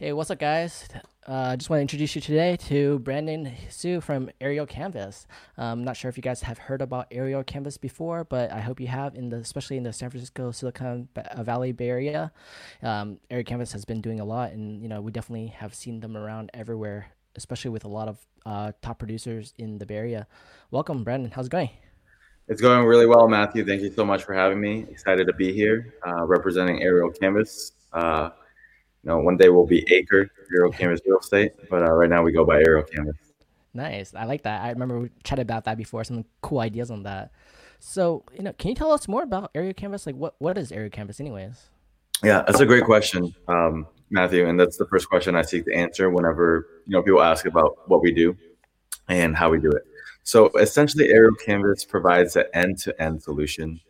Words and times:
Hey, 0.00 0.14
what's 0.14 0.30
up, 0.30 0.38
guys? 0.38 0.88
I 1.26 1.52
uh, 1.52 1.56
just 1.56 1.68
want 1.68 1.80
to 1.80 1.82
introduce 1.82 2.14
you 2.14 2.22
today 2.22 2.56
to 2.68 3.00
Brandon 3.00 3.52
Sue 3.68 4.00
from 4.00 4.30
Aerial 4.40 4.64
Canvas. 4.64 5.26
I'm 5.58 5.80
um, 5.80 5.84
not 5.84 5.94
sure 5.94 6.08
if 6.08 6.16
you 6.16 6.22
guys 6.22 6.40
have 6.40 6.56
heard 6.56 6.80
about 6.80 7.08
Aerial 7.10 7.44
Canvas 7.44 7.76
before, 7.76 8.24
but 8.24 8.50
I 8.50 8.60
hope 8.60 8.80
you 8.80 8.86
have, 8.86 9.14
in 9.14 9.28
the 9.28 9.36
especially 9.36 9.76
in 9.76 9.82
the 9.82 9.92
San 9.92 10.08
Francisco 10.08 10.52
Silicon 10.52 11.06
uh, 11.16 11.42
Valley 11.42 11.72
Bay 11.72 11.90
Area. 11.90 12.32
Um, 12.82 13.18
Aerial 13.30 13.44
Canvas 13.44 13.72
has 13.72 13.84
been 13.84 14.00
doing 14.00 14.20
a 14.20 14.24
lot, 14.24 14.52
and 14.52 14.80
you 14.80 14.88
know 14.88 15.02
we 15.02 15.12
definitely 15.12 15.48
have 15.48 15.74
seen 15.74 16.00
them 16.00 16.16
around 16.16 16.50
everywhere, 16.54 17.08
especially 17.36 17.70
with 17.70 17.84
a 17.84 17.88
lot 17.88 18.08
of 18.08 18.26
uh, 18.46 18.72
top 18.80 19.00
producers 19.00 19.52
in 19.58 19.76
the 19.76 19.84
Bay 19.84 19.96
Area. 19.96 20.26
Welcome, 20.70 21.04
Brandon. 21.04 21.30
How's 21.30 21.48
it 21.48 21.50
going? 21.50 21.68
It's 22.48 22.62
going 22.62 22.86
really 22.86 23.06
well, 23.06 23.28
Matthew. 23.28 23.66
Thank 23.66 23.82
you 23.82 23.92
so 23.92 24.06
much 24.06 24.24
for 24.24 24.32
having 24.32 24.62
me. 24.62 24.86
Excited 24.88 25.26
to 25.26 25.34
be 25.34 25.52
here, 25.52 25.92
uh, 26.06 26.24
representing 26.24 26.82
Aerial 26.82 27.10
Canvas. 27.10 27.72
Uh, 27.92 28.30
you 29.02 29.08
know, 29.10 29.18
one 29.18 29.36
day 29.36 29.48
we'll 29.48 29.66
be 29.66 29.84
Acre 29.92 30.30
Aerial 30.54 30.72
Canvas 30.72 31.00
Real 31.06 31.18
Estate, 31.18 31.52
but 31.70 31.82
uh, 31.82 31.90
right 31.92 32.10
now 32.10 32.22
we 32.22 32.32
go 32.32 32.44
by 32.44 32.56
Aerial 32.56 32.84
Canvas. 32.84 33.16
Nice. 33.72 34.14
I 34.14 34.24
like 34.24 34.42
that. 34.42 34.62
I 34.62 34.70
remember 34.70 34.98
we 34.98 35.10
chatted 35.22 35.44
about 35.44 35.64
that 35.64 35.78
before. 35.78 36.04
Some 36.04 36.24
cool 36.42 36.60
ideas 36.60 36.90
on 36.90 37.04
that. 37.04 37.30
So, 37.78 38.24
you 38.36 38.42
know, 38.42 38.52
can 38.52 38.68
you 38.68 38.74
tell 38.74 38.92
us 38.92 39.08
more 39.08 39.22
about 39.22 39.50
Aerial 39.54 39.72
Canvas? 39.72 40.06
Like, 40.06 40.16
what 40.16 40.34
what 40.38 40.58
is 40.58 40.70
Aerial 40.70 40.90
Canvas, 40.90 41.20
anyways? 41.20 41.68
Yeah, 42.22 42.42
that's 42.46 42.60
a 42.60 42.66
great 42.66 42.84
question, 42.84 43.34
um, 43.48 43.86
Matthew, 44.10 44.46
and 44.46 44.60
that's 44.60 44.76
the 44.76 44.86
first 44.86 45.08
question 45.08 45.34
I 45.34 45.40
seek 45.40 45.64
to 45.64 45.74
answer 45.74 46.10
whenever 46.10 46.66
you 46.86 46.92
know 46.92 47.02
people 47.02 47.22
ask 47.22 47.46
about 47.46 47.88
what 47.88 48.02
we 48.02 48.12
do 48.12 48.36
and 49.08 49.34
how 49.34 49.48
we 49.48 49.58
do 49.58 49.70
it. 49.70 49.84
So, 50.24 50.50
essentially, 50.58 51.08
Aerial 51.08 51.34
Canvas 51.36 51.84
provides 51.84 52.36
an 52.36 52.44
end-to-end 52.52 53.22
solution 53.22 53.80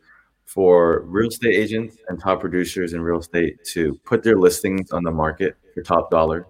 for 0.52 1.02
real 1.06 1.28
estate 1.28 1.54
agents 1.54 1.96
and 2.08 2.18
top 2.20 2.40
producers 2.40 2.92
in 2.92 3.00
real 3.00 3.20
estate 3.20 3.56
to 3.64 3.94
put 4.04 4.24
their 4.24 4.36
listings 4.36 4.90
on 4.90 5.04
the 5.04 5.10
market 5.10 5.54
for 5.72 5.80
top 5.80 6.10
dollar, 6.10 6.44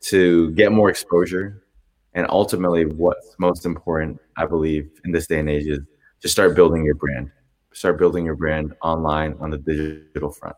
to 0.00 0.50
get 0.52 0.72
more 0.72 0.88
exposure, 0.88 1.62
and 2.14 2.26
ultimately, 2.30 2.86
what's 2.86 3.34
most 3.38 3.66
important, 3.66 4.18
I 4.38 4.46
believe, 4.46 4.90
in 5.04 5.12
this 5.12 5.26
day 5.26 5.40
and 5.40 5.50
age 5.50 5.66
is 5.66 5.80
to 6.22 6.28
start 6.28 6.56
building 6.56 6.86
your 6.86 6.94
brand. 6.94 7.30
Start 7.74 7.98
building 7.98 8.24
your 8.24 8.34
brand 8.34 8.74
online 8.82 9.34
on 9.40 9.50
the 9.50 9.58
digital 9.58 10.30
front. 10.30 10.56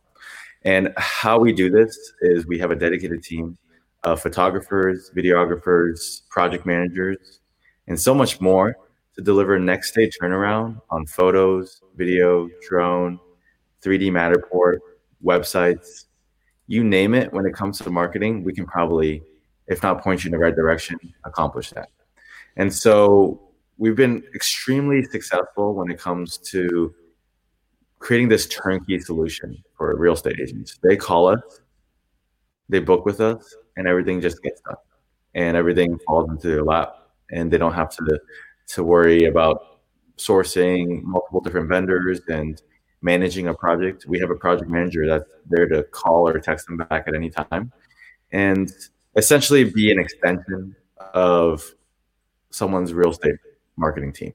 And 0.62 0.92
how 0.96 1.40
we 1.40 1.52
do 1.52 1.70
this 1.70 1.96
is 2.20 2.46
we 2.46 2.58
have 2.60 2.70
a 2.70 2.76
dedicated 2.76 3.24
team 3.24 3.58
of 4.04 4.20
photographers, 4.20 5.10
videographers, 5.16 6.28
project 6.28 6.66
managers, 6.66 7.40
and 7.88 8.00
so 8.00 8.14
much 8.14 8.40
more 8.40 8.76
to 9.16 9.22
deliver 9.22 9.58
next 9.58 9.94
day 9.94 10.10
turnaround 10.10 10.80
on 10.90 11.06
photos, 11.06 11.80
video, 11.96 12.48
drone, 12.68 13.18
3D 13.82 14.10
Matterport, 14.10 14.78
websites, 15.24 16.06
you 16.66 16.82
name 16.82 17.14
it. 17.14 17.32
When 17.32 17.46
it 17.46 17.54
comes 17.54 17.78
to 17.78 17.90
marketing, 17.90 18.42
we 18.44 18.52
can 18.52 18.66
probably, 18.66 19.22
if 19.66 19.82
not 19.82 20.02
point 20.02 20.24
you 20.24 20.28
in 20.28 20.32
the 20.32 20.38
right 20.38 20.54
direction, 20.54 20.98
accomplish 21.24 21.70
that. 21.70 21.90
And 22.56 22.72
so 22.72 23.40
we've 23.78 23.96
been 23.96 24.24
extremely 24.34 25.02
successful 25.04 25.74
when 25.74 25.90
it 25.90 25.98
comes 25.98 26.38
to 26.38 26.94
creating 27.98 28.28
this 28.28 28.46
turnkey 28.46 28.98
solution 28.98 29.62
for 29.76 29.96
real 29.96 30.14
estate 30.14 30.38
agents. 30.40 30.78
They 30.82 30.96
call 30.96 31.28
us, 31.28 31.60
they 32.68 32.80
book 32.80 33.04
with 33.04 33.20
us, 33.20 33.54
and 33.76 33.86
everything 33.86 34.20
just 34.20 34.42
gets 34.42 34.60
done, 34.62 34.76
and 35.34 35.56
everything 35.56 35.98
falls 36.06 36.30
into 36.30 36.48
their 36.48 36.62
lap, 36.62 36.96
and 37.30 37.50
they 37.50 37.58
don't 37.58 37.72
have 37.72 37.90
to 37.96 38.20
to 38.68 38.82
worry 38.82 39.24
about 39.24 39.80
sourcing 40.16 41.02
multiple 41.02 41.40
different 41.40 41.68
vendors 41.68 42.20
and 42.28 42.62
managing 43.02 43.48
a 43.48 43.54
project. 43.54 44.06
We 44.06 44.18
have 44.20 44.30
a 44.30 44.34
project 44.34 44.70
manager 44.70 45.06
that's 45.06 45.28
there 45.48 45.66
to 45.68 45.82
call 45.84 46.28
or 46.28 46.38
text 46.38 46.66
them 46.66 46.78
back 46.78 47.04
at 47.06 47.14
any 47.14 47.30
time 47.30 47.72
and 48.32 48.70
essentially 49.16 49.64
be 49.64 49.92
an 49.92 49.98
extension 49.98 50.74
of 51.12 51.74
someone's 52.50 52.92
real 52.92 53.10
estate 53.10 53.36
marketing 53.76 54.12
team. 54.12 54.32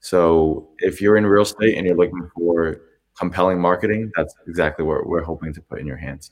So 0.00 0.68
if 0.78 1.00
you're 1.00 1.16
in 1.16 1.26
real 1.26 1.42
estate 1.42 1.76
and 1.76 1.86
you're 1.86 1.96
looking 1.96 2.28
for 2.36 2.82
compelling 3.18 3.60
marketing, 3.60 4.12
that's 4.16 4.34
exactly 4.46 4.84
what 4.84 5.06
we're 5.06 5.22
hoping 5.22 5.54
to 5.54 5.60
put 5.62 5.80
in 5.80 5.86
your 5.86 5.96
hands. 5.96 6.30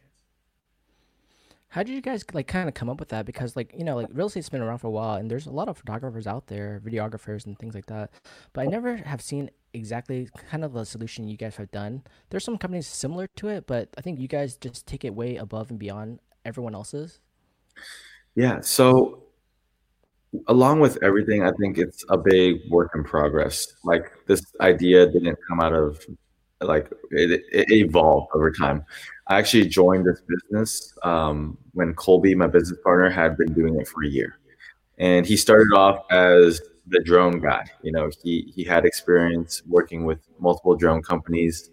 How 1.72 1.82
did 1.82 1.94
you 1.94 2.02
guys 2.02 2.22
like 2.34 2.48
kind 2.48 2.68
of 2.68 2.74
come 2.74 2.90
up 2.90 3.00
with 3.00 3.08
that? 3.08 3.24
Because 3.24 3.56
like 3.56 3.72
you 3.74 3.82
know, 3.82 3.96
like 3.96 4.08
real 4.12 4.26
estate's 4.26 4.50
been 4.50 4.60
around 4.60 4.76
for 4.76 4.88
a 4.88 4.90
while, 4.90 5.14
and 5.14 5.30
there's 5.30 5.46
a 5.46 5.50
lot 5.50 5.68
of 5.70 5.78
photographers 5.78 6.26
out 6.26 6.48
there, 6.48 6.82
videographers, 6.84 7.46
and 7.46 7.58
things 7.58 7.74
like 7.74 7.86
that. 7.86 8.10
But 8.52 8.60
I 8.60 8.66
never 8.66 8.96
have 8.96 9.22
seen 9.22 9.48
exactly 9.72 10.28
kind 10.50 10.66
of 10.66 10.74
the 10.74 10.84
solution 10.84 11.28
you 11.28 11.38
guys 11.38 11.56
have 11.56 11.70
done. 11.70 12.02
There's 12.28 12.44
some 12.44 12.58
companies 12.58 12.86
similar 12.86 13.26
to 13.36 13.48
it, 13.48 13.66
but 13.66 13.88
I 13.96 14.02
think 14.02 14.20
you 14.20 14.28
guys 14.28 14.56
just 14.56 14.86
take 14.86 15.02
it 15.02 15.14
way 15.14 15.36
above 15.36 15.70
and 15.70 15.78
beyond 15.78 16.20
everyone 16.44 16.74
else's. 16.74 17.20
Yeah. 18.34 18.60
So 18.60 19.22
along 20.48 20.80
with 20.80 21.02
everything, 21.02 21.42
I 21.42 21.52
think 21.52 21.78
it's 21.78 22.04
a 22.10 22.18
big 22.18 22.56
work 22.68 22.90
in 22.94 23.02
progress. 23.02 23.66
Like 23.82 24.12
this 24.26 24.42
idea 24.60 25.06
didn't 25.06 25.38
come 25.48 25.60
out 25.60 25.72
of 25.72 26.04
like 26.62 26.90
it, 27.10 27.42
it 27.52 27.70
evolved 27.70 28.28
over 28.34 28.50
time. 28.50 28.84
I 29.28 29.38
actually 29.38 29.68
joined 29.68 30.06
this 30.06 30.20
business 30.28 30.92
um, 31.02 31.56
when 31.72 31.94
Colby, 31.94 32.34
my 32.34 32.46
business 32.46 32.78
partner, 32.82 33.10
had 33.10 33.36
been 33.36 33.52
doing 33.52 33.80
it 33.80 33.88
for 33.88 34.04
a 34.04 34.08
year, 34.08 34.38
and 34.98 35.26
he 35.26 35.36
started 35.36 35.68
off 35.74 36.04
as 36.10 36.60
the 36.86 37.00
drone 37.00 37.40
guy. 37.40 37.64
You 37.82 37.92
know, 37.92 38.10
he 38.22 38.52
he 38.54 38.64
had 38.64 38.84
experience 38.84 39.62
working 39.66 40.04
with 40.04 40.18
multiple 40.38 40.74
drone 40.76 41.02
companies, 41.02 41.70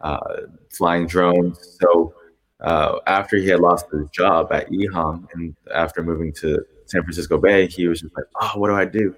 uh, 0.00 0.42
flying 0.70 1.06
drones. 1.06 1.78
So 1.80 2.14
uh, 2.60 2.98
after 3.06 3.36
he 3.36 3.48
had 3.48 3.60
lost 3.60 3.86
his 3.92 4.08
job 4.10 4.52
at 4.52 4.70
EHang, 4.70 5.26
and 5.34 5.54
after 5.74 6.02
moving 6.02 6.32
to 6.34 6.64
San 6.86 7.02
Francisco 7.02 7.38
Bay, 7.38 7.66
he 7.66 7.88
was 7.88 8.00
just 8.00 8.14
like, 8.16 8.26
"Oh, 8.40 8.52
what 8.56 8.68
do 8.68 8.74
I 8.74 8.84
do?" 8.84 9.14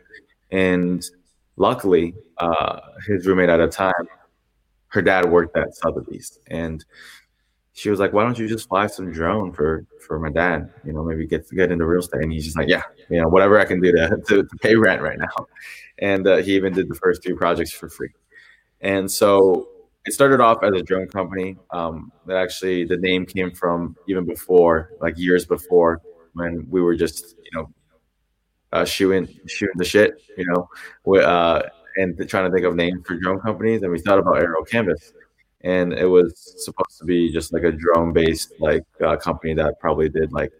And 0.50 1.08
luckily, 1.56 2.14
uh, 2.38 2.80
his 3.06 3.26
roommate 3.26 3.48
at 3.48 3.60
a 3.60 3.68
time, 3.68 3.92
her 4.88 5.02
dad 5.02 5.30
worked 5.30 5.56
at 5.56 5.74
Sotheby's, 5.74 6.38
and 6.48 6.84
she 7.72 7.90
was 7.90 8.00
like, 8.00 8.12
"Why 8.12 8.24
don't 8.24 8.38
you 8.38 8.48
just 8.48 8.68
fly 8.68 8.86
some 8.86 9.12
drone 9.12 9.52
for 9.52 9.86
for 10.06 10.18
my 10.18 10.30
dad? 10.30 10.72
You 10.84 10.92
know, 10.92 11.04
maybe 11.04 11.26
get 11.26 11.48
get 11.50 11.70
into 11.70 11.86
real 11.86 12.00
estate." 12.00 12.22
And 12.22 12.32
he's 12.32 12.44
just 12.44 12.56
like, 12.56 12.68
"Yeah, 12.68 12.82
you 13.08 13.20
know, 13.20 13.28
whatever 13.28 13.58
I 13.58 13.64
can 13.64 13.80
do 13.80 13.92
to 13.92 14.08
to, 14.28 14.42
to 14.42 14.56
pay 14.60 14.74
rent 14.76 15.02
right 15.02 15.18
now." 15.18 15.46
And 15.98 16.26
uh, 16.26 16.36
he 16.38 16.54
even 16.56 16.72
did 16.72 16.88
the 16.88 16.94
first 16.94 17.22
three 17.22 17.34
projects 17.34 17.72
for 17.72 17.88
free. 17.88 18.10
And 18.80 19.10
so 19.10 19.68
it 20.06 20.12
started 20.12 20.40
off 20.40 20.62
as 20.62 20.72
a 20.72 20.82
drone 20.82 21.08
company. 21.08 21.56
Um, 21.70 22.12
that 22.26 22.36
actually 22.36 22.84
the 22.84 22.96
name 22.96 23.26
came 23.26 23.50
from 23.50 23.96
even 24.08 24.24
before, 24.24 24.92
like 25.00 25.18
years 25.18 25.44
before, 25.44 26.00
when 26.32 26.66
we 26.70 26.80
were 26.80 26.96
just 26.96 27.36
you 27.44 27.50
know 27.52 27.70
uh, 28.72 28.84
shooting 28.84 29.28
shooting 29.46 29.76
the 29.76 29.84
shit, 29.84 30.22
you 30.36 30.46
know, 30.46 30.68
with, 31.04 31.22
uh, 31.22 31.62
and 31.98 32.16
trying 32.28 32.48
to 32.48 32.54
think 32.54 32.64
of 32.64 32.76
names 32.76 33.04
for 33.06 33.16
drone 33.16 33.40
companies. 33.40 33.82
And 33.82 33.90
we 33.90 33.98
thought 33.98 34.18
about 34.18 34.38
Aero 34.38 34.62
Canvas. 34.64 35.12
And 35.62 35.92
it 35.92 36.06
was 36.06 36.54
supposed 36.64 36.98
to 36.98 37.04
be 37.04 37.32
just 37.32 37.52
like 37.52 37.64
a 37.64 37.72
drone 37.72 38.12
based 38.12 38.52
like 38.60 38.84
uh, 39.04 39.16
company 39.16 39.54
that 39.54 39.80
probably 39.80 40.08
did 40.08 40.32
like 40.32 40.52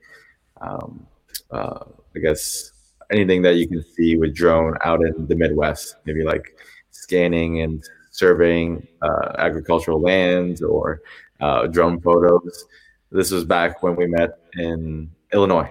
um, 0.60 1.06
uh, 1.53 1.84
i 2.16 2.19
guess 2.19 2.72
anything 3.12 3.41
that 3.43 3.54
you 3.54 3.69
can 3.69 3.82
see 3.94 4.16
with 4.16 4.34
drone 4.34 4.76
out 4.84 5.00
in 5.03 5.26
the 5.28 5.37
midwest 5.37 5.97
maybe 6.04 6.25
like 6.25 6.59
scanning 6.91 7.60
and 7.60 7.84
surveying 8.10 8.87
uh, 9.00 9.34
agricultural 9.38 10.00
lands 10.00 10.62
or 10.62 11.00
uh, 11.41 11.69
drone 11.69 12.00
photos. 12.00 12.65
This 13.12 13.31
was 13.31 13.44
back 13.44 13.84
when 13.84 13.94
we 13.94 14.09
met 14.09 14.31
in 14.55 15.09
illinois. 15.32 15.70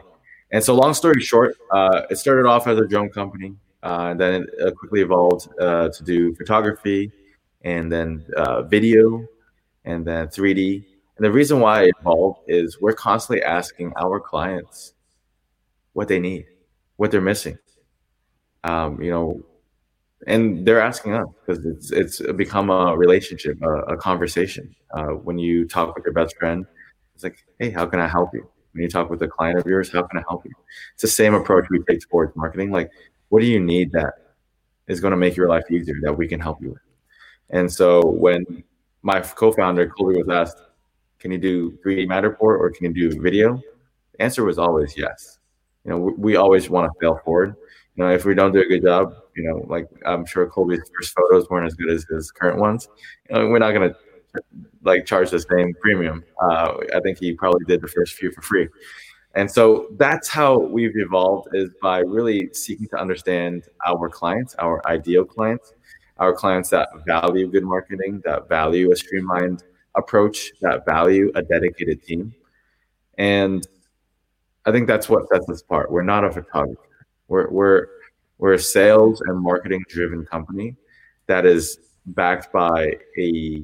And 0.54 0.64
so 0.64 0.74
long 0.74 0.94
story 0.94 1.22
short 1.22 1.58
uh, 1.72 2.04
it 2.10 2.16
started 2.16 2.48
off 2.48 2.66
as 2.66 2.80
a 2.80 2.88
drone 2.88 3.10
company 3.10 3.56
uh, 3.84 4.08
and 4.12 4.20
then 4.20 4.48
it 4.58 4.76
quickly 4.76 5.02
evolved 5.02 5.50
to 5.60 6.02
do 6.04 6.34
photography 6.36 7.12
and 7.62 7.92
then 7.92 8.26
uh, 8.36 8.62
video, 8.64 9.26
and 9.86 10.06
then 10.06 10.28
3D. 10.28 10.86
And 11.18 11.26
the 11.26 11.32
reason 11.32 11.60
why 11.60 11.84
it 11.84 11.96
evolved 12.00 12.42
is 12.48 12.80
we're 12.80 12.94
constantly 12.94 13.44
asking 13.44 13.94
our 13.98 14.20
clients 14.20 14.94
what 15.94 16.08
they 16.08 16.20
need, 16.20 16.46
what 16.98 17.10
they're 17.10 17.22
missing. 17.22 17.58
Um, 18.64 19.02
you 19.02 19.12
know, 19.12 19.44
and 20.28 20.66
they're 20.66 20.82
asking 20.82 21.14
us 21.14 21.28
because 21.46 21.66
it's 21.66 21.92
it's 21.92 22.34
become 22.34 22.70
a 22.70 22.96
relationship, 22.96 23.62
a, 23.62 23.94
a 23.94 23.98
conversation. 23.98 24.76
Uh, 24.92 25.14
when 25.26 25.38
you 25.38 25.68
talk 25.68 25.96
with 25.96 26.06
your 26.06 26.14
best 26.14 26.36
friend, 26.38 26.66
it's 27.16 27.24
like, 27.24 27.44
hey, 27.60 27.72
how 27.72 27.86
can 27.86 28.00
I 28.00 28.08
help 28.08 28.34
you? 28.34 28.48
When 28.74 28.84
you 28.84 28.90
talk 28.90 29.10
with 29.10 29.22
a 29.24 29.28
client 29.28 29.60
of 29.60 29.66
yours, 29.66 29.92
how 29.92 30.04
can 30.04 30.20
I 30.20 30.24
help 30.28 30.46
you? 30.46 30.52
It's 30.94 31.02
the 31.02 31.08
same 31.08 31.34
approach 31.34 31.66
we 31.70 31.80
take 31.90 32.02
towards 32.08 32.36
marketing. 32.36 32.72
Like, 32.72 32.92
what 33.30 33.42
do 33.42 33.48
you 33.48 33.60
need 33.60 33.92
that 33.92 34.14
is 34.88 35.00
going 35.00 35.12
to 35.12 35.18
make 35.18 35.36
your 35.36 35.50
life 35.50 35.70
easier 35.70 35.96
that 36.04 36.14
we 36.14 36.28
can 36.28 36.40
help 36.40 36.62
you 36.62 36.70
with? 36.70 36.82
And 37.50 37.72
so 37.72 38.02
when 38.02 38.64
my 39.02 39.20
co-founder 39.22 39.88
Colby 39.90 40.22
was 40.22 40.30
asked, 40.30 40.62
"Can 41.20 41.32
you 41.32 41.38
do 41.38 41.78
3D 41.86 42.08
Matterport 42.08 42.60
or 42.60 42.72
can 42.72 42.94
you 42.94 43.10
do 43.12 43.22
video?" 43.22 43.62
The 44.14 44.22
answer 44.24 44.44
was 44.44 44.58
always 44.58 44.98
yes. 44.98 45.40
You 45.86 45.92
know, 45.92 45.98
we, 45.98 46.14
we 46.14 46.36
always 46.36 46.70
want 46.70 46.92
to 46.92 47.00
fail 47.00 47.20
forward. 47.24 47.56
You 47.96 48.04
know, 48.04 48.12
if 48.12 48.26
we 48.26 48.36
don't 48.36 48.52
do 48.52 48.62
a 48.62 48.66
good 48.66 48.84
job, 48.84 49.14
you 49.36 49.44
know, 49.44 49.66
like 49.68 49.88
I'm 50.06 50.26
sure 50.26 50.46
Colby's 50.48 50.82
first 50.96 51.16
photos 51.16 51.50
weren't 51.50 51.68
as 51.68 51.74
good 51.76 51.90
as 51.90 52.06
his 52.10 52.32
current 52.32 52.60
ones. 52.60 52.88
You 53.30 53.36
know, 53.36 53.48
we're 53.48 53.60
not 53.60 53.72
going 53.72 53.90
to 53.90 53.96
like 54.84 55.06
charge 55.06 55.32
the 55.32 55.40
same 55.40 55.74
premium. 55.82 56.24
Uh, 56.42 56.78
I 56.96 57.00
think 57.00 57.20
he 57.20 57.34
probably 57.34 57.66
did 57.66 57.82
the 57.82 57.88
first 57.88 58.14
few 58.14 58.32
for 58.32 58.42
free. 58.42 58.68
And 59.38 59.50
so 59.50 59.86
that's 59.98 60.28
how 60.28 60.58
we've 60.58 60.98
evolved 60.98 61.50
is 61.54 61.70
by 61.80 62.00
really 62.00 62.50
seeking 62.54 62.88
to 62.88 62.98
understand 63.00 63.66
our 63.86 64.10
clients, 64.10 64.56
our 64.56 64.82
ideal 64.88 65.26
clients, 65.26 65.74
our 66.18 66.34
clients 66.34 66.72
that 66.72 66.90
value 67.06 67.48
good 67.48 67.64
marketing, 67.64 68.20
that 68.26 68.50
value 68.50 68.92
a 68.92 68.96
streamlined 68.96 69.64
approach, 69.94 70.52
that 70.62 70.88
value 70.88 71.32
a 71.36 71.44
dedicated 71.44 72.04
team. 72.04 72.34
And 73.20 73.68
I 74.66 74.72
think 74.72 74.88
that's 74.88 75.08
what 75.08 75.30
sets 75.30 75.48
us 75.50 75.62
apart. 75.62 75.92
We're 75.92 76.02
not 76.02 76.26
a 76.26 76.32
photographer. 76.32 76.82
We're 77.28 77.48
we're 77.52 77.88
we're 78.40 78.54
a 78.54 78.60
sales 78.60 79.22
and 79.22 79.40
marketing 79.40 79.84
driven 79.88 80.26
company 80.26 80.76
that 81.28 81.46
is 81.46 81.78
backed 82.08 82.52
by 82.52 82.92
a 83.20 83.64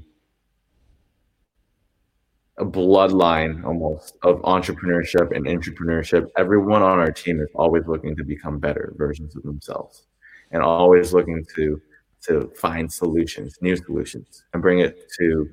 a 2.57 2.65
bloodline 2.65 3.63
almost 3.65 4.17
of 4.21 4.41
entrepreneurship 4.43 5.35
and 5.35 5.45
entrepreneurship. 5.45 6.29
Everyone 6.37 6.83
on 6.83 6.99
our 6.99 7.11
team 7.11 7.39
is 7.39 7.49
always 7.55 7.87
looking 7.87 8.15
to 8.15 8.23
become 8.23 8.59
better 8.59 8.93
versions 8.95 9.35
of 9.35 9.43
themselves 9.43 10.05
and 10.51 10.61
always 10.61 11.13
looking 11.13 11.43
to 11.55 11.81
to 12.21 12.49
find 12.55 12.89
solutions, 12.91 13.57
new 13.61 13.75
solutions, 13.75 14.45
and 14.53 14.61
bring 14.61 14.79
it 14.79 15.11
to 15.19 15.49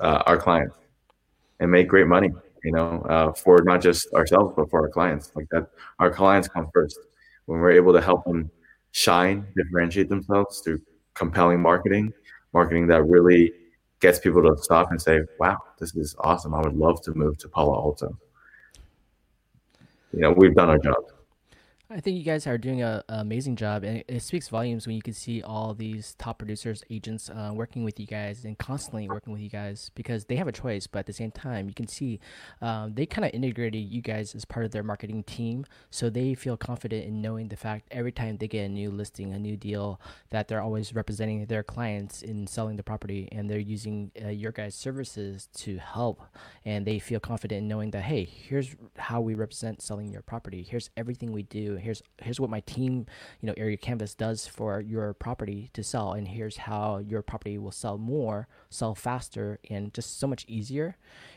uh, 0.00 0.22
our 0.26 0.38
clients 0.38 0.74
and 1.60 1.70
make 1.70 1.88
great 1.88 2.06
money. 2.06 2.30
You 2.64 2.72
know, 2.72 3.02
uh, 3.02 3.32
for 3.32 3.62
not 3.62 3.80
just 3.80 4.12
ourselves 4.14 4.52
but 4.56 4.70
for 4.70 4.82
our 4.82 4.88
clients. 4.88 5.32
Like 5.34 5.48
that, 5.50 5.68
our 5.98 6.10
clients 6.10 6.48
come 6.48 6.68
first. 6.72 6.98
When 7.46 7.60
we're 7.60 7.72
able 7.72 7.92
to 7.92 8.00
help 8.00 8.24
them 8.24 8.50
shine, 8.92 9.46
differentiate 9.56 10.08
themselves 10.08 10.60
through 10.60 10.80
compelling 11.14 11.60
marketing, 11.60 12.12
marketing 12.52 12.86
that 12.88 13.02
really 13.04 13.52
gets 14.00 14.18
people 14.18 14.42
to 14.42 14.62
stop 14.62 14.90
and 14.90 15.00
say, 15.00 15.20
"Wow, 15.38 15.58
this 15.78 15.94
is 15.94 16.14
awesome! 16.20 16.54
I 16.54 16.60
would 16.60 16.76
love 16.76 17.02
to 17.02 17.14
move 17.14 17.38
to 17.38 17.48
Palo 17.48 17.74
Alto." 17.74 18.18
You 20.12 20.20
know, 20.20 20.32
we've 20.32 20.54
done 20.54 20.70
our 20.70 20.78
job. 20.78 21.04
I 21.90 22.00
think 22.00 22.18
you 22.18 22.22
guys 22.22 22.46
are 22.46 22.58
doing 22.58 22.82
an 22.82 23.00
amazing 23.08 23.56
job, 23.56 23.82
and 23.82 24.04
it, 24.06 24.20
speaks 24.20 24.48
volumes 24.48 24.86
when 24.86 24.94
you 24.94 25.00
can 25.00 25.14
see 25.14 25.42
all 25.42 25.72
these 25.72 26.14
top 26.18 26.36
producers, 26.36 26.84
agents 26.90 27.30
uh, 27.30 27.50
working 27.54 27.82
with 27.82 27.98
you 27.98 28.06
guys 28.06 28.44
and 28.44 28.58
constantly 28.58 29.08
working 29.08 29.32
with 29.32 29.40
you 29.40 29.48
guys 29.48 29.90
because 29.94 30.26
they 30.26 30.36
have 30.36 30.46
a 30.46 30.52
choice. 30.52 30.86
But 30.86 30.98
at 30.98 31.06
the 31.06 31.14
same 31.14 31.30
time, 31.30 31.66
you 31.66 31.74
can 31.74 31.88
see 31.88 32.20
um, 32.60 32.92
they 32.92 33.06
kind 33.06 33.24
of 33.24 33.32
integrated 33.32 33.80
you 33.80 34.02
guys 34.02 34.34
as 34.34 34.44
part 34.44 34.66
of 34.66 34.70
their 34.70 34.82
marketing 34.82 35.22
team, 35.22 35.64
so 35.88 36.10
they 36.10 36.34
feel 36.34 36.58
confident 36.58 37.06
in 37.06 37.22
knowing 37.22 37.48
the 37.48 37.56
fact 37.56 37.88
every 37.90 38.12
time 38.12 38.36
they 38.36 38.48
get 38.48 38.66
a 38.66 38.68
new 38.68 38.90
listing, 38.90 39.32
a 39.32 39.38
new 39.38 39.56
deal, 39.56 39.98
that 40.28 40.46
they're 40.46 40.60
always 40.60 40.92
representing 40.92 41.46
their 41.46 41.62
clients 41.62 42.20
in 42.20 42.46
selling 42.46 42.76
the 42.76 42.82
property, 42.82 43.30
and 43.32 43.48
they're 43.48 43.58
using 43.58 44.10
uh, 44.22 44.28
your 44.28 44.52
guys' 44.52 44.74
services 44.74 45.48
to 45.54 45.78
help, 45.78 46.20
and 46.66 46.86
they 46.86 46.98
feel 46.98 47.18
confident 47.18 47.62
in 47.62 47.68
knowing 47.68 47.92
that 47.92 48.02
hey, 48.02 48.24
here's 48.24 48.76
how 48.98 49.22
we 49.22 49.34
represent 49.34 49.80
selling 49.80 50.12
your 50.12 50.20
property. 50.20 50.66
Here's 50.68 50.90
everything 50.94 51.32
we 51.32 51.44
do 51.44 51.77
here's 51.78 52.02
here's 52.22 52.40
what 52.40 52.50
my 52.50 52.60
team 52.60 53.06
you 53.40 53.46
know 53.46 53.54
Aerial 53.56 53.78
Canvas 53.78 54.14
does 54.14 54.46
for 54.46 54.80
your 54.80 55.14
property 55.14 55.70
to 55.72 55.82
sell 55.82 56.12
and 56.12 56.28
here's 56.28 56.56
how 56.56 56.98
your 56.98 57.22
property 57.22 57.58
will 57.58 57.72
sell 57.72 57.98
more 57.98 58.48
sell 58.70 58.94
faster 58.94 59.58
and 59.70 59.92
just 59.94 60.18
so 60.18 60.26
much 60.26 60.44
easier. 60.48 60.96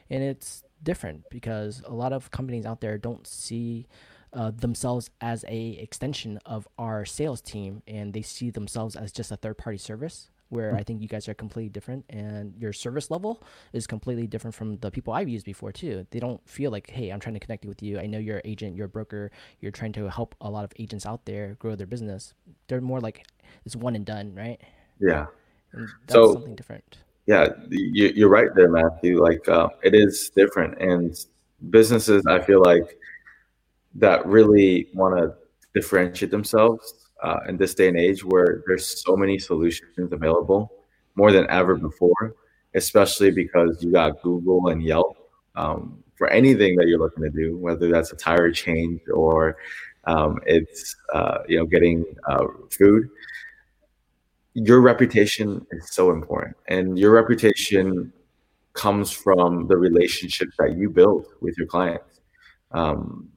And 0.10 0.24
it's 0.24 0.64
different 0.84 1.30
because 1.30 1.82
a 1.86 1.94
lot 1.94 2.14
of 2.14 2.32
companies 2.32 2.66
out 2.66 2.82
there 2.82 2.98
don't 2.98 3.26
see 3.28 3.88
uh, 4.34 4.52
themselves 4.52 5.10
as 5.20 5.44
a 5.48 5.72
extension 5.72 6.40
of 6.46 6.68
our 6.78 7.06
sales 7.06 7.42
team 7.42 7.84
and 7.88 8.14
they 8.14 8.22
see 8.22 8.50
themselves 8.50 8.96
as 8.96 9.12
just 9.12 9.32
a 9.32 9.38
third 9.38 9.58
party 9.58 9.78
service 9.78 10.31
where 10.52 10.76
I 10.76 10.84
think 10.84 11.02
you 11.02 11.08
guys 11.08 11.30
are 11.30 11.34
completely 11.34 11.70
different 11.70 12.04
and 12.10 12.54
your 12.58 12.74
service 12.74 13.10
level 13.10 13.42
is 13.72 13.88
completely 13.88 14.28
different 14.28 14.54
from 14.54 14.78
the 14.78 14.92
people 14.92 15.14
I've 15.14 15.30
used 15.30 15.46
before 15.46 15.72
too. 15.72 16.06
They 16.12 16.20
don't 16.20 16.42
feel 16.48 16.72
like, 16.72 16.90
hey, 16.90 17.10
I'm 17.10 17.22
trying 17.22 17.36
to 17.36 17.40
connect 17.40 17.66
with 17.66 17.82
you. 17.82 18.00
I 18.00 18.06
know 18.06 18.20
you're 18.20 18.38
an 18.38 18.44
agent, 18.46 18.76
you're 18.76 18.88
a 18.88 18.90
broker, 18.90 19.32
you're 19.62 19.72
trying 19.72 19.94
to 19.94 20.10
help 20.10 20.36
a 20.42 20.50
lot 20.50 20.66
of 20.66 20.74
agents 20.78 21.06
out 21.06 21.26
there 21.26 21.56
grow 21.60 21.76
their 21.76 21.88
business. 21.88 22.34
They're 22.68 22.82
more 22.82 23.00
like 23.00 23.26
it's 23.66 23.78
one 23.78 23.96
and 23.96 24.06
done, 24.06 24.36
right? 24.36 24.60
Yeah. 25.00 25.28
And 25.72 25.88
that's 26.06 26.14
so, 26.14 26.34
something 26.34 26.56
different. 26.56 26.98
Yeah, 27.28 27.48
you, 27.70 28.26
are 28.26 28.30
right 28.30 28.54
there, 28.54 28.70
Matthew. 28.70 29.22
Like 29.22 29.48
uh, 29.48 29.70
it 29.84 29.96
is 29.96 30.32
different, 30.36 30.82
and 30.82 31.18
businesses 31.70 32.26
I 32.26 32.42
feel 32.42 32.62
like 32.62 32.98
that 33.96 34.26
really 34.26 34.90
want 34.94 35.18
to 35.18 35.34
differentiate 35.74 36.32
themselves 36.32 37.01
uh, 37.22 37.40
in 37.48 37.58
this 37.58 37.74
day 37.74 37.88
and 37.88 37.98
age 37.98 38.24
where 38.24 38.64
there's 38.68 39.04
so 39.04 39.16
many 39.16 39.38
solutions 39.38 40.12
available 40.12 40.72
more 41.16 41.32
than 41.32 41.50
ever 41.50 41.76
before, 41.76 42.36
especially 42.76 43.32
because 43.32 43.84
you 43.84 43.92
got 43.92 44.22
Google 44.22 44.70
and 44.70 44.82
Yelp 44.82 45.18
um, 45.56 46.04
for 46.16 46.28
anything 46.30 46.76
that 46.76 46.88
you're 46.88 47.00
looking 47.00 47.24
to 47.24 47.30
do, 47.30 47.58
whether 47.58 47.90
that's 47.90 48.12
a 48.12 48.16
tire 48.16 48.52
change 48.52 49.02
or 49.14 49.58
um, 50.06 50.40
it's 50.46 50.96
uh, 51.14 51.40
you 51.48 51.58
know 51.58 51.66
getting 51.66 52.06
uh, 52.28 52.46
food. 52.72 53.10
Your 54.54 54.82
reputation 54.82 55.66
is 55.72 55.92
so 55.92 56.12
important, 56.12 56.58
and 56.68 56.98
your 56.98 57.12
reputation 57.12 58.12
comes 58.74 59.12
from 59.12 59.68
the 59.68 59.78
relationship 59.78 60.50
that 60.58 60.78
you 60.78 60.90
build 60.90 61.28
with 61.42 61.58
your 61.58 61.68
clients. 61.68 62.22
Um, 62.72 63.30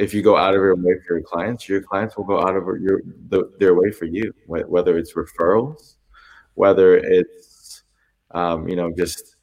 if 0.00 0.14
you 0.14 0.22
go 0.22 0.36
out 0.36 0.54
of 0.54 0.62
your 0.62 0.74
way 0.76 0.94
for 1.06 1.18
your 1.18 1.22
clients, 1.22 1.68
your 1.68 1.82
clients 1.82 2.16
will 2.16 2.24
go 2.24 2.40
out 2.40 2.56
of 2.56 2.64
your 2.80 3.02
the, 3.28 3.50
their 3.58 3.74
way 3.74 3.90
for 3.90 4.06
you. 4.06 4.32
Whether 4.46 4.96
it's 4.96 5.12
referrals, 5.12 5.96
whether 6.54 6.96
it's 6.96 7.82
um, 8.30 8.66
you 8.66 8.76
know 8.76 8.90
just 8.96 9.36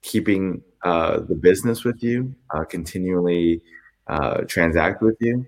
keeping 0.00 0.62
uh, 0.84 1.20
the 1.20 1.34
business 1.34 1.84
with 1.84 2.02
you, 2.02 2.34
uh, 2.54 2.64
continually 2.64 3.60
uh, 4.06 4.38
transact 4.54 5.02
with 5.02 5.16
you, 5.20 5.46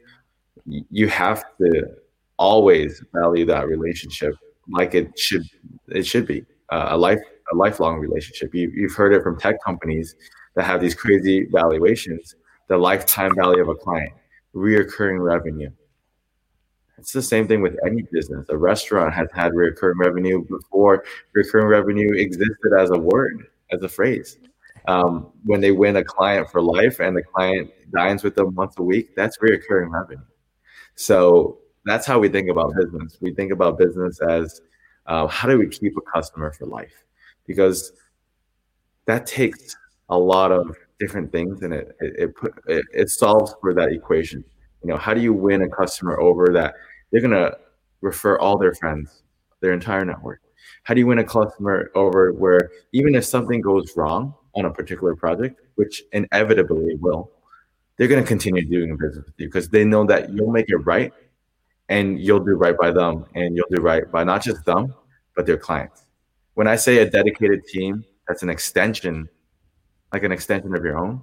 you 0.66 1.08
have 1.08 1.43
to 1.56 1.87
always 2.37 3.02
value 3.14 3.46
that 3.46 3.69
relationship 3.69 4.34
like 4.69 4.94
it 4.94 5.19
should 5.19 5.44
it 5.88 6.04
should 6.04 6.26
be 6.26 6.44
uh, 6.69 6.88
a 6.90 6.96
life 6.96 7.20
a 7.52 7.56
lifelong 7.56 7.99
relationship. 7.99 8.54
You, 8.54 8.70
you've 8.75 8.94
heard 8.94 9.14
it 9.14 9.22
from 9.22 9.38
tech 9.38 9.56
companies 9.64 10.14
that 10.56 10.64
have 10.64 10.82
these 10.82 10.94
crazy 10.94 11.46
valuations. 11.46 12.37
The 12.69 12.76
lifetime 12.76 13.34
value 13.34 13.60
of 13.60 13.69
a 13.69 13.75
client 13.75 14.12
reoccurring 14.54 15.22
revenue. 15.22 15.70
It's 16.99 17.12
the 17.12 17.22
same 17.22 17.49
thing 17.49 17.62
with 17.62 17.76
any 17.84 18.02
business. 18.12 18.46
A 18.49 18.56
restaurant 18.56 19.12
has 19.14 19.28
had 19.32 19.54
recurring 19.54 19.99
revenue 19.99 20.44
before 20.44 21.04
recurring 21.34 21.66
revenue 21.66 22.14
existed 22.14 22.72
as 22.78 22.90
a 22.90 22.99
word, 22.99 23.46
as 23.72 23.82
a 23.82 23.88
phrase. 23.88 24.38
Um, 24.88 25.32
when 25.44 25.60
they 25.60 25.72
win 25.72 25.96
a 25.96 26.04
client 26.04 26.50
for 26.50 26.60
life 26.60 27.00
and 27.00 27.16
the 27.16 27.22
client 27.22 27.70
dines 27.93 28.22
with 28.22 28.34
them 28.34 28.54
once 28.54 28.75
a 28.78 28.82
week, 28.82 29.14
that's 29.16 29.38
reoccurring 29.38 29.90
revenue. 29.90 30.25
So 30.94 31.59
that's 31.85 32.06
how 32.06 32.18
we 32.18 32.28
think 32.28 32.49
about 32.50 32.75
business. 32.76 33.18
We 33.21 33.32
think 33.35 33.52
about 33.52 33.78
business 33.78 34.21
as 34.28 34.61
uh, 35.06 35.26
how 35.26 35.49
do 35.49 35.59
we 35.59 35.68
keep 35.68 35.97
a 35.97 36.00
customer 36.00 36.52
for 36.52 36.66
life? 36.66 37.04
Because 37.47 37.92
that 39.06 39.26
takes 39.26 39.76
a 40.09 40.18
lot 40.18 40.52
of 40.52 40.76
different 41.02 41.32
things 41.32 41.62
and 41.62 41.75
it 41.75 41.97
it, 42.00 42.12
it 42.23 42.37
put 42.37 42.52
it, 42.66 42.85
it 42.94 43.09
solves 43.11 43.54
for 43.61 43.75
that 43.75 43.90
equation. 43.92 44.44
You 44.82 44.90
know 44.90 44.97
how 44.97 45.14
do 45.14 45.21
you 45.21 45.32
win 45.32 45.62
a 45.62 45.68
customer 45.68 46.21
over 46.21 46.44
that? 46.59 46.75
They're 47.11 47.21
going 47.21 47.40
to 47.44 47.56
refer 48.00 48.38
all 48.38 48.56
their 48.59 48.75
friends 48.75 49.23
their 49.62 49.73
entire 49.73 50.04
network. 50.04 50.40
How 50.85 50.94
do 50.94 51.00
you 51.00 51.06
win 51.06 51.18
a 51.18 51.25
customer 51.25 51.90
over 51.94 52.32
where 52.32 52.71
even 52.92 53.14
if 53.14 53.25
something 53.25 53.61
goes 53.61 53.97
wrong 53.97 54.35
on 54.54 54.66
a 54.66 54.71
particular 54.71 55.14
project 55.16 55.61
which 55.76 56.02
inevitably 56.12 56.97
will 56.97 57.30
they're 57.97 58.09
going 58.09 58.23
to 58.23 58.28
continue 58.28 58.64
doing 58.68 58.97
business 58.97 59.25
with 59.25 59.35
you 59.38 59.47
because 59.47 59.68
they 59.68 59.85
know 59.85 60.04
that 60.04 60.30
you'll 60.32 60.50
make 60.50 60.68
it 60.68 60.76
right 60.76 61.12
and 61.88 62.21
you'll 62.21 62.44
do 62.44 62.54
right 62.64 62.76
by 62.76 62.90
them 62.90 63.25
and 63.35 63.56
you'll 63.56 63.73
do 63.76 63.80
right 63.80 64.11
by 64.12 64.23
not 64.25 64.42
just 64.42 64.64
them 64.64 64.94
but 65.35 65.47
their 65.47 65.56
clients. 65.56 66.04
When 66.54 66.66
i 66.66 66.76
say 66.76 66.99
a 66.99 67.09
dedicated 67.18 67.61
team 67.66 68.04
that's 68.26 68.42
an 68.42 68.50
extension 68.50 69.28
like 70.12 70.23
an 70.23 70.33
extension 70.33 70.75
of 70.75 70.85
your 70.85 70.99
own 70.99 71.23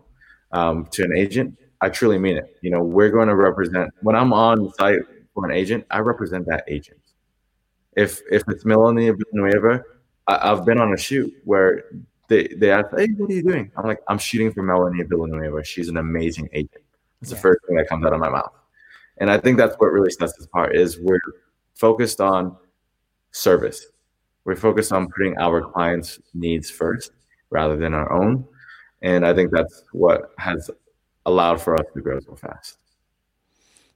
um, 0.52 0.88
to 0.92 1.04
an 1.04 1.16
agent, 1.16 1.58
I 1.82 1.90
truly 1.90 2.18
mean 2.18 2.38
it. 2.38 2.58
You 2.62 2.72
know, 2.72 2.84
we're 2.84 3.10
going 3.10 3.28
to 3.28 3.36
represent 3.36 3.92
when 4.02 4.16
I'm 4.16 4.34
on 4.34 4.74
site 4.74 5.02
for 5.34 5.46
an 5.46 5.56
agent, 5.56 5.86
I 5.92 6.00
represent 6.00 6.46
that 6.48 6.64
agent. 6.68 7.00
If 7.96 8.22
if 8.32 8.44
it's 8.48 8.66
Melanie 8.66 9.10
Villanueva, 9.10 9.84
I, 10.28 10.48
have 10.48 10.66
been 10.66 10.80
on 10.80 10.94
a 10.94 10.98
shoot 10.98 11.34
where 11.44 11.86
they 12.28 12.48
they 12.48 12.72
ask, 12.72 12.88
"Hey, 12.96 13.08
what 13.18 13.30
are 13.30 13.34
you 13.34 13.44
doing?" 13.44 13.72
I'm 13.78 13.86
like, 13.86 14.00
"I'm 14.08 14.18
shooting 14.18 14.52
for 14.52 14.64
Melanie 14.64 15.04
Villanueva. 15.04 15.64
She's 15.64 15.90
an 15.90 15.98
amazing 15.98 16.50
agent." 16.54 16.84
It's 17.22 17.32
yeah. 17.32 17.36
the 17.36 17.42
first 17.42 17.60
thing 17.68 17.78
that 17.78 17.88
comes 17.88 18.06
out 18.06 18.14
of 18.14 18.20
my 18.20 18.30
mouth, 18.30 18.54
and 19.18 19.30
I 19.32 19.38
think 19.38 19.58
that's 19.58 19.76
what 19.78 19.88
really 19.88 20.12
sets 20.12 20.38
us 20.38 20.46
apart. 20.46 20.76
Is 20.76 21.00
we're 21.00 21.20
focused 21.74 22.22
on 22.22 22.56
service. 23.32 23.88
We're 24.46 24.56
focused 24.56 24.92
on 24.92 25.08
putting 25.10 25.38
our 25.38 25.62
clients' 25.62 26.20
needs 26.34 26.70
first 26.70 27.12
rather 27.50 27.76
than 27.78 27.94
our 27.94 28.12
own 28.12 28.46
and 29.02 29.26
I 29.26 29.34
think 29.34 29.52
that's 29.52 29.84
what 29.92 30.34
has 30.38 30.70
allowed 31.26 31.62
for 31.62 31.76
us 31.76 31.86
to 31.94 32.02
grow 32.02 32.20
so 32.20 32.36
fast. 32.36 32.78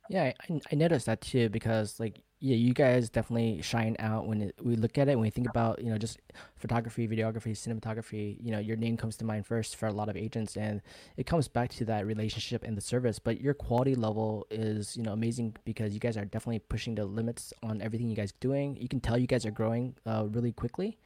Yeah, 0.10 0.34
I, 0.50 0.62
I 0.72 0.76
noticed 0.76 1.06
that 1.06 1.22
too 1.22 1.50
because 1.50 2.00
like 2.00 2.22
yeah, 2.40 2.58
you 2.58 2.74
guys 2.74 3.10
definitely 3.10 3.62
shine 3.62 3.96
out 4.00 4.28
when 4.28 4.42
it, 4.42 4.56
we 4.62 4.76
look 4.76 4.98
at 4.98 5.08
it. 5.08 5.16
When 5.16 5.22
we 5.22 5.30
think 5.30 5.48
about 5.50 5.82
you 5.82 5.90
know 5.90 5.98
just 5.98 6.20
photography, 6.58 7.08
videography, 7.08 7.54
cinematography, 7.54 8.38
you 8.42 8.52
know 8.52 8.60
your 8.60 8.76
name 8.76 8.98
comes 8.98 9.16
to 9.18 9.26
mind 9.26 9.48
first 9.48 9.78
for 9.78 9.88
a 9.88 9.94
lot 9.94 10.10
of 10.10 10.18
agents, 10.18 10.58
and 10.58 10.82
it 11.16 11.26
comes 11.26 11.48
back 11.48 11.70
to 11.76 11.86
that 11.86 12.06
relationship 12.06 12.66
and 12.66 12.76
the 12.76 12.82
service. 12.82 13.18
But 13.18 13.40
your 13.40 13.54
quality 13.54 13.96
level 13.96 14.46
is 14.52 14.98
you 14.98 15.04
know 15.04 15.14
amazing 15.14 15.56
because 15.64 15.94
you 15.94 16.02
guys 16.02 16.18
are 16.18 16.26
definitely 16.26 16.60
pushing 16.60 16.96
the 16.96 17.06
limits 17.06 17.54
on 17.64 17.82
everything 17.82 18.10
you 18.10 18.16
guys 18.16 18.34
doing. 18.42 18.76
You 18.76 18.90
can 18.90 19.00
tell 19.00 19.18
you 19.18 19.26
guys 19.26 19.46
are 19.46 19.52
growing 19.52 19.96
uh, 20.06 20.26
really 20.30 20.52
quickly, 20.52 20.98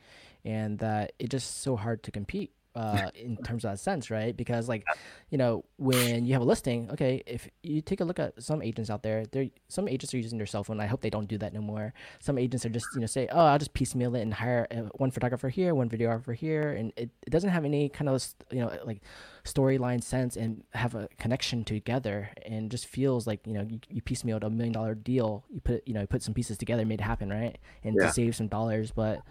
and 0.44 0.80
that 0.80 1.13
it's 1.20 1.30
just 1.30 1.62
so 1.62 1.75
hard 1.75 2.01
to 2.01 2.10
compete 2.10 2.51
uh, 2.77 3.10
in 3.15 3.38
terms 3.43 3.65
of 3.65 3.72
that 3.72 3.79
sense, 3.79 4.12
right? 4.12 4.38
Because 4.38 4.69
like, 4.69 4.86
you 5.29 5.38
know, 5.38 5.65
when 5.77 6.25
you 6.25 6.34
have 6.34 6.41
a 6.41 6.46
listing, 6.46 6.89
okay, 6.91 7.24
if 7.25 7.50
you 7.63 7.81
take 7.81 8.01
a 8.01 8.05
look 8.05 8.19
at 8.19 8.41
some 8.41 8.62
agents 8.62 8.89
out 8.89 9.01
there, 9.01 9.25
there 9.31 9.48
some 9.67 9.88
agents 9.88 10.13
are 10.13 10.17
using 10.17 10.38
their 10.38 10.48
cell 10.48 10.63
phone. 10.63 10.79
I 10.79 10.86
hope 10.86 11.01
they 11.01 11.10
don't 11.10 11.27
do 11.27 11.38
that 11.39 11.53
no 11.53 11.62
more. 11.62 11.93
Some 12.19 12.38
agents 12.38 12.65
are 12.65 12.69
just 12.69 12.88
you 12.93 13.01
know 13.01 13.07
say, 13.07 13.27
oh, 13.31 13.46
I'll 13.46 13.57
just 13.57 13.74
piecemeal 13.74 14.15
it 14.15 14.22
and 14.22 14.34
hire 14.34 14.67
uh, 14.72 14.89
one 14.96 15.12
photographer 15.12 15.50
here, 15.50 15.74
one 15.74 15.89
videographer 15.89 16.36
here, 16.36 16.74
and 16.74 16.93
it, 16.96 17.10
it 17.25 17.29
doesn't 17.31 17.50
have 17.50 17.65
any 17.65 17.89
kind 17.89 18.10
of 18.10 18.24
you 18.51 18.60
know 18.60 18.72
like 18.86 19.01
storyline 19.48 20.04
sense 20.04 20.36
and 20.36 20.63
have 20.74 20.96
a 20.96 21.08
connection 21.18 21.63
together 21.63 22.30
and 22.46 22.70
just 22.70 22.86
feels 22.86 23.25
like 23.25 23.46
you 23.46 23.54
know 23.54 23.66
you, 23.68 23.80
you 23.89 24.01
piecemealed 24.01 24.44
a 24.44 24.50
million 24.50 24.74
dollar 24.74 24.96
deal. 24.96 25.44
You 25.50 25.62
put 25.62 25.88
you 25.88 25.94
know 25.94 26.06
put 26.06 26.22
some 26.22 26.34
pieces 26.34 26.58
together 26.58 26.86
made 26.86 27.00
it 27.00 27.04
happen 27.04 27.30
right? 27.30 27.58
And 27.84 27.96
yeah. 27.98 28.08
to 28.08 28.13
save 28.13 28.36
some 28.36 28.48
dollars. 28.48 28.92
But 28.92 29.22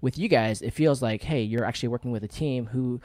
with 0.00 0.18
you 0.18 0.28
guys 0.28 0.62
it 0.62 0.72
feels 0.72 1.02
like 1.02 1.22
hey 1.22 1.42
you're 1.42 1.64
actually 1.64 1.88
working 1.88 2.10
with 2.10 2.24
a 2.24 2.28
team 2.28 2.66
who 2.66 3.00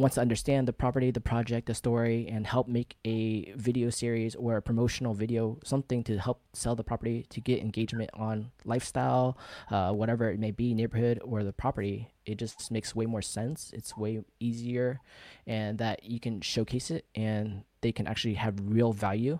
wants 0.00 0.14
to 0.14 0.20
understand 0.20 0.66
the 0.66 0.72
property, 0.72 1.10
the 1.10 1.20
project, 1.20 1.66
the 1.66 1.74
story, 1.74 2.26
and 2.28 2.46
help 2.46 2.66
make 2.66 2.96
a 3.04 3.52
video 3.56 3.90
series 3.90 4.34
or 4.34 4.56
a 4.56 4.62
promotional 4.62 5.14
video, 5.14 5.58
something 5.64 6.02
to 6.04 6.18
help 6.18 6.40
sell 6.52 6.74
the 6.74 6.82
property 6.82 7.26
to 7.28 7.40
get 7.40 7.60
engagement 7.60 8.10
on 8.14 8.50
lifestyle, 8.64 9.38
uh, 9.70 9.92
whatever 9.92 10.30
it 10.30 10.40
may 10.40 10.50
be, 10.50 10.74
neighborhood 10.74 11.20
or 11.22 11.44
the 11.44 11.52
property. 11.52 12.08
It 12.24 12.38
just 12.38 12.70
makes 12.70 12.94
way 12.94 13.06
more 13.06 13.22
sense. 13.22 13.70
It's 13.74 13.96
way 13.96 14.22
easier, 14.40 15.00
and 15.46 15.78
that 15.78 16.04
you 16.04 16.18
can 16.18 16.40
showcase 16.40 16.90
it 16.90 17.04
and 17.14 17.64
they 17.82 17.92
can 17.92 18.06
actually 18.06 18.34
have 18.34 18.54
real 18.62 18.92
value. 18.92 19.38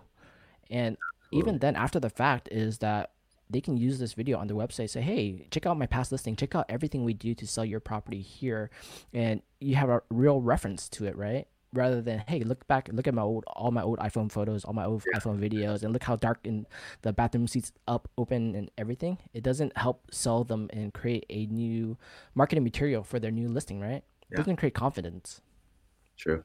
And 0.69 0.97
even 1.31 1.59
then, 1.59 1.75
after 1.75 1.99
the 1.99 2.09
fact, 2.09 2.49
is 2.51 2.79
that 2.79 3.11
they 3.51 3.61
can 3.61 3.77
use 3.77 3.99
this 3.99 4.13
video 4.13 4.37
on 4.37 4.47
their 4.47 4.57
website 4.57 4.89
say 4.89 5.01
hey 5.01 5.47
check 5.51 5.65
out 5.65 5.77
my 5.77 5.85
past 5.85 6.11
listing. 6.11 6.35
Check 6.35 6.55
out 6.55 6.65
everything 6.69 7.03
we 7.03 7.13
do 7.13 7.33
to 7.35 7.47
sell 7.47 7.65
your 7.65 7.79
property 7.79 8.21
here. 8.21 8.69
And 9.13 9.41
you 9.59 9.75
have 9.75 9.89
a 9.89 10.01
real 10.09 10.41
reference 10.41 10.89
to 10.89 11.05
it 11.05 11.15
right? 11.15 11.47
Rather 11.73 12.01
than 12.01 12.23
hey 12.27 12.41
look 12.41 12.67
back 12.67 12.89
look 12.91 13.07
at 13.07 13.13
my 13.13 13.21
old 13.21 13.45
all 13.47 13.71
my 13.71 13.81
old 13.81 13.97
iphone 13.99 14.29
photos 14.29 14.65
all 14.65 14.73
my 14.73 14.85
old 14.85 15.03
yeah. 15.11 15.19
iphone 15.19 15.39
videos 15.39 15.83
and 15.83 15.93
look 15.93 16.03
how 16.03 16.17
dark 16.17 16.39
in 16.43 16.65
the 17.01 17.13
bathroom 17.13 17.47
seats 17.47 17.71
up 17.87 18.09
open 18.17 18.55
and 18.55 18.69
everything. 18.77 19.17
It 19.33 19.43
doesn't 19.43 19.77
help 19.77 20.07
sell 20.11 20.43
them 20.43 20.69
and 20.73 20.93
create 20.93 21.25
a 21.29 21.45
new 21.47 21.97
marketing 22.35 22.63
material 22.63 23.03
for 23.03 23.19
their 23.19 23.31
new 23.31 23.49
listing 23.49 23.79
right? 23.79 24.03
Yeah. 24.29 24.35
it 24.35 24.37
doesn't 24.37 24.57
create 24.57 24.73
confidence. 24.73 25.41
True. 26.17 26.43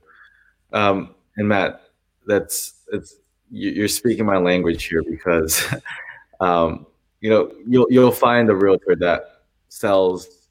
Um, 0.72 1.14
and 1.36 1.48
matt 1.48 1.80
that's 2.26 2.82
it's 2.92 3.16
you're 3.50 3.88
speaking 3.88 4.26
my 4.26 4.38
language 4.38 4.84
here 4.84 5.02
because 5.08 5.62
um, 6.40 6.86
you 7.20 7.30
know, 7.30 7.52
you'll 7.66 7.86
you'll 7.90 8.12
find 8.12 8.48
a 8.50 8.54
realtor 8.54 8.96
that 9.00 9.42
sells 9.68 10.48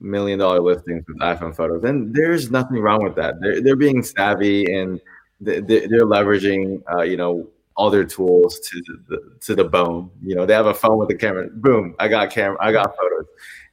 million 0.00 0.38
dollar 0.38 0.60
listings 0.60 1.04
with 1.08 1.18
iPhone 1.18 1.54
photos, 1.54 1.84
and 1.84 2.14
there's 2.14 2.50
nothing 2.50 2.78
wrong 2.78 3.02
with 3.02 3.14
that. 3.16 3.40
They're 3.40 3.60
they're 3.60 3.76
being 3.76 4.02
savvy 4.02 4.64
and 4.72 5.00
they're, 5.40 5.60
they're 5.60 6.06
leveraging, 6.06 6.82
uh, 6.94 7.02
you 7.02 7.16
know, 7.16 7.48
all 7.76 7.90
their 7.90 8.04
tools 8.04 8.58
to 8.60 8.82
the 9.08 9.36
to 9.40 9.54
the 9.54 9.64
bone. 9.64 10.10
You 10.22 10.34
know, 10.34 10.46
they 10.46 10.54
have 10.54 10.66
a 10.66 10.74
phone 10.74 10.98
with 10.98 11.10
a 11.10 11.14
camera. 11.14 11.48
Boom, 11.48 11.94
I 11.98 12.08
got 12.08 12.30
camera, 12.30 12.56
I 12.60 12.72
got 12.72 12.96
photos, 12.96 13.26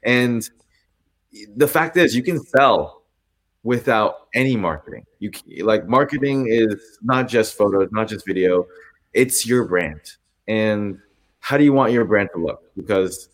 and 0.04 0.50
the 1.56 1.68
fact 1.68 1.98
is, 1.98 2.16
you 2.16 2.24
can 2.24 2.40
sell 2.40 3.04
without 3.64 4.28
any 4.34 4.56
marketing. 4.56 5.06
You 5.20 5.32
like 5.64 5.88
marketing 5.88 6.48
is 6.50 6.98
not 7.02 7.28
just 7.28 7.58
photos, 7.58 7.90
not 7.92 8.08
just 8.08 8.26
video. 8.26 8.66
It's 9.14 9.46
your 9.46 9.66
brand, 9.66 10.02
and 10.48 11.00
how 11.44 11.58
do 11.58 11.66
you 11.66 11.74
want 11.74 11.92
your 11.92 12.06
brand 12.06 12.30
to 12.34 12.42
look? 12.42 12.74
Because 12.74 13.28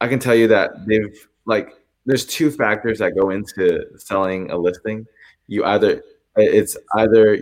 I 0.00 0.08
can 0.08 0.18
tell 0.18 0.34
you 0.34 0.48
that 0.48 0.72
they've 0.88 1.28
like 1.46 1.72
there's 2.04 2.26
two 2.26 2.50
factors 2.50 2.98
that 2.98 3.14
go 3.14 3.30
into 3.30 3.86
selling 3.96 4.50
a 4.50 4.58
listing. 4.58 5.06
You 5.46 5.64
either 5.64 6.02
it's 6.34 6.76
either 6.96 7.36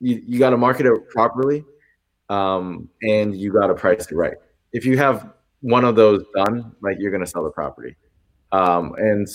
you, 0.00 0.22
you 0.26 0.38
got 0.40 0.50
to 0.50 0.56
market 0.56 0.86
it 0.86 1.08
properly 1.08 1.64
um, 2.30 2.88
and 3.02 3.36
you 3.36 3.52
got 3.52 3.68
to 3.68 3.74
price 3.74 4.10
it 4.10 4.14
right. 4.16 4.34
If 4.72 4.84
you 4.84 4.98
have 4.98 5.32
one 5.60 5.84
of 5.84 5.94
those 5.94 6.24
done, 6.34 6.74
like 6.82 6.96
you're 6.98 7.12
going 7.12 7.24
to 7.24 7.30
sell 7.30 7.44
the 7.44 7.50
property. 7.50 7.94
Um, 8.50 8.92
and 8.98 9.28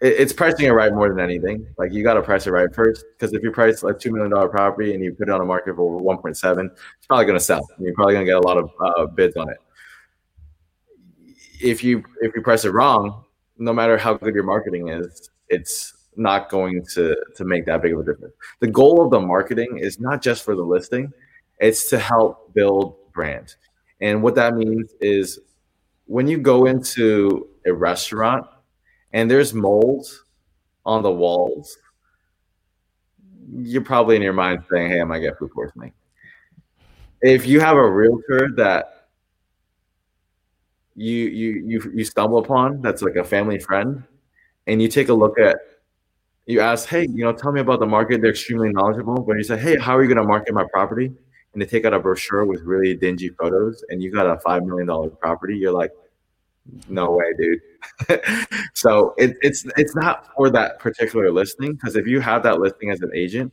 it's 0.00 0.32
pricing 0.32 0.66
it 0.66 0.70
right 0.70 0.92
more 0.92 1.08
than 1.08 1.20
anything. 1.20 1.66
Like 1.78 1.92
you 1.92 2.02
got 2.02 2.14
to 2.14 2.22
price 2.22 2.46
it 2.46 2.50
right 2.50 2.72
first, 2.74 3.04
because 3.12 3.32
if 3.32 3.42
you 3.42 3.50
price 3.50 3.82
like 3.82 3.98
two 3.98 4.12
million 4.12 4.30
dollar 4.30 4.48
property 4.48 4.94
and 4.94 5.02
you 5.02 5.12
put 5.12 5.28
it 5.28 5.32
on 5.32 5.40
a 5.40 5.44
market 5.44 5.76
for 5.76 5.96
one 5.96 6.18
point 6.18 6.36
seven, 6.36 6.70
it's 6.98 7.06
probably 7.06 7.24
going 7.26 7.38
to 7.38 7.44
sell. 7.44 7.66
You're 7.78 7.94
probably 7.94 8.14
going 8.14 8.26
to 8.26 8.30
get 8.30 8.36
a 8.36 8.46
lot 8.46 8.58
of 8.58 8.70
uh, 8.80 9.06
bids 9.06 9.36
on 9.36 9.48
it. 9.48 9.58
If 11.60 11.84
you 11.84 12.02
if 12.20 12.34
you 12.34 12.42
price 12.42 12.64
it 12.64 12.70
wrong, 12.70 13.24
no 13.56 13.72
matter 13.72 13.96
how 13.96 14.14
good 14.14 14.34
your 14.34 14.44
marketing 14.44 14.88
is, 14.88 15.30
it's 15.48 15.94
not 16.16 16.48
going 16.48 16.84
to 16.94 17.16
to 17.36 17.44
make 17.44 17.64
that 17.66 17.82
big 17.82 17.92
of 17.92 18.00
a 18.00 18.04
difference. 18.04 18.34
The 18.60 18.68
goal 18.68 19.02
of 19.04 19.10
the 19.10 19.20
marketing 19.20 19.78
is 19.78 20.00
not 20.00 20.20
just 20.20 20.42
for 20.44 20.54
the 20.54 20.62
listing; 20.62 21.12
it's 21.60 21.88
to 21.90 21.98
help 21.98 22.52
build 22.52 22.96
brand. 23.12 23.54
And 24.00 24.22
what 24.22 24.34
that 24.34 24.54
means 24.54 24.92
is 25.00 25.38
when 26.06 26.26
you 26.26 26.36
go 26.38 26.66
into 26.66 27.48
a 27.64 27.72
restaurant 27.72 28.44
and 29.14 29.30
there's 29.30 29.54
mold 29.54 30.06
on 30.84 31.02
the 31.02 31.10
walls, 31.10 31.78
you're 33.56 33.82
probably 33.82 34.16
in 34.16 34.22
your 34.22 34.32
mind 34.32 34.64
saying, 34.70 34.90
"Hey, 34.90 35.00
I 35.00 35.04
might 35.04 35.20
get 35.20 35.38
food 35.38 35.52
poisoning." 35.52 35.92
If 37.22 37.46
you 37.46 37.60
have 37.60 37.76
a 37.76 37.90
realtor 37.90 38.50
that 38.56 39.08
you 40.96 41.16
you 41.16 41.62
you 41.66 41.92
you 41.94 42.04
stumble 42.04 42.38
upon 42.38 42.80
that's 42.80 43.02
like 43.02 43.16
a 43.16 43.24
family 43.24 43.58
friend, 43.58 44.04
and 44.66 44.80
you 44.82 44.88
take 44.88 45.08
a 45.08 45.14
look 45.14 45.38
at, 45.38 45.58
you 46.46 46.60
ask, 46.60 46.88
"Hey, 46.88 47.02
you 47.02 47.24
know, 47.24 47.32
tell 47.32 47.52
me 47.52 47.60
about 47.60 47.80
the 47.80 47.86
market." 47.86 48.20
They're 48.22 48.30
extremely 48.32 48.70
knowledgeable, 48.70 49.22
but 49.22 49.36
you 49.36 49.44
say, 49.44 49.58
"Hey, 49.58 49.78
how 49.78 49.96
are 49.96 50.02
you 50.02 50.08
going 50.08 50.18
to 50.18 50.28
market 50.28 50.54
my 50.54 50.66
property?" 50.72 51.12
And 51.52 51.62
they 51.62 51.66
take 51.66 51.84
out 51.84 51.94
a 51.94 52.00
brochure 52.00 52.44
with 52.46 52.62
really 52.62 52.94
dingy 52.96 53.30
photos, 53.30 53.84
and 53.90 54.02
you 54.02 54.12
got 54.12 54.26
a 54.26 54.38
five 54.40 54.64
million 54.64 54.88
dollar 54.88 55.10
property. 55.10 55.56
You're 55.56 55.72
like, 55.72 55.92
no 56.88 57.10
way, 57.10 57.26
dude. 57.38 57.60
so 58.74 59.14
it, 59.18 59.36
it's 59.42 59.64
it's 59.76 59.94
not 59.94 60.28
for 60.34 60.50
that 60.50 60.78
particular 60.78 61.30
listing 61.30 61.72
because 61.72 61.96
if 61.96 62.06
you 62.06 62.20
have 62.20 62.42
that 62.42 62.58
listing 62.58 62.90
as 62.90 63.00
an 63.02 63.10
agent, 63.14 63.52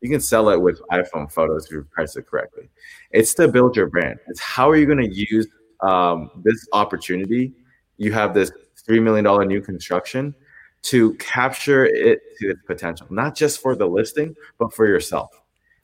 you 0.00 0.08
can 0.08 0.20
sell 0.20 0.48
it 0.48 0.60
with 0.60 0.80
iPhone 0.90 1.30
photos 1.30 1.66
if 1.66 1.72
you 1.72 1.86
price 1.90 2.16
it 2.16 2.26
correctly. 2.26 2.68
It's 3.10 3.34
to 3.34 3.48
build 3.48 3.76
your 3.76 3.88
brand. 3.88 4.18
It's 4.28 4.40
how 4.40 4.70
are 4.70 4.76
you 4.76 4.86
going 4.86 4.98
to 4.98 5.12
use 5.12 5.48
um, 5.80 6.30
this 6.44 6.66
opportunity? 6.72 7.52
You 7.96 8.12
have 8.12 8.34
this 8.34 8.52
three 8.84 9.00
million 9.00 9.24
dollar 9.24 9.44
new 9.44 9.60
construction 9.60 10.34
to 10.82 11.14
capture 11.14 11.84
it 11.86 12.20
to 12.40 12.50
its 12.50 12.60
potential, 12.66 13.06
not 13.10 13.36
just 13.36 13.60
for 13.60 13.76
the 13.76 13.86
listing, 13.86 14.34
but 14.58 14.72
for 14.72 14.86
yourself. 14.86 15.30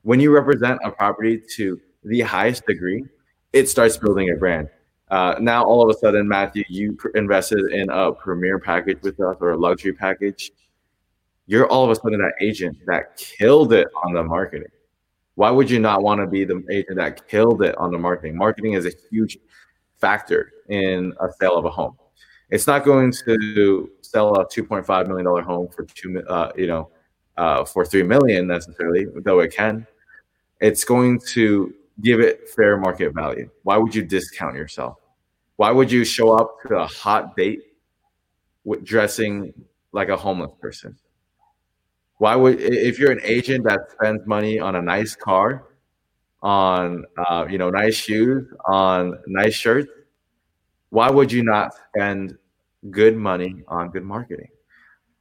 When 0.02 0.20
you 0.20 0.32
represent 0.32 0.80
a 0.84 0.90
property 0.90 1.40
to 1.56 1.80
the 2.04 2.20
highest 2.20 2.66
degree, 2.66 3.04
it 3.52 3.68
starts 3.68 3.96
building 3.96 4.30
a 4.30 4.36
brand 4.36 4.68
uh, 5.10 5.34
now 5.40 5.64
all 5.64 5.82
of 5.82 5.94
a 5.94 5.98
sudden, 5.98 6.28
Matthew, 6.28 6.64
you 6.68 6.98
invested 7.14 7.72
in 7.72 7.88
a 7.90 8.12
premier 8.12 8.58
package 8.58 8.98
with 9.02 9.18
us 9.20 9.36
or 9.40 9.52
a 9.52 9.56
luxury 9.56 9.92
package. 9.92 10.52
You're 11.46 11.66
all 11.66 11.84
of 11.84 11.90
a 11.90 11.94
sudden 11.94 12.20
that 12.20 12.32
agent 12.40 12.76
that 12.86 13.16
killed 13.16 13.72
it 13.72 13.88
on 14.04 14.12
the 14.12 14.22
marketing. 14.22 14.68
Why 15.34 15.50
would 15.50 15.70
you 15.70 15.78
not 15.78 16.02
want 16.02 16.20
to 16.20 16.26
be 16.26 16.44
the 16.44 16.62
agent 16.70 16.96
that 16.96 17.26
killed 17.28 17.62
it 17.62 17.76
on 17.78 17.90
the 17.90 17.98
marketing? 17.98 18.36
Marketing 18.36 18.74
is 18.74 18.84
a 18.84 18.92
huge 19.10 19.38
factor 19.96 20.52
in 20.68 21.14
a 21.20 21.28
sale 21.40 21.56
of 21.56 21.64
a 21.64 21.70
home. 21.70 21.96
It's 22.50 22.66
not 22.66 22.84
going 22.84 23.12
to 23.24 23.90
sell 24.00 24.34
a 24.34 24.46
2.5 24.46 25.06
million 25.06 25.24
dollar 25.24 25.42
home 25.42 25.68
for 25.68 25.84
two, 25.84 26.22
uh, 26.28 26.52
you 26.56 26.66
know, 26.66 26.90
uh, 27.36 27.64
for 27.64 27.84
three 27.84 28.02
million 28.02 28.46
necessarily, 28.46 29.06
though 29.16 29.40
it 29.40 29.54
can. 29.54 29.86
It's 30.60 30.84
going 30.84 31.20
to 31.28 31.72
give 32.00 32.20
it 32.20 32.48
fair 32.50 32.76
market 32.76 33.12
value. 33.14 33.50
Why 33.62 33.76
would 33.76 33.94
you 33.94 34.02
discount 34.02 34.56
yourself? 34.56 34.98
Why 35.56 35.70
would 35.70 35.90
you 35.90 36.04
show 36.04 36.32
up 36.32 36.60
to 36.68 36.78
a 36.78 36.86
hot 36.86 37.36
date 37.36 37.62
with 38.64 38.84
dressing 38.84 39.52
like 39.92 40.08
a 40.08 40.16
homeless 40.16 40.52
person? 40.60 40.96
Why 42.18 42.36
would 42.36 42.60
if 42.60 42.98
you're 42.98 43.12
an 43.12 43.20
agent 43.22 43.64
that 43.64 43.90
spends 43.92 44.26
money 44.26 44.58
on 44.58 44.76
a 44.76 44.82
nice 44.82 45.14
car, 45.14 45.64
on 46.42 47.04
uh, 47.16 47.46
you 47.48 47.58
know 47.58 47.70
nice 47.70 47.94
shoes, 47.94 48.46
on 48.66 49.18
nice 49.26 49.54
shirts? 49.54 49.90
Why 50.90 51.10
would 51.10 51.30
you 51.30 51.42
not 51.42 51.72
spend 51.88 52.38
good 52.90 53.16
money 53.16 53.62
on 53.68 53.90
good 53.90 54.04
marketing? 54.04 54.48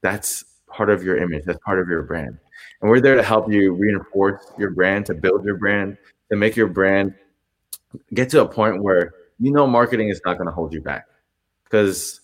That's 0.02 0.44
part 0.68 0.90
of 0.90 1.04
your 1.04 1.18
image. 1.18 1.44
That's 1.46 1.60
part 1.60 1.80
of 1.80 1.88
your 1.88 2.04
brand, 2.04 2.38
and 2.82 2.90
we're 2.90 3.02
there 3.02 3.16
to 3.16 3.24
help 3.24 3.52
you 3.52 3.74
reinforce 3.74 4.52
your 4.58 4.72
brand, 4.72 5.06
to 5.08 5.14
build 5.14 5.46
your 5.46 5.58
brand, 5.58 5.98
to 6.32 6.38
make 6.38 6.56
your 6.56 6.68
brand 6.68 7.14
get 8.14 8.30
to 8.30 8.42
a 8.42 8.48
point 8.48 8.82
where 8.84 9.14
you 9.40 9.52
know 9.52 9.68
marketing 9.68 10.10
is 10.10 10.22
not 10.26 10.38
going 10.38 10.48
to 10.48 10.54
hold 10.54 10.74
you 10.74 10.82
back. 10.82 11.06
Because 11.64 12.22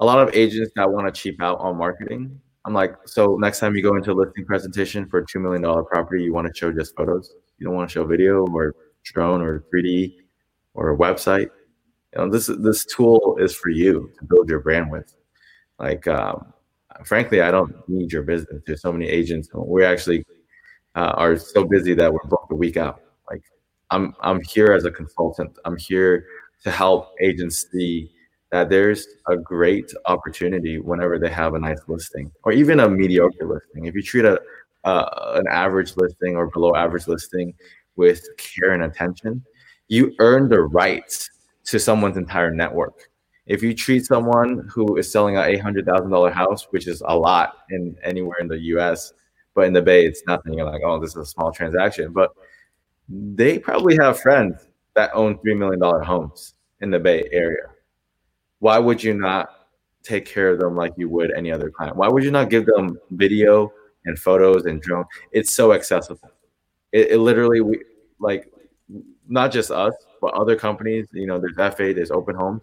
a 0.00 0.04
lot 0.04 0.18
of 0.18 0.34
agents 0.34 0.70
that 0.76 0.90
want 0.90 1.12
to 1.12 1.20
cheap 1.20 1.42
out 1.42 1.58
on 1.58 1.76
marketing 1.76 2.40
i'm 2.64 2.74
like 2.74 2.94
so 3.04 3.36
next 3.36 3.58
time 3.58 3.74
you 3.74 3.82
go 3.82 3.96
into 3.96 4.12
a 4.12 4.14
listing 4.14 4.44
presentation 4.44 5.06
for 5.06 5.18
a 5.18 5.26
$2 5.26 5.40
million 5.40 5.62
property 5.86 6.22
you 6.22 6.32
want 6.32 6.46
to 6.46 6.58
show 6.58 6.72
just 6.72 6.94
photos? 6.96 7.34
You 7.58 7.66
don't 7.66 7.74
want 7.74 7.88
to 7.88 7.92
show 7.92 8.04
video 8.04 8.46
or 8.46 8.74
drone 9.04 9.42
or 9.42 9.64
3d 9.74 10.16
or 10.74 10.90
a 10.90 10.96
website? 10.96 11.50
You 12.14 12.18
know 12.18 12.30
this 12.30 12.46
this 12.46 12.84
tool 12.84 13.36
is 13.40 13.54
for 13.54 13.70
you 13.70 14.10
to 14.18 14.24
build 14.24 14.48
your 14.48 14.60
brand 14.60 14.90
with. 14.90 15.14
Like 15.78 16.06
um, 16.08 16.52
frankly 17.04 17.40
i 17.40 17.50
don't 17.50 17.74
need 17.88 18.12
your 18.12 18.22
business. 18.22 18.62
There's 18.66 18.82
so 18.82 18.92
many 18.92 19.08
agents. 19.08 19.48
We 19.54 19.84
actually 19.84 20.24
uh, 20.94 21.12
are 21.16 21.36
so 21.36 21.64
busy 21.64 21.94
that 21.94 22.12
we're 22.12 22.24
booked 22.28 22.52
a 22.52 22.56
week 22.56 22.76
out 22.76 23.02
i'm 23.90 24.14
i'm 24.20 24.40
here 24.42 24.72
as 24.72 24.84
a 24.84 24.90
consultant 24.90 25.56
i'm 25.64 25.76
here 25.76 26.26
to 26.62 26.70
help 26.70 27.12
agents 27.20 27.66
see 27.70 28.10
that 28.50 28.70
there's 28.70 29.06
a 29.28 29.36
great 29.36 29.92
opportunity 30.06 30.78
whenever 30.78 31.18
they 31.18 31.30
have 31.30 31.54
a 31.54 31.58
nice 31.58 31.80
listing 31.86 32.30
or 32.44 32.52
even 32.52 32.80
a 32.80 32.88
mediocre 32.88 33.46
listing 33.46 33.86
if 33.86 33.94
you 33.94 34.02
treat 34.02 34.24
a 34.24 34.40
uh, 34.84 35.32
an 35.34 35.46
average 35.48 35.96
listing 35.96 36.36
or 36.36 36.46
below 36.50 36.74
average 36.74 37.08
listing 37.08 37.52
with 37.96 38.24
care 38.38 38.72
and 38.72 38.84
attention 38.84 39.42
you 39.88 40.14
earn 40.18 40.48
the 40.48 40.60
right 40.60 41.28
to 41.64 41.78
someone's 41.78 42.16
entire 42.16 42.50
network. 42.50 43.10
If 43.46 43.62
you 43.62 43.74
treat 43.74 44.04
someone 44.04 44.68
who 44.70 44.96
is 44.96 45.10
selling 45.10 45.36
a 45.36 45.42
eight 45.42 45.60
hundred 45.60 45.86
thousand 45.86 46.10
dollar 46.10 46.30
house, 46.30 46.66
which 46.70 46.86
is 46.86 47.02
a 47.06 47.16
lot 47.16 47.58
in 47.70 47.96
anywhere 48.04 48.38
in 48.40 48.48
the 48.48 48.58
U.S., 48.74 49.12
but 49.54 49.66
in 49.66 49.72
the 49.72 49.82
Bay 49.82 50.06
it's 50.06 50.22
nothing. 50.26 50.54
You're 50.54 50.70
like, 50.70 50.82
oh, 50.84 51.00
this 51.00 51.10
is 51.10 51.16
a 51.16 51.26
small 51.26 51.50
transaction, 51.50 52.12
but 52.12 52.30
they 53.08 53.58
probably 53.58 53.96
have 53.96 54.20
friends 54.20 54.68
that 54.94 55.10
own 55.14 55.38
three 55.38 55.54
million 55.54 55.80
dollar 55.80 56.02
homes 56.02 56.54
in 56.80 56.90
the 56.90 56.98
Bay 56.98 57.28
Area. 57.32 57.66
Why 58.58 58.78
would 58.78 59.02
you 59.02 59.14
not 59.14 59.50
take 60.02 60.26
care 60.26 60.50
of 60.50 60.58
them 60.58 60.76
like 60.76 60.92
you 60.96 61.08
would 61.08 61.30
any 61.32 61.52
other 61.52 61.70
client? 61.70 61.96
Why 61.96 62.08
would 62.08 62.24
you 62.24 62.30
not 62.30 62.50
give 62.50 62.66
them 62.66 62.98
video 63.10 63.72
and 64.04 64.18
photos 64.18 64.66
and 64.66 64.80
drone? 64.80 65.04
It's 65.32 65.54
so 65.54 65.72
accessible. 65.72 66.30
It, 66.92 67.12
it 67.12 67.18
literally 67.18 67.60
we 67.60 67.82
like 68.18 68.52
not 69.28 69.52
just 69.52 69.70
us, 69.70 69.94
but 70.20 70.34
other 70.34 70.56
companies, 70.56 71.06
you 71.12 71.26
know, 71.26 71.38
there's 71.38 71.56
F8, 71.56 71.94
there's 71.94 72.10
Open 72.10 72.34
Homes. 72.34 72.62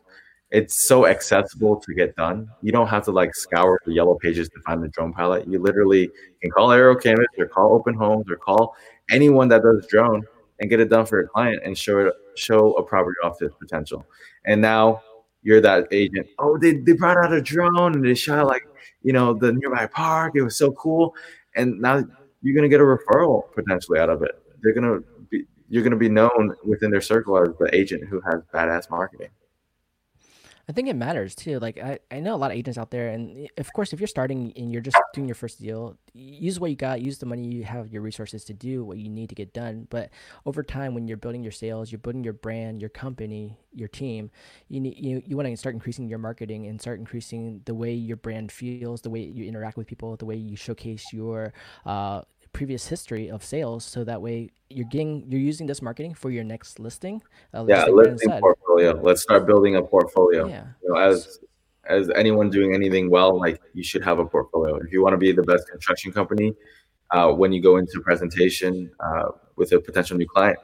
It's 0.52 0.88
so 0.88 1.06
accessible 1.06 1.78
to 1.78 1.94
get 1.94 2.16
done. 2.16 2.50
You 2.62 2.72
don't 2.72 2.88
have 2.88 3.04
to 3.06 3.12
like 3.12 3.36
scour 3.36 3.80
the 3.86 3.94
yellow 3.94 4.16
pages 4.16 4.48
to 4.50 4.60
find 4.62 4.82
the 4.82 4.88
drone 4.90 5.12
pilot. 5.12 5.48
You 5.48 5.60
literally 5.60 6.10
can 6.42 6.52
call 6.52 6.72
Aerial 6.72 6.96
Canvas 6.96 7.28
or 7.38 7.48
call 7.48 7.74
Open 7.74 7.94
Homes 7.94 8.26
or 8.30 8.36
call 8.38 8.76
anyone 9.10 9.48
that 9.50 9.64
does 9.64 9.86
drone 9.88 10.24
and 10.60 10.70
get 10.70 10.80
it 10.80 10.90
done 10.90 11.06
for 11.06 11.20
a 11.20 11.28
client 11.28 11.62
and 11.66 11.78
show 11.78 12.00
it 12.00 12.14
show 12.36 12.74
a 12.74 12.84
property 12.84 13.16
off 13.24 13.42
its 13.42 13.56
potential. 13.56 14.06
And 14.46 14.62
now 14.62 15.02
you're 15.44 15.62
that 15.62 15.88
agent. 15.92 16.28
Oh, 16.40 16.58
they, 16.58 16.74
they 16.74 16.94
brought 16.94 17.18
out 17.18 17.34
a 17.34 17.42
drone 17.42 17.94
and 17.94 18.04
they 18.04 18.16
shot 18.16 18.48
like, 18.48 18.64
you 19.04 19.14
know, 19.14 19.34
the 19.34 19.54
nearby 19.54 19.86
park. 19.88 20.34
It 20.36 20.42
was 20.42 20.56
so 20.56 20.72
cool. 20.72 21.14
And 21.56 21.80
now 21.80 22.04
you're 22.42 22.56
gonna 22.56 22.70
get 22.70 22.82
a 22.82 22.84
referral 22.84 23.44
potentially 23.54 24.00
out 24.00 24.10
of 24.10 24.22
it. 24.24 24.32
They're 24.62 24.74
gonna 24.74 25.00
be 25.30 25.46
you're 25.70 25.84
to 25.84 25.98
be 25.98 26.10
known 26.10 26.56
within 26.64 26.92
their 26.92 27.02
circle 27.02 27.38
as 27.38 27.50
the 27.60 27.70
agent 27.74 28.04
who 28.08 28.22
has 28.22 28.42
badass 28.54 28.90
marketing. 28.90 29.30
I 30.68 30.72
think 30.72 30.88
it 30.88 30.96
matters 30.96 31.36
too. 31.36 31.60
Like 31.60 31.78
I, 31.78 32.00
I 32.10 32.20
know 32.20 32.34
a 32.34 32.38
lot 32.38 32.52
of 32.52 32.58
agents 32.58 32.78
out 32.78 32.90
there, 32.90 33.10
and 33.10 33.48
of 33.58 33.72
course, 33.74 33.94
if 33.94 34.00
you're 34.00 34.08
starting 34.08 34.52
and 34.56 34.72
you're 34.72 34.82
just 34.82 34.98
doing 35.14 35.28
your 35.28 35.36
first 35.36 35.62
deal, 35.62 35.96
use 36.14 36.60
what 36.60 36.72
you 36.72 36.76
got, 36.76 37.02
use 37.02 37.20
the 37.20 37.28
money 37.28 37.48
you 37.48 37.64
have, 37.66 37.90
your 37.90 38.02
resources 38.02 38.44
to 38.46 38.54
do 38.54 38.84
what 38.84 38.98
you 38.98 39.10
need 39.10 39.30
to 39.30 39.36
get 39.36 39.54
done. 39.54 39.88
But 39.92 40.10
over 40.46 40.64
time, 40.64 40.96
when 40.96 41.08
you're 41.08 41.18
building 41.18 41.44
your 41.44 41.52
sales, 41.52 41.92
you're 41.92 42.00
building 42.00 42.24
your 42.24 42.34
brand, 42.34 42.82
your 42.82 42.90
company, 42.90 43.60
your 43.74 43.88
team, 43.88 44.32
you 44.68 44.80
need 44.80 44.98
you 44.98 45.22
you 45.26 45.38
want 45.38 45.48
to 45.48 45.56
start 45.56 45.76
increasing 45.76 46.08
your 46.08 46.20
marketing 46.20 46.66
and 46.66 46.82
start 46.82 47.00
increasing 47.00 47.62
the 47.66 47.76
way 47.76 47.94
your 47.94 48.18
brand 48.18 48.52
feels, 48.52 49.02
the 49.02 49.10
way 49.10 49.20
you 49.20 49.46
interact 49.46 49.78
with 49.78 49.86
people, 49.86 50.16
the 50.16 50.26
way 50.26 50.36
you 50.36 50.56
showcase 50.56 51.06
your 51.14 51.54
uh, 51.86 52.22
previous 52.56 52.88
history 52.88 53.30
of 53.30 53.44
sales 53.44 53.84
so 53.84 54.06
that 54.06 54.22
way 54.22 54.50
you're 54.70 54.88
getting 54.88 55.26
you're 55.30 55.42
using 55.42 55.68
this 55.68 55.82
marketing 55.82 56.14
for 56.14 56.30
your 56.32 56.44
next 56.44 56.80
listing 56.80 57.22
uh, 57.54 57.66
yeah 57.68 57.86
listing 57.86 58.32
portfolio. 58.40 58.94
Let's 59.02 59.22
start 59.22 59.46
building 59.46 59.76
a 59.76 59.82
portfolio. 59.82 60.48
Yeah. 60.48 60.64
You 60.82 60.90
know, 60.90 60.96
as 60.96 61.40
as 61.86 62.10
anyone 62.16 62.50
doing 62.50 62.74
anything 62.74 63.10
well 63.10 63.38
like 63.38 63.62
you 63.74 63.84
should 63.84 64.04
have 64.04 64.20
a 64.20 64.26
portfolio. 64.26 64.78
If 64.78 64.92
you 64.94 65.04
want 65.04 65.14
to 65.14 65.18
be 65.18 65.34
the 65.34 65.44
best 65.44 65.68
construction 65.70 66.14
company 66.14 66.54
uh, 67.12 67.32
when 67.32 67.52
you 67.52 67.62
go 67.62 67.76
into 67.76 68.00
presentation 68.00 68.90
uh, 69.02 69.26
with 69.58 69.74
a 69.74 69.80
potential 69.80 70.18
new 70.18 70.28
client 70.28 70.58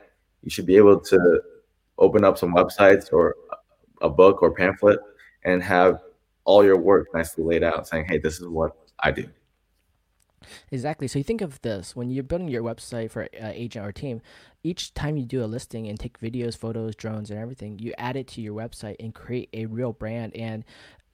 you 0.43 0.49
should 0.49 0.65
be 0.65 0.77
able 0.77 0.99
to 0.99 1.41
open 1.97 2.23
up 2.23 2.37
some 2.37 2.53
websites 2.55 3.11
or 3.11 3.35
a 4.01 4.09
book 4.09 4.41
or 4.41 4.51
pamphlet 4.53 4.99
and 5.43 5.61
have 5.61 5.99
all 6.45 6.63
your 6.63 6.77
work 6.77 7.07
nicely 7.13 7.43
laid 7.43 7.63
out 7.63 7.87
saying 7.87 8.05
hey 8.07 8.17
this 8.17 8.39
is 8.39 8.47
what 8.47 8.71
i 9.01 9.11
do 9.11 9.25
Exactly. 10.71 11.07
So 11.07 11.19
you 11.19 11.23
think 11.23 11.41
of 11.41 11.61
this 11.61 11.95
when 11.95 12.09
you're 12.09 12.23
building 12.23 12.47
your 12.47 12.63
website 12.63 13.11
for 13.11 13.23
uh, 13.23 13.51
agent 13.53 13.85
or 13.85 13.91
team. 13.91 14.21
Each 14.63 14.93
time 14.93 15.17
you 15.17 15.25
do 15.25 15.43
a 15.43 15.45
listing 15.45 15.87
and 15.87 15.99
take 15.99 16.19
videos, 16.19 16.57
photos, 16.57 16.95
drones, 16.95 17.29
and 17.31 17.39
everything, 17.39 17.79
you 17.79 17.93
add 17.97 18.15
it 18.15 18.27
to 18.29 18.41
your 18.41 18.55
website 18.55 18.95
and 18.99 19.13
create 19.13 19.49
a 19.53 19.65
real 19.65 19.93
brand. 19.93 20.35
And 20.35 20.63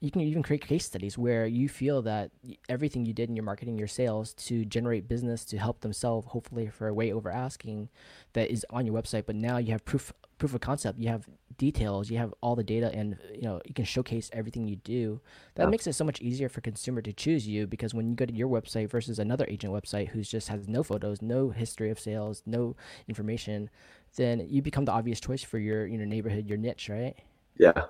you 0.00 0.12
can 0.12 0.20
even 0.20 0.44
create 0.44 0.66
case 0.66 0.84
studies 0.84 1.18
where 1.18 1.46
you 1.46 1.68
feel 1.68 2.02
that 2.02 2.30
everything 2.68 3.04
you 3.04 3.12
did 3.12 3.28
in 3.28 3.34
your 3.34 3.44
marketing, 3.44 3.76
your 3.76 3.88
sales 3.88 4.32
to 4.34 4.64
generate 4.64 5.08
business 5.08 5.44
to 5.46 5.58
help 5.58 5.80
them 5.80 5.92
sell, 5.92 6.22
hopefully 6.22 6.68
for 6.68 6.92
way 6.94 7.12
over 7.12 7.30
asking, 7.30 7.88
that 8.32 8.50
is 8.50 8.64
on 8.70 8.86
your 8.86 8.94
website. 8.94 9.24
But 9.26 9.34
now 9.34 9.58
you 9.58 9.72
have 9.72 9.84
proof 9.84 10.12
proof 10.38 10.54
of 10.54 10.60
concept. 10.60 11.00
You 11.00 11.08
have 11.08 11.28
details. 11.56 12.10
You 12.10 12.18
have 12.18 12.32
all 12.40 12.54
the 12.54 12.62
data, 12.62 12.92
and 12.94 13.18
you 13.34 13.42
know 13.42 13.60
you 13.66 13.74
can 13.74 13.84
showcase 13.84 14.30
everything 14.32 14.68
you 14.68 14.76
do. 14.76 15.20
That 15.56 15.64
yeah. 15.64 15.70
makes 15.70 15.86
it 15.88 15.94
so 15.94 16.04
much 16.04 16.20
easier 16.20 16.48
for 16.48 16.60
consumer 16.60 17.02
to 17.02 17.12
choose 17.12 17.48
you 17.48 17.66
because 17.66 17.92
when 17.92 18.08
you 18.08 18.14
go 18.14 18.24
to 18.24 18.32
your 18.32 18.48
website 18.48 18.88
versus 18.90 19.18
another 19.18 19.46
agent 19.48 19.72
website 19.72 20.10
who's 20.10 20.30
just 20.30 20.46
has 20.48 20.68
no 20.68 20.84
photos, 20.84 21.20
no 21.20 21.50
history 21.50 21.90
of 21.90 21.98
sales, 21.98 22.44
no 22.46 22.76
information, 23.08 23.68
then 24.14 24.46
you 24.48 24.62
become 24.62 24.84
the 24.84 24.92
obvious 24.92 25.18
choice 25.18 25.42
for 25.42 25.58
your 25.58 25.88
you 25.88 25.98
know 25.98 26.04
neighborhood, 26.04 26.48
your 26.48 26.58
niche, 26.58 26.88
right? 26.88 27.16
Yeah 27.56 27.86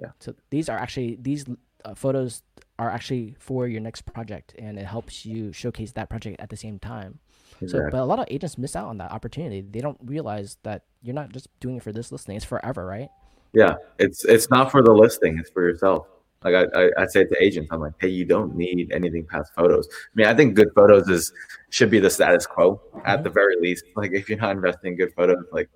yeah. 0.00 0.10
So 0.18 0.34
these 0.50 0.68
are 0.68 0.78
actually 0.78 1.18
these 1.20 1.44
uh, 1.84 1.94
photos 1.94 2.42
are 2.78 2.90
actually 2.90 3.36
for 3.38 3.68
your 3.68 3.80
next 3.80 4.02
project, 4.02 4.54
and 4.58 4.78
it 4.78 4.86
helps 4.86 5.26
you 5.26 5.52
showcase 5.52 5.92
that 5.92 6.08
project 6.08 6.40
at 6.40 6.50
the 6.50 6.56
same 6.56 6.78
time. 6.78 7.18
Exactly. 7.60 7.88
So, 7.88 7.90
but 7.90 8.00
a 8.00 8.04
lot 8.04 8.18
of 8.18 8.26
agents 8.30 8.56
miss 8.56 8.74
out 8.74 8.88
on 8.88 8.98
that 8.98 9.12
opportunity. 9.12 9.60
They 9.60 9.80
don't 9.80 9.98
realize 10.02 10.56
that 10.62 10.84
you're 11.02 11.14
not 11.14 11.32
just 11.32 11.48
doing 11.60 11.76
it 11.76 11.82
for 11.82 11.92
this 11.92 12.10
listing; 12.10 12.36
it's 12.36 12.44
forever, 12.44 12.86
right? 12.86 13.10
Yeah, 13.52 13.74
it's 13.98 14.24
it's 14.24 14.50
not 14.50 14.70
for 14.70 14.82
the 14.82 14.92
listing; 14.92 15.38
it's 15.38 15.50
for 15.50 15.62
yourself. 15.62 16.06
Like 16.42 16.54
I, 16.54 16.64
I, 16.74 16.90
I 16.96 17.06
say 17.06 17.24
to 17.24 17.42
agents, 17.42 17.68
I'm 17.70 17.80
like, 17.80 17.92
hey, 18.00 18.08
you 18.08 18.24
don't 18.24 18.56
need 18.56 18.90
anything 18.92 19.26
past 19.26 19.52
photos. 19.54 19.86
I 19.92 20.08
mean, 20.14 20.26
I 20.26 20.34
think 20.34 20.54
good 20.54 20.70
photos 20.74 21.06
is 21.08 21.30
should 21.68 21.90
be 21.90 21.98
the 21.98 22.08
status 22.08 22.46
quo 22.46 22.80
mm-hmm. 22.94 23.00
at 23.04 23.24
the 23.24 23.30
very 23.30 23.56
least. 23.60 23.84
Like 23.94 24.12
if 24.14 24.28
you're 24.30 24.38
not 24.38 24.52
investing 24.52 24.92
in 24.92 24.96
good 24.96 25.12
photos, 25.14 25.44
like 25.52 25.68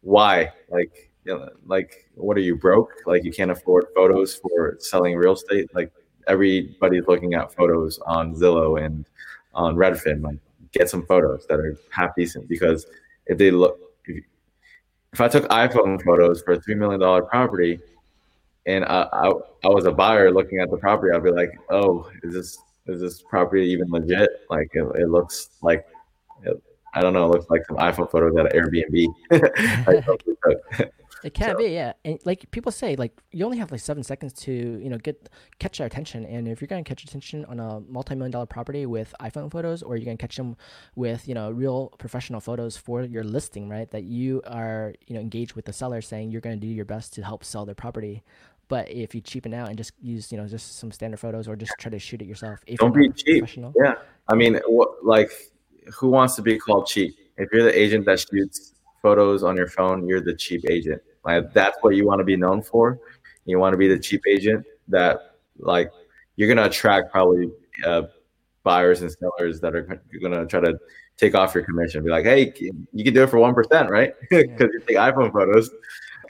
why? 0.00 0.52
Like 0.68 1.11
you 1.24 1.34
know, 1.34 1.48
like 1.66 2.08
what 2.14 2.36
are 2.36 2.40
you 2.40 2.56
broke? 2.56 2.92
Like 3.06 3.24
you 3.24 3.32
can't 3.32 3.50
afford 3.50 3.86
photos 3.94 4.34
for 4.36 4.76
selling 4.80 5.16
real 5.16 5.32
estate. 5.34 5.74
Like 5.74 5.92
everybody's 6.26 7.06
looking 7.06 7.34
at 7.34 7.54
photos 7.54 7.98
on 8.06 8.34
Zillow 8.34 8.84
and 8.84 9.04
on 9.54 9.76
Redfin. 9.76 10.22
Like 10.22 10.38
get 10.72 10.88
some 10.88 11.06
photos 11.06 11.46
that 11.46 11.60
are 11.60 11.78
half 11.90 12.14
decent 12.16 12.48
because 12.48 12.86
if 13.26 13.38
they 13.38 13.50
look, 13.50 13.78
if, 14.06 14.24
if 15.12 15.20
I 15.20 15.28
took 15.28 15.48
iPhone 15.48 16.02
photos 16.02 16.42
for 16.42 16.52
a 16.54 16.60
three 16.60 16.74
million 16.74 17.00
dollar 17.00 17.22
property, 17.22 17.78
and 18.66 18.84
I, 18.84 19.08
I, 19.12 19.28
I 19.64 19.68
was 19.68 19.84
a 19.86 19.92
buyer 19.92 20.32
looking 20.32 20.60
at 20.60 20.70
the 20.70 20.76
property, 20.76 21.14
I'd 21.14 21.22
be 21.22 21.30
like, 21.30 21.52
oh, 21.70 22.10
is 22.22 22.34
this 22.34 22.58
is 22.86 23.00
this 23.00 23.22
property 23.22 23.64
even 23.68 23.88
legit? 23.90 24.28
Like 24.50 24.68
it, 24.72 24.84
it 24.96 25.08
looks 25.08 25.50
like 25.62 25.86
it, 26.42 26.60
I 26.94 27.00
don't 27.00 27.12
know, 27.12 27.26
it 27.26 27.28
looks 27.28 27.48
like 27.48 27.64
some 27.66 27.76
iPhone 27.76 28.10
photos 28.10 28.36
at 28.36 28.54
an 28.54 28.60
Airbnb. 28.60 29.06
It 31.24 31.34
can 31.34 31.50
so. 31.50 31.58
be, 31.58 31.66
yeah. 31.66 31.92
And 32.04 32.18
like 32.24 32.50
people 32.50 32.72
say, 32.72 32.96
like 32.96 33.20
you 33.30 33.44
only 33.44 33.58
have 33.58 33.70
like 33.70 33.80
seven 33.80 34.02
seconds 34.02 34.32
to 34.44 34.52
you 34.52 34.88
know 34.88 34.98
get 34.98 35.28
catch 35.58 35.78
their 35.78 35.86
attention. 35.86 36.24
And 36.24 36.48
if 36.48 36.60
you're 36.60 36.68
gonna 36.68 36.82
catch 36.82 37.04
attention 37.04 37.44
on 37.44 37.60
a 37.60 37.80
multi-million 37.80 38.32
dollar 38.32 38.46
property 38.46 38.86
with 38.86 39.14
iPhone 39.20 39.50
photos, 39.50 39.82
or 39.82 39.96
you're 39.96 40.04
gonna 40.04 40.16
catch 40.16 40.36
them 40.36 40.56
with 40.96 41.28
you 41.28 41.34
know 41.34 41.50
real 41.50 41.92
professional 41.98 42.40
photos 42.40 42.76
for 42.76 43.02
your 43.02 43.22
listing, 43.22 43.68
right? 43.68 43.90
That 43.90 44.04
you 44.04 44.42
are 44.46 44.94
you 45.06 45.14
know 45.14 45.20
engaged 45.20 45.54
with 45.54 45.64
the 45.64 45.72
seller, 45.72 46.00
saying 46.00 46.30
you're 46.30 46.40
gonna 46.40 46.56
do 46.56 46.66
your 46.66 46.84
best 46.84 47.14
to 47.14 47.22
help 47.22 47.44
sell 47.44 47.64
their 47.64 47.74
property. 47.74 48.22
But 48.68 48.90
if 48.90 49.14
you 49.14 49.20
cheapen 49.20 49.54
out 49.54 49.68
and 49.68 49.76
just 49.76 49.92
use 50.00 50.32
you 50.32 50.38
know 50.38 50.48
just 50.48 50.78
some 50.78 50.90
standard 50.90 51.20
photos, 51.20 51.46
or 51.46 51.54
just 51.54 51.72
try 51.78 51.90
to 51.90 51.98
shoot 51.98 52.20
it 52.20 52.26
yourself, 52.26 52.60
if 52.66 52.78
don't 52.78 52.94
be 52.94 53.10
cheap. 53.10 53.44
Yeah, 53.76 53.94
I 54.28 54.34
mean, 54.34 54.60
what, 54.66 55.04
like 55.04 55.30
who 55.94 56.08
wants 56.08 56.34
to 56.36 56.42
be 56.42 56.58
called 56.58 56.86
cheap? 56.86 57.16
If 57.36 57.50
you're 57.52 57.64
the 57.64 57.78
agent 57.78 58.06
that 58.06 58.20
shoots 58.20 58.74
photos 59.02 59.42
on 59.42 59.56
your 59.56 59.68
phone, 59.68 60.06
you're 60.06 60.20
the 60.20 60.34
cheap 60.34 60.62
agent. 60.68 61.02
Like 61.24 61.52
that's 61.52 61.76
what 61.80 61.94
you 61.94 62.06
want 62.06 62.20
to 62.20 62.24
be 62.24 62.36
known 62.36 62.62
for. 62.62 62.98
You 63.44 63.58
want 63.58 63.72
to 63.72 63.76
be 63.76 63.88
the 63.88 63.98
cheap 63.98 64.22
agent 64.28 64.64
that 64.88 65.36
like 65.58 65.90
you're 66.36 66.48
gonna 66.48 66.66
attract 66.66 67.10
probably 67.10 67.50
uh, 67.84 68.02
buyers 68.62 69.02
and 69.02 69.10
sellers 69.10 69.60
that 69.60 69.74
are 69.74 70.00
gonna 70.20 70.46
try 70.46 70.60
to 70.60 70.78
take 71.16 71.34
off 71.34 71.54
your 71.54 71.64
commission. 71.64 72.02
Be 72.04 72.10
like, 72.10 72.24
hey, 72.24 72.52
you 72.92 73.04
can 73.04 73.14
do 73.14 73.22
it 73.22 73.30
for 73.30 73.38
one 73.38 73.54
percent, 73.54 73.90
right? 73.90 74.14
Because 74.30 74.44
yeah. 74.58 74.66
you 74.72 74.80
take 74.86 74.96
iPhone 74.96 75.32
photos. 75.32 75.70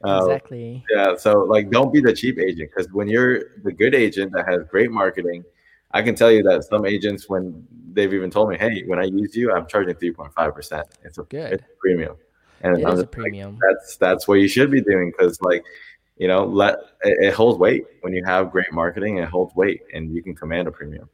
Uh, 0.04 0.26
exactly. 0.26 0.84
yeah. 0.90 1.16
So 1.16 1.44
like, 1.44 1.70
don't 1.70 1.92
be 1.92 2.00
the 2.00 2.12
cheap 2.12 2.38
agent 2.38 2.70
because 2.74 2.92
when 2.92 3.08
you're 3.08 3.60
the 3.62 3.72
good 3.72 3.94
agent 3.94 4.32
that 4.32 4.48
has 4.48 4.62
great 4.68 4.90
marketing, 4.90 5.44
I 5.92 6.02
can 6.02 6.14
tell 6.14 6.32
you 6.32 6.42
that 6.44 6.64
some 6.64 6.86
agents, 6.86 7.28
when 7.28 7.66
they've 7.92 8.12
even 8.12 8.30
told 8.30 8.48
me, 8.48 8.58
hey, 8.58 8.82
when 8.86 8.98
I 8.98 9.04
use 9.04 9.36
you, 9.36 9.52
I'm 9.52 9.66
charging 9.66 9.94
three 9.94 10.12
point 10.12 10.32
five 10.34 10.54
percent. 10.54 10.86
It's 11.04 11.18
a 11.18 11.22
good 11.22 11.52
it's 11.52 11.62
a 11.62 11.76
premium. 11.78 12.16
And 12.62 12.78
it 12.78 12.84
a 12.84 13.06
premium. 13.06 13.54
Like, 13.54 13.60
that's 13.70 13.96
that's 13.96 14.28
what 14.28 14.34
you 14.34 14.48
should 14.48 14.70
be 14.70 14.80
doing 14.80 15.12
because 15.16 15.40
like 15.42 15.64
you 16.16 16.28
know 16.28 16.44
let 16.44 16.74
it, 17.02 17.26
it 17.26 17.34
holds 17.34 17.58
weight 17.58 17.84
when 18.02 18.12
you 18.12 18.24
have 18.24 18.50
great 18.50 18.72
marketing. 18.72 19.18
It 19.18 19.28
holds 19.28 19.54
weight 19.54 19.82
and 19.92 20.14
you 20.14 20.22
can 20.22 20.34
command 20.34 20.68
a 20.68 20.72
premium. 20.72 21.08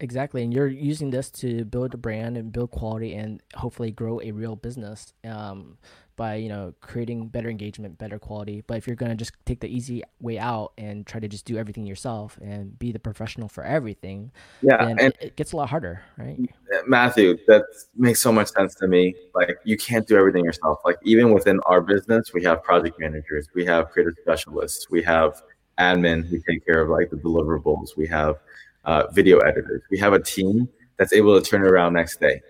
Exactly, 0.00 0.42
and 0.42 0.52
you're 0.52 0.68
using 0.68 1.10
this 1.10 1.30
to 1.30 1.64
build 1.64 1.94
a 1.94 1.96
brand 1.96 2.36
and 2.36 2.52
build 2.52 2.72
quality 2.72 3.14
and 3.14 3.40
hopefully 3.54 3.90
grow 3.90 4.20
a 4.20 4.32
real 4.32 4.54
business. 4.54 5.14
Um, 5.24 5.78
by 6.16 6.36
you 6.36 6.48
know 6.48 6.74
creating 6.80 7.28
better 7.28 7.48
engagement 7.48 7.98
better 7.98 8.18
quality. 8.18 8.62
But 8.66 8.76
if 8.78 8.86
you're 8.86 8.96
going 8.96 9.10
to 9.10 9.16
just 9.16 9.32
take 9.44 9.60
the 9.60 9.68
easy 9.68 10.02
way 10.20 10.38
out 10.38 10.72
and 10.78 11.06
try 11.06 11.20
to 11.20 11.28
just 11.28 11.44
do 11.44 11.56
everything 11.56 11.86
yourself 11.86 12.38
and 12.42 12.78
be 12.78 12.92
the 12.92 12.98
professional 12.98 13.48
for 13.48 13.64
everything 13.64 14.30
yeah 14.62 14.86
and 14.86 15.00
it, 15.00 15.16
it 15.20 15.36
gets 15.36 15.52
a 15.52 15.56
lot 15.56 15.68
harder 15.68 16.02
right? 16.18 16.38
Matthew 16.86 17.36
that 17.48 17.64
makes 17.96 18.20
so 18.20 18.32
much 18.32 18.48
sense 18.48 18.74
to 18.76 18.86
me. 18.86 19.14
Like 19.34 19.56
you 19.64 19.76
can't 19.76 20.06
do 20.06 20.16
everything 20.16 20.44
yourself. 20.44 20.78
Like 20.84 20.98
even 21.02 21.32
within 21.32 21.60
our 21.66 21.80
business 21.80 22.32
we 22.32 22.42
have 22.44 22.62
project 22.62 22.98
managers 22.98 23.48
we 23.54 23.64
have 23.64 23.90
creative 23.90 24.14
specialists 24.22 24.90
we 24.90 25.02
have 25.02 25.42
admin 25.78 26.24
who 26.24 26.38
take 26.48 26.64
care 26.64 26.82
of 26.82 26.88
like 26.88 27.10
the 27.10 27.16
deliverables 27.16 27.96
we 27.96 28.06
have 28.06 28.36
uh, 28.84 29.06
video 29.12 29.38
editors. 29.38 29.82
We 29.90 29.98
have 29.98 30.12
a 30.12 30.20
team 30.20 30.68
that's 30.98 31.12
able 31.12 31.40
to 31.40 31.48
turn 31.48 31.62
around 31.62 31.94
next 31.94 32.20
day 32.20 32.40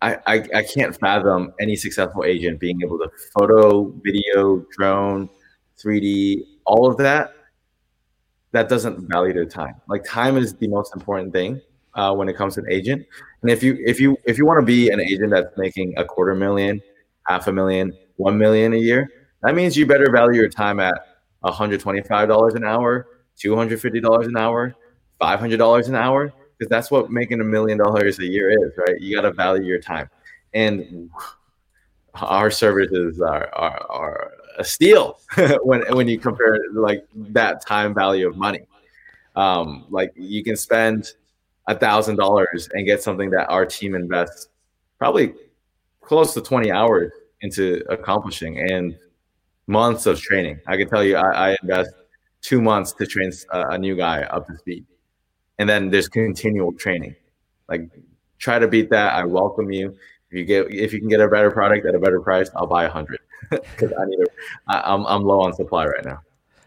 I, 0.00 0.16
I, 0.26 0.34
I 0.54 0.62
can't 0.62 0.98
fathom 0.98 1.52
any 1.60 1.74
successful 1.76 2.24
agent 2.24 2.60
being 2.60 2.80
able 2.82 2.98
to 2.98 3.10
photo, 3.36 3.92
video, 4.04 4.64
drone, 4.76 5.28
3D, 5.82 6.42
all 6.64 6.88
of 6.88 6.96
that. 6.98 7.32
That 8.52 8.68
doesn't 8.68 9.10
value 9.10 9.34
their 9.34 9.44
time. 9.44 9.74
Like 9.88 10.04
time 10.04 10.36
is 10.36 10.54
the 10.54 10.68
most 10.68 10.94
important 10.94 11.32
thing 11.32 11.60
uh, 11.94 12.14
when 12.14 12.28
it 12.28 12.36
comes 12.36 12.54
to 12.54 12.60
an 12.60 12.66
agent. 12.70 13.04
And 13.42 13.50
if 13.50 13.62
you 13.62 13.76
if 13.84 14.00
you 14.00 14.16
if 14.24 14.38
you 14.38 14.46
want 14.46 14.60
to 14.60 14.64
be 14.64 14.88
an 14.88 15.00
agent 15.00 15.30
that's 15.30 15.54
making 15.58 15.94
a 15.98 16.04
quarter 16.04 16.34
million, 16.34 16.80
half 17.26 17.46
a 17.46 17.52
million, 17.52 17.92
one 18.16 18.38
million 18.38 18.72
a 18.72 18.78
year, 18.78 19.10
that 19.42 19.54
means 19.54 19.76
you 19.76 19.84
better 19.84 20.10
value 20.10 20.40
your 20.40 20.48
time 20.48 20.80
at 20.80 20.94
$125 21.44 22.54
an 22.54 22.64
hour, 22.64 23.06
$250 23.38 24.26
an 24.26 24.36
hour, 24.36 24.74
$500 25.20 25.88
an 25.88 25.94
hour, 25.94 26.32
because 26.58 26.68
that's 26.68 26.90
what 26.90 27.10
making 27.10 27.40
a 27.40 27.44
million 27.44 27.78
dollars 27.78 28.18
a 28.18 28.26
year 28.26 28.50
is, 28.50 28.72
right? 28.76 29.00
You 29.00 29.14
got 29.14 29.22
to 29.22 29.32
value 29.32 29.64
your 29.64 29.78
time, 29.78 30.10
and 30.54 31.10
our 32.14 32.50
services 32.50 33.20
are 33.20 33.48
are, 33.54 33.86
are 33.90 34.32
a 34.58 34.64
steal 34.64 35.20
when 35.62 35.82
when 35.94 36.08
you 36.08 36.18
compare 36.18 36.58
like 36.72 37.06
that 37.14 37.64
time 37.64 37.94
value 37.94 38.28
of 38.28 38.36
money. 38.36 38.60
Um, 39.36 39.86
like 39.88 40.12
you 40.16 40.42
can 40.42 40.56
spend 40.56 41.12
a 41.68 41.78
thousand 41.78 42.16
dollars 42.16 42.68
and 42.72 42.84
get 42.86 43.02
something 43.02 43.30
that 43.30 43.48
our 43.48 43.64
team 43.64 43.94
invests 43.94 44.48
probably 44.98 45.34
close 46.00 46.34
to 46.34 46.40
20 46.40 46.72
hours 46.72 47.12
into 47.42 47.84
accomplishing 47.88 48.58
and 48.58 48.98
months 49.68 50.06
of 50.06 50.20
training. 50.20 50.58
I 50.66 50.76
can 50.76 50.88
tell 50.88 51.04
you, 51.04 51.16
I, 51.16 51.50
I 51.50 51.56
invest 51.62 51.90
two 52.40 52.60
months 52.60 52.92
to 52.94 53.06
train 53.06 53.30
a, 53.52 53.68
a 53.68 53.78
new 53.78 53.94
guy 53.94 54.22
up 54.22 54.46
to 54.48 54.56
speed 54.56 54.86
and 55.58 55.68
then 55.68 55.90
there's 55.90 56.08
continual 56.08 56.72
training. 56.72 57.14
Like 57.68 57.90
try 58.38 58.58
to 58.58 58.68
beat 58.68 58.90
that. 58.90 59.14
I 59.14 59.24
welcome 59.24 59.70
you. 59.70 59.96
If 60.30 60.38
you 60.38 60.44
get 60.44 60.72
if 60.72 60.92
you 60.92 61.00
can 61.00 61.08
get 61.08 61.20
a 61.20 61.28
better 61.28 61.50
product 61.50 61.86
at 61.86 61.94
a 61.94 61.98
better 61.98 62.20
price, 62.20 62.50
I'll 62.54 62.66
buy 62.66 62.84
a 62.84 62.90
hundred 62.90 63.20
because 63.50 63.92
I 63.92 64.04
need. 64.06 64.18
I, 64.68 64.80
I'm 64.92 65.06
I'm 65.06 65.24
low 65.24 65.40
on 65.40 65.52
supply 65.54 65.86
right 65.86 66.04
now. 66.04 66.20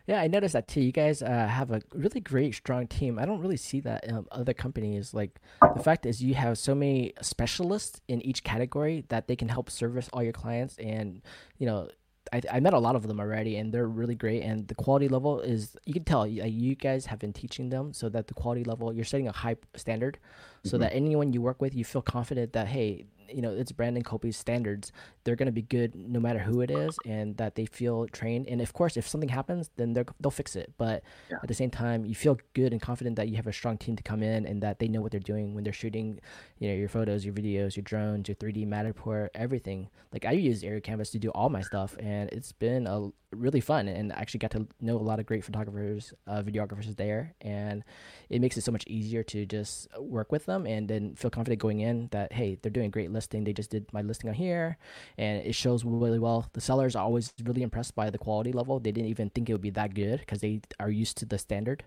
Yeah, 0.07 0.19
I 0.19 0.27
noticed 0.27 0.53
that 0.53 0.67
too. 0.67 0.81
You 0.81 0.91
guys 0.91 1.21
uh, 1.21 1.47
have 1.47 1.71
a 1.71 1.81
really 1.93 2.19
great, 2.19 2.55
strong 2.55 2.87
team. 2.87 3.19
I 3.19 3.25
don't 3.25 3.39
really 3.39 3.57
see 3.57 3.79
that 3.81 4.03
in 4.03 4.25
other 4.31 4.53
companies. 4.53 5.13
Like 5.13 5.39
the 5.75 5.81
fact 5.81 6.05
is, 6.05 6.23
you 6.23 6.33
have 6.33 6.57
so 6.57 6.73
many 6.73 7.13
specialists 7.21 8.01
in 8.07 8.21
each 8.23 8.43
category 8.43 9.05
that 9.09 9.27
they 9.27 9.35
can 9.35 9.47
help 9.47 9.69
service 9.69 10.09
all 10.11 10.23
your 10.23 10.33
clients, 10.33 10.75
and 10.79 11.21
you 11.59 11.67
know 11.67 11.87
I, 12.33 12.41
I 12.51 12.59
met 12.59 12.73
a 12.73 12.79
lot 12.79 12.95
of 12.95 13.07
them 13.07 13.19
already 13.19 13.57
and 13.57 13.73
they're 13.73 13.87
really 13.87 14.15
great 14.15 14.41
and 14.41 14.67
the 14.67 14.75
quality 14.75 15.07
level 15.07 15.41
is 15.41 15.75
you 15.85 15.93
can 15.93 16.03
tell 16.03 16.25
you, 16.25 16.43
uh, 16.43 16.45
you 16.45 16.75
guys 16.75 17.05
have 17.07 17.19
been 17.19 17.33
teaching 17.33 17.69
them 17.69 17.93
so 17.93 18.09
that 18.09 18.27
the 18.27 18.33
quality 18.33 18.63
level 18.63 18.93
you're 18.93 19.05
setting 19.05 19.27
a 19.27 19.31
high 19.31 19.57
standard 19.75 20.17
so 20.63 20.75
mm-hmm. 20.75 20.83
that 20.83 20.93
anyone 20.93 21.33
you 21.33 21.41
work 21.41 21.61
with 21.61 21.75
you 21.75 21.83
feel 21.83 22.01
confident 22.01 22.53
that 22.53 22.67
hey 22.67 23.05
you 23.33 23.41
know 23.41 23.51
it's 23.51 23.71
Brandon 23.71 24.03
Colby's 24.03 24.37
standards. 24.37 24.91
They're 25.23 25.35
going 25.35 25.47
to 25.47 25.51
be 25.51 25.61
good 25.61 25.95
no 25.95 26.19
matter 26.19 26.39
who 26.39 26.61
it 26.61 26.71
is, 26.71 26.97
and 27.05 27.37
that 27.37 27.55
they 27.55 27.65
feel 27.65 28.07
trained. 28.07 28.47
And 28.47 28.61
of 28.61 28.73
course, 28.73 28.97
if 28.97 29.07
something 29.07 29.29
happens, 29.29 29.69
then 29.77 29.93
they'll 29.93 30.31
fix 30.31 30.55
it. 30.55 30.73
But 30.77 31.03
yeah. 31.29 31.37
at 31.41 31.47
the 31.47 31.53
same 31.53 31.69
time, 31.69 32.05
you 32.05 32.15
feel 32.15 32.37
good 32.53 32.71
and 32.71 32.81
confident 32.81 33.15
that 33.17 33.29
you 33.29 33.35
have 33.35 33.47
a 33.47 33.53
strong 33.53 33.77
team 33.77 33.95
to 33.95 34.03
come 34.03 34.23
in 34.23 34.45
and 34.45 34.61
that 34.63 34.79
they 34.79 34.87
know 34.87 35.01
what 35.01 35.11
they're 35.11 35.19
doing 35.19 35.53
when 35.53 35.63
they're 35.63 35.73
shooting, 35.73 36.19
you 36.59 36.69
know, 36.69 36.75
your 36.75 36.89
photos, 36.89 37.23
your 37.25 37.33
videos, 37.33 37.75
your 37.75 37.83
drones, 37.83 38.27
your 38.27 38.35
3D 38.35 38.67
Matterport, 38.67 39.29
everything. 39.35 39.89
Like 40.11 40.25
I 40.25 40.31
use 40.31 40.63
Aerial 40.63 40.81
Canvas 40.81 41.11
to 41.11 41.19
do 41.19 41.29
all 41.29 41.49
my 41.49 41.61
stuff, 41.61 41.95
and 41.99 42.29
it's 42.31 42.51
been 42.51 42.87
a 42.87 43.09
really 43.31 43.61
fun. 43.61 43.87
And 43.87 44.11
I 44.11 44.19
actually 44.19 44.39
got 44.39 44.51
to 44.51 44.67
know 44.79 44.97
a 44.97 44.99
lot 44.99 45.19
of 45.19 45.25
great 45.25 45.45
photographers, 45.45 46.13
uh, 46.27 46.41
videographers 46.41 46.95
there, 46.95 47.33
and 47.41 47.83
it 48.29 48.41
makes 48.41 48.57
it 48.57 48.61
so 48.61 48.71
much 48.71 48.83
easier 48.87 49.23
to 49.23 49.45
just 49.45 49.87
work 49.99 50.31
with 50.31 50.45
them 50.45 50.50
and 50.51 50.87
then 50.87 51.15
feel 51.15 51.31
confident 51.31 51.61
going 51.61 51.79
in 51.79 52.07
that 52.11 52.31
hey, 52.31 52.57
they're 52.61 52.71
doing 52.71 52.87
a 52.87 52.89
great 52.89 53.11
listing. 53.11 53.43
They 53.43 53.53
just 53.53 53.69
did 53.69 53.91
my 53.93 54.01
listing 54.01 54.29
on 54.29 54.35
here, 54.35 54.77
and 55.17 55.45
it 55.45 55.53
shows 55.53 55.83
really 55.83 56.19
well. 56.19 56.47
The 56.53 56.61
sellers 56.61 56.95
are 56.95 57.03
always 57.03 57.33
really 57.43 57.63
impressed 57.63 57.95
by 57.95 58.09
the 58.09 58.17
quality 58.17 58.51
level. 58.51 58.79
They 58.79 58.91
didn't 58.91 59.09
even 59.09 59.29
think 59.29 59.49
it 59.49 59.53
would 59.53 59.61
be 59.61 59.71
that 59.71 59.93
good 59.93 60.19
because 60.19 60.41
they 60.41 60.61
are 60.79 60.89
used 60.89 61.17
to 61.17 61.25
the 61.25 61.37
standard. 61.37 61.83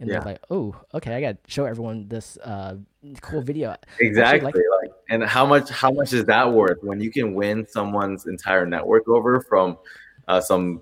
And 0.00 0.08
yeah. 0.08 0.18
they're 0.18 0.32
like, 0.32 0.42
"Oh, 0.50 0.74
okay, 0.94 1.14
I 1.14 1.20
got 1.20 1.44
to 1.44 1.50
show 1.50 1.64
everyone 1.64 2.08
this 2.08 2.36
uh, 2.38 2.76
cool 3.20 3.42
video." 3.42 3.76
Exactly. 4.00 4.46
Like, 4.46 4.54
like, 4.82 4.92
and 5.10 5.22
how 5.22 5.46
much 5.46 5.70
how 5.70 5.90
much 5.90 6.12
is 6.12 6.24
that 6.24 6.52
worth 6.52 6.78
when 6.82 7.00
you 7.00 7.10
can 7.10 7.34
win 7.34 7.66
someone's 7.68 8.26
entire 8.26 8.66
network 8.66 9.08
over 9.08 9.40
from 9.40 9.78
uh, 10.28 10.40
some 10.40 10.80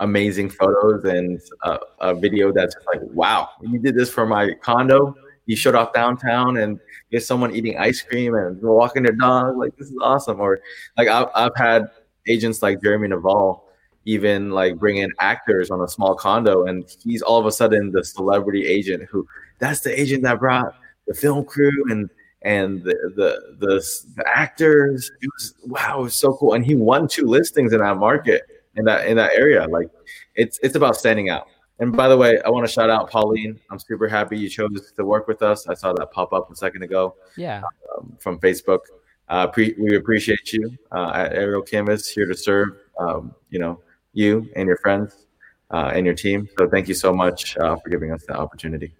amazing 0.00 0.48
photos 0.48 1.04
and 1.04 1.40
a, 1.62 1.78
a 2.00 2.14
video 2.14 2.52
that's 2.52 2.76
like, 2.86 3.00
wow, 3.02 3.48
you 3.60 3.78
did 3.78 3.94
this 3.94 4.10
for 4.10 4.26
my 4.26 4.52
condo. 4.60 5.14
You 5.48 5.56
showed 5.56 5.74
off 5.74 5.92
downtown 5.92 6.58
and 6.58 6.78
get 7.10 7.24
someone 7.24 7.54
eating 7.54 7.76
ice 7.78 8.02
cream 8.02 8.34
and 8.34 8.60
walking 8.62 9.02
their 9.02 9.12
dog. 9.12 9.56
Like 9.56 9.76
this 9.76 9.88
is 9.88 9.96
awesome. 10.00 10.40
Or 10.40 10.60
like 10.96 11.08
I've, 11.08 11.28
I've 11.34 11.56
had 11.56 11.90
agents 12.26 12.62
like 12.62 12.82
Jeremy 12.82 13.08
Naval 13.08 13.64
even 14.04 14.50
like 14.50 14.78
bring 14.78 14.98
in 14.98 15.10
actors 15.20 15.70
on 15.70 15.80
a 15.80 15.88
small 15.88 16.14
condo 16.14 16.66
and 16.66 16.84
he's 17.02 17.20
all 17.20 17.38
of 17.38 17.46
a 17.46 17.52
sudden 17.52 17.90
the 17.90 18.04
celebrity 18.04 18.66
agent 18.66 19.02
who 19.10 19.26
that's 19.58 19.80
the 19.80 20.00
agent 20.00 20.22
that 20.22 20.38
brought 20.38 20.74
the 21.06 21.14
film 21.14 21.44
crew 21.44 21.90
and 21.90 22.08
and 22.42 22.82
the 22.84 22.94
the 23.16 23.56
the, 23.58 23.84
the 24.16 24.28
actors 24.28 25.10
it 25.20 25.28
was 25.34 25.54
wow 25.66 26.00
it 26.00 26.02
was 26.04 26.14
so 26.14 26.34
cool 26.34 26.54
and 26.54 26.64
he 26.64 26.74
won 26.74 27.08
two 27.08 27.26
listings 27.26 27.72
in 27.72 27.80
that 27.80 27.96
market 27.96 28.42
in 28.78 28.84
that 28.84 29.06
in 29.06 29.16
that 29.16 29.32
area. 29.34 29.66
Like 29.68 29.90
it's 30.34 30.58
it's 30.62 30.74
about 30.74 30.96
standing 30.96 31.28
out. 31.28 31.48
And 31.80 31.96
by 31.96 32.08
the 32.08 32.16
way, 32.16 32.40
I 32.44 32.50
want 32.50 32.66
to 32.66 32.72
shout 32.72 32.90
out 32.90 33.08
Pauline. 33.10 33.60
I'm 33.70 33.78
super 33.78 34.08
happy 34.08 34.36
you 34.38 34.48
chose 34.48 34.92
to 34.96 35.04
work 35.04 35.28
with 35.28 35.42
us. 35.42 35.68
I 35.68 35.74
saw 35.74 35.92
that 35.92 36.10
pop 36.10 36.32
up 36.32 36.50
a 36.50 36.56
second 36.56 36.82
ago. 36.82 37.14
Yeah. 37.36 37.62
Um, 37.96 38.16
from 38.18 38.38
Facebook. 38.40 38.80
Uh, 39.28 39.46
pre- 39.46 39.76
we 39.78 39.96
appreciate 39.96 40.52
you 40.52 40.76
uh, 40.90 41.12
at 41.14 41.34
Aerial 41.34 41.62
Canvas 41.62 42.08
here 42.08 42.26
to 42.26 42.34
serve. 42.34 42.70
Um, 42.98 43.34
you 43.50 43.58
know 43.58 43.80
you 44.12 44.48
and 44.56 44.66
your 44.66 44.78
friends 44.78 45.26
uh, 45.70 45.92
and 45.94 46.04
your 46.04 46.14
team. 46.14 46.48
So 46.58 46.68
thank 46.68 46.88
you 46.88 46.94
so 46.94 47.12
much 47.12 47.56
uh, 47.58 47.76
for 47.76 47.88
giving 47.88 48.12
us 48.12 48.24
the 48.26 48.34
opportunity. 48.34 48.92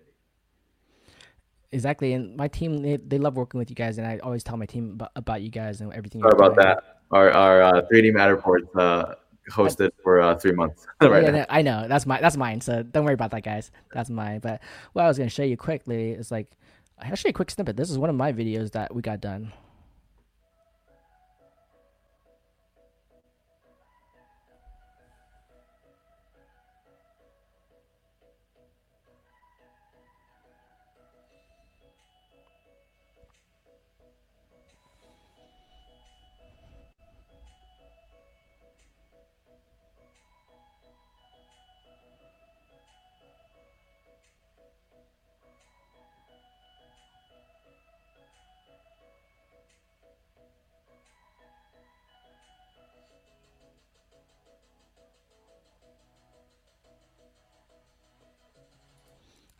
Exactly, 1.72 2.14
and 2.14 2.34
my 2.36 2.48
team 2.48 2.78
they, 2.78 2.96
they 2.96 3.18
love 3.18 3.36
working 3.36 3.58
with 3.58 3.68
you 3.68 3.76
guys, 3.76 3.98
and 3.98 4.06
I 4.06 4.18
always 4.18 4.42
tell 4.42 4.56
my 4.56 4.64
team 4.64 4.92
about, 4.92 5.10
about 5.16 5.42
you 5.42 5.50
guys 5.50 5.80
and 5.80 5.92
everything. 5.92 6.22
Sorry 6.22 6.32
about 6.32 6.54
doing. 6.54 6.66
that. 6.66 7.00
Our 7.10 7.30
our 7.30 7.82
3D 7.82 8.14
uh, 8.14 8.18
Matterports 8.18 8.68
uh, 8.78 9.14
hosted 9.50 9.90
for 10.02 10.20
uh, 10.20 10.36
three 10.36 10.52
months. 10.52 10.86
right 11.00 11.22
yeah, 11.22 11.46
I 11.48 11.62
know 11.62 11.86
that's 11.88 12.06
my 12.06 12.20
that's 12.20 12.36
mine. 12.36 12.60
So 12.60 12.82
don't 12.82 13.04
worry 13.04 13.14
about 13.14 13.30
that, 13.32 13.42
guys. 13.42 13.70
That's 13.92 14.10
mine. 14.10 14.40
But 14.40 14.60
what 14.92 15.04
I 15.04 15.08
was 15.08 15.18
gonna 15.18 15.30
show 15.30 15.42
you 15.42 15.56
quickly 15.56 16.12
is 16.12 16.30
like 16.30 16.50
actually 17.00 17.30
a 17.30 17.34
quick 17.34 17.50
snippet. 17.50 17.76
This 17.76 17.90
is 17.90 17.98
one 17.98 18.10
of 18.10 18.16
my 18.16 18.32
videos 18.32 18.72
that 18.72 18.94
we 18.94 19.02
got 19.02 19.20
done. 19.20 19.52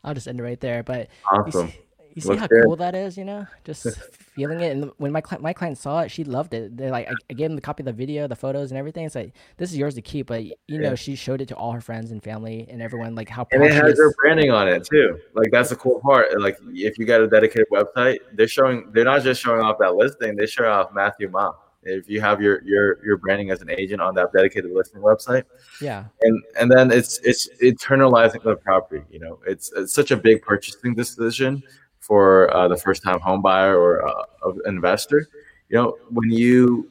I'll 0.05 0.15
just 0.15 0.29
end 0.29 0.41
it 0.41 0.43
right 0.43 0.61
there. 0.61 0.83
But 0.83 1.09
awesome. 1.31 1.67
You 1.67 1.73
see, 1.73 1.79
you 2.15 2.23
see 2.23 2.37
how 2.37 2.47
good. 2.47 2.65
cool 2.65 2.77
that 2.77 2.95
is, 2.95 3.17
you 3.17 3.25
know? 3.25 3.47
Just 3.65 3.87
feeling 4.35 4.61
it. 4.61 4.73
And 4.77 4.91
when 4.99 5.13
my 5.13 5.23
my 5.41 5.53
client 5.53 5.79
saw 5.79 6.01
it, 6.01 6.11
she 6.11 6.25
loved 6.25 6.55
it. 6.55 6.77
They 6.77 6.91
like 6.91 7.09
I, 7.09 7.13
I, 7.31 7.35
gave 7.35 7.49
them 7.49 7.57
the 7.57 7.63
copy 7.63 7.83
of 7.83 7.87
the 7.87 7.93
video, 7.93 8.27
the 8.27 8.37
photos, 8.37 8.71
and 8.71 8.79
everything. 8.79 9.05
It's 9.05 9.15
like 9.15 9.33
this 9.57 9.71
is 9.71 9.79
yours 9.79 9.95
to 9.95 10.03
keep. 10.03 10.27
But 10.27 10.45
you 10.45 10.55
yeah. 10.69 10.81
know, 10.81 10.95
she 10.95 11.15
showed 11.15 11.41
it 11.41 11.47
to 11.49 11.57
all 11.57 11.73
her 11.73 11.81
friends 11.81 12.11
and 12.11 12.23
family 12.23 12.67
and 12.71 12.83
everyone. 12.83 13.15
Like 13.15 13.29
how 13.29 13.47
and 13.53 13.63
it 13.63 13.73
has 13.73 13.99
her 13.99 14.15
branding 14.21 14.51
on 14.51 14.69
it 14.69 14.85
too. 14.85 15.19
Like 15.35 15.51
that's 15.53 15.71
the 15.71 15.77
cool 15.77 16.01
part. 16.01 16.41
Like 16.41 16.59
if 16.69 16.99
you 16.99 17.07
got 17.07 17.21
a 17.21 17.29
dedicated 17.29 17.67
website, 17.73 18.19
they're 18.35 18.49
showing. 18.49 18.91
They're 18.93 19.05
not 19.05 19.23
just 19.23 19.41
showing 19.41 19.61
off 19.61 19.79
that 19.79 19.95
listing. 19.95 20.37
They 20.37 20.47
show 20.47 20.71
off 20.71 20.93
Matthew 20.93 21.29
Ma. 21.29 21.53
If 21.89 22.09
you 22.09 22.21
have 22.21 22.41
your 22.41 22.63
your 22.65 23.05
your 23.05 23.17
branding 23.17 23.51
as 23.51 23.61
an 23.63 23.71
agent 23.71 24.01
on 24.01 24.15
that 24.15 24.33
dedicated 24.33 24.71
listing 24.73 25.01
website, 25.01 25.45
yeah, 25.81 26.05
and 26.23 26.43
and 26.59 26.71
then 26.71 26.91
it's 26.91 27.19
it's 27.25 27.49
internalizing 27.63 28.43
the 28.43 28.57
property. 28.57 29.05
You 29.11 29.21
know, 29.21 29.41
it's 29.47 29.73
it's 29.77 29.95
such 29.95 30.11
a 30.11 30.17
big 30.17 30.43
purchasing 30.43 30.95
decision 30.95 31.63
for 32.01 32.55
uh, 32.55 32.69
the 32.69 32.77
first 32.77 33.03
time 33.03 33.21
home 33.21 33.43
buyer 33.43 33.79
or 33.79 34.07
uh, 34.09 34.53
investor. 34.67 35.27
You 35.69 35.77
know, 35.77 35.99
when 36.11 36.31
you 36.31 36.91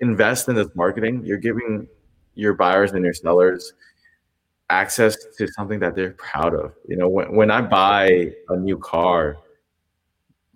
invest 0.00 0.48
in 0.48 0.54
this 0.54 0.68
marketing, 0.74 1.22
you're 1.24 1.38
giving 1.38 1.88
your 2.34 2.54
buyers 2.54 2.92
and 2.92 3.04
your 3.04 3.14
sellers 3.14 3.72
access 4.70 5.16
to 5.36 5.46
something 5.48 5.80
that 5.80 5.94
they're 5.94 6.12
proud 6.12 6.54
of. 6.54 6.72
You 6.88 6.96
know, 6.96 7.08
when, 7.08 7.34
when 7.34 7.50
I 7.50 7.60
buy 7.60 8.32
a 8.48 8.56
new 8.56 8.78
car, 8.78 9.36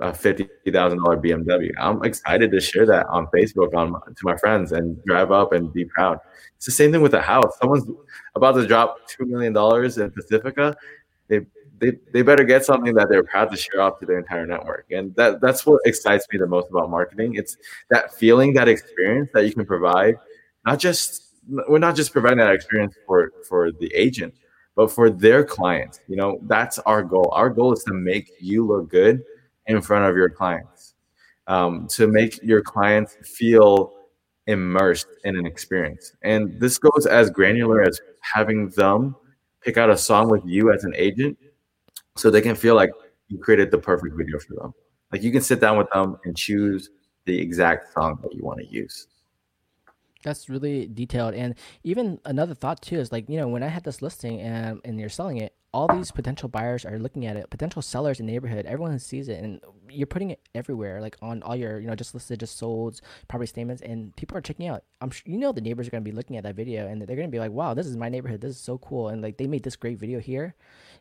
a 0.01 0.13
fifty 0.13 0.49
thousand 0.71 1.03
dollar 1.03 1.17
BMW, 1.17 1.71
I'm 1.79 2.03
excited 2.05 2.51
to 2.51 2.61
share 2.61 2.87
that 2.87 3.07
on 3.07 3.27
Facebook 3.35 3.75
on 3.75 3.93
to 3.93 4.25
my 4.25 4.37
friends 4.37 4.73
and 4.73 5.03
drive 5.05 5.31
up 5.31 5.53
and 5.53 5.73
be 5.73 5.85
proud. 5.85 6.19
It's 6.57 6.67
the 6.67 6.73
same 6.73 6.93
thing 6.93 7.03
with 7.03 7.15
a 7.15 7.21
house. 7.21 7.57
Someone's 7.61 7.89
about 8.35 8.53
to 8.53 8.67
drop 8.67 9.09
two 9.09 9.25
million 9.25 9.53
dollars 9.53 9.99
in 9.99 10.11
Pacifica. 10.11 10.77
They 11.29 11.47
they, 11.79 11.93
they 12.13 12.23
better 12.23 12.45
get 12.45 12.65
something 12.65 12.95
that 12.95 13.09
they're 13.09 13.25
proud 13.25 13.51
to 13.51 13.57
share 13.57 13.83
off 13.83 13.99
to 14.01 14.07
their 14.07 14.19
entire 14.19 14.47
network. 14.47 14.87
And 14.91 15.15
that 15.17 15.41
that's 15.41 15.67
what 15.67 15.81
excites 15.85 16.27
me 16.33 16.39
the 16.39 16.47
most 16.47 16.71
about 16.71 16.91
marketing. 16.91 17.35
It's 17.37 17.57
that 17.91 18.15
feeling, 18.15 18.55
that 18.55 18.69
experience 18.69 19.31
that 19.35 19.47
you 19.47 19.53
can 19.53 19.67
provide, 19.67 20.17
not 20.67 20.79
just 20.79 21.23
we're 21.69 21.79
not 21.79 21.95
just 21.95 22.13
providing 22.13 22.39
that 22.39 22.53
experience 22.53 22.95
for 23.07 23.31
for 23.49 23.71
the 23.71 23.93
agent, 23.95 24.35
but 24.75 24.91
for 24.91 25.09
their 25.09 25.45
clients. 25.45 26.01
You 26.09 26.17
know, 26.17 26.41
that's 26.43 26.79
our 26.81 27.03
goal. 27.03 27.31
Our 27.33 27.51
goal 27.51 27.73
is 27.73 27.85
to 27.85 27.95
make 27.95 28.31
you 28.41 28.67
look 28.67 28.89
good 28.89 29.23
in 29.67 29.81
front 29.81 30.05
of 30.05 30.17
your 30.17 30.29
clients, 30.29 30.95
um, 31.47 31.87
to 31.89 32.07
make 32.07 32.43
your 32.43 32.63
clients 32.63 33.17
feel 33.23 33.93
immersed 34.47 35.07
in 35.25 35.37
an 35.37 35.47
experience. 35.47 36.13
And 36.23 36.61
this 36.61 36.79
goes 36.79 37.07
as 37.07 37.31
granular 37.31 37.83
as 37.83 38.01
having 38.21 38.69
them 38.71 39.17
pick 39.63 39.79
out 39.79 39.91
a 39.91 39.97
song 39.97 40.29
with 40.29 40.43
you 40.45 40.73
as 40.73 40.85
an 40.85 40.93
agent 40.97 41.39
so 42.17 42.31
they 42.31 42.43
can 42.43 42.55
feel 42.55 42.75
like 42.75 42.91
you 43.29 43.39
created 43.39 43.71
the 43.71 43.79
perfect 43.79 44.15
video 44.17 44.39
for 44.39 44.55
them. 44.55 44.75
Like 45.11 45.23
you 45.23 45.33
can 45.33 45.41
sit 45.41 45.61
down 45.61 45.79
with 45.79 45.91
them 45.91 46.19
and 46.25 46.37
choose 46.37 46.91
the 47.25 47.39
exact 47.41 47.93
song 47.95 48.19
that 48.23 48.35
you 48.35 48.45
want 48.45 48.61
to 48.61 48.67
use. 48.67 49.07
That's 50.25 50.49
really 50.49 50.87
detailed. 50.87 51.35
And 51.35 51.55
even 51.83 52.19
another 52.25 52.55
thought 52.55 52.83
too 52.83 52.99
is 52.99 53.13
like, 53.13 53.29
you 53.29 53.37
know, 53.37 53.49
when 53.49 53.63
I 53.63 53.69
had 53.69 53.85
this 53.85 54.03
listing 54.03 54.41
um, 54.41 54.47
and 54.47 54.81
and 54.85 55.01
you're 55.01 55.09
selling 55.09 55.39
it, 55.39 55.55
all 55.73 55.89
these 55.89 56.13
potential 56.13 56.49
buyers 56.49 56.85
are 56.85 57.01
looking 57.01 57.27
at 57.27 57.37
it, 57.37 57.51
potential 57.51 57.83
sellers 57.83 58.21
in 58.21 58.27
the 58.27 58.33
neighborhood, 58.33 58.65
everyone 58.65 58.97
sees 59.01 59.29
it 59.29 59.43
and 59.43 59.61
you're 59.89 60.07
putting 60.07 60.31
it 60.31 60.41
everywhere, 60.55 61.01
like 61.01 61.17
on 61.21 61.43
all 61.43 61.57
your, 61.57 61.81
you 61.81 61.89
know, 61.89 61.97
just 61.97 62.15
listed, 62.15 62.39
just 62.39 62.57
sold, 62.57 63.01
property 63.27 63.49
statements, 63.49 63.83
and 63.83 64.15
people 64.17 64.37
are 64.37 64.41
checking 64.41 64.69
out. 64.69 64.85
I'm 65.01 65.11
sure 65.11 65.25
you 65.27 65.37
know 65.37 65.51
the 65.51 65.61
neighbors 65.61 65.89
are 65.89 65.91
gonna 65.91 66.03
be 66.03 66.13
looking 66.13 66.37
at 66.37 66.45
that 66.45 66.55
video 66.55 66.87
and 66.87 67.03
they're 67.03 67.17
gonna 67.17 67.29
be 67.29 67.41
like, 67.41 67.51
Wow, 67.51 67.75
this 67.75 67.87
is 67.87 67.97
my 67.97 68.09
neighborhood, 68.09 68.41
this 68.41 68.53
is 68.53 68.61
so 68.61 68.79
cool 68.79 69.09
and 69.09 69.21
like 69.21 69.37
they 69.37 69.49
made 69.49 69.65
this 69.65 69.77
great 69.77 69.99
video 69.99 70.21
here 70.21 70.55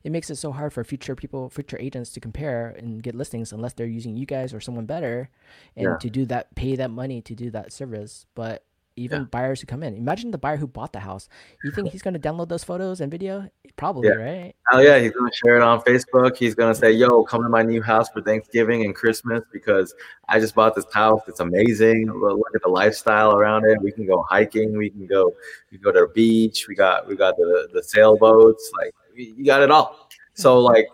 it 0.04 0.12
makes 0.12 0.30
it 0.30 0.36
so 0.36 0.52
hard 0.52 0.74
for 0.74 0.84
future 0.84 1.16
people, 1.16 1.50
future 1.50 1.78
agents 1.80 2.10
to 2.12 2.20
compare 2.20 2.76
and 2.78 3.02
get 3.02 3.16
listings 3.16 3.54
unless 3.54 3.74
they're 3.74 3.88
using 3.88 4.18
you 4.18 4.26
guys 4.26 4.54
or 4.54 4.60
someone 4.60 4.86
better, 4.86 5.30
and 5.76 5.86
yeah. 5.86 5.98
to 5.98 6.10
do 6.10 6.26
that, 6.26 6.54
pay 6.56 6.76
that 6.76 6.92
money 6.92 7.22
to 7.22 7.34
do 7.34 7.50
that 7.52 7.72
service. 7.72 8.26
But 8.36 8.66
even 8.96 9.22
yeah. 9.22 9.28
buyers 9.32 9.60
who 9.60 9.68
come 9.68 9.84
in, 9.84 9.96
imagine 9.96 10.32
the 10.32 10.38
buyer 10.38 10.58
who 10.58 10.68
bought 10.68 10.94
the 10.94 11.00
house. 11.00 11.28
You 11.64 11.72
think 11.72 11.90
he's 11.90 12.02
going 12.02 12.14
to 12.14 12.20
download 12.20 12.50
those 12.50 12.64
photos 12.64 13.02
and 13.02 13.12
video? 13.12 13.50
Probably, 13.76 14.08
yeah. 14.08 14.16
right? 14.16 14.56
Oh 14.72 14.80
yeah, 14.80 15.00
he's 15.00 15.12
going 15.12 15.30
to 15.30 15.36
share 15.36 15.56
it 15.56 15.64
on 15.64 15.82
Facebook. 15.82 16.38
He's 16.38 16.54
going 16.54 16.74
to 16.74 16.80
say, 16.80 16.92
"Yo, 16.92 17.24
come 17.24 17.42
to 17.44 17.50
my 17.50 17.64
new 17.64 17.82
house 17.82 18.10
for 18.10 18.22
Thanksgiving 18.22 18.86
and 18.86 18.94
Christmas 18.94 19.44
because 19.52 19.94
I 20.30 20.40
just 20.40 20.54
bought 20.54 20.76
this 20.76 20.86
house. 20.94 21.22
It's 21.28 21.40
amazing. 21.40 22.12
Look 22.12 22.56
at 22.56 22.62
the 22.62 22.70
lifestyle 22.70 23.36
around 23.36 23.66
it. 23.66 23.82
We 23.82 23.92
can 23.92 24.06
go 24.06 24.26
hiking. 24.30 24.78
We 24.78 24.90
can 24.90 25.08
go. 25.08 25.34
We 25.72 25.78
go 25.80 25.92
to 25.92 26.02
the 26.02 26.08
beach. 26.14 26.68
We 26.68 26.76
got 26.76 27.08
we 27.08 27.16
got 27.16 27.36
the 27.38 27.70
the 27.74 27.82
sailboats. 27.82 28.72
Like 28.78 28.94
you 29.16 29.46
got 29.46 29.62
it 29.62 29.72
all. 29.72 30.10
So 30.34 30.60
hmm. 30.60 30.66
like, 30.66 30.88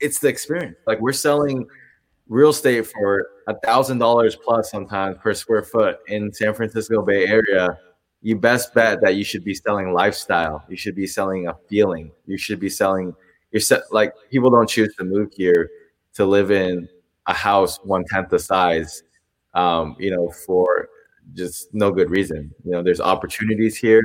it's 0.00 0.18
the 0.18 0.28
experience. 0.28 0.76
Like 0.86 1.00
we're 1.00 1.12
selling 1.12 1.66
real 2.28 2.50
estate 2.50 2.86
for 2.86 3.26
a 3.48 3.54
thousand 3.60 3.98
dollars 3.98 4.36
plus 4.36 4.70
sometimes 4.70 5.16
per 5.22 5.34
square 5.34 5.62
foot 5.62 5.98
in 6.08 6.32
San 6.32 6.54
Francisco 6.54 7.02
Bay 7.02 7.26
Area. 7.26 7.78
You 8.22 8.36
best 8.36 8.74
bet 8.74 9.00
that 9.02 9.14
you 9.14 9.24
should 9.24 9.44
be 9.44 9.54
selling 9.54 9.92
lifestyle. 9.92 10.64
You 10.68 10.76
should 10.76 10.96
be 10.96 11.06
selling 11.06 11.46
a 11.46 11.54
feeling. 11.68 12.10
You 12.26 12.36
should 12.38 12.58
be 12.58 12.68
selling. 12.68 13.14
You're 13.52 13.60
set, 13.60 13.82
like 13.92 14.12
people 14.30 14.50
don't 14.50 14.68
choose 14.68 14.94
to 14.96 15.04
move 15.04 15.32
here 15.36 15.70
to 16.14 16.24
live 16.24 16.50
in 16.50 16.88
a 17.26 17.34
house 17.34 17.78
one 17.84 18.04
tenth 18.10 18.30
the 18.30 18.38
size. 18.38 19.02
Um, 19.54 19.96
you 19.98 20.10
know, 20.10 20.30
for 20.46 20.88
just 21.34 21.72
no 21.72 21.90
good 21.90 22.10
reason. 22.10 22.52
You 22.64 22.72
know, 22.72 22.82
there's 22.82 23.00
opportunities 23.00 23.76
here 23.76 24.02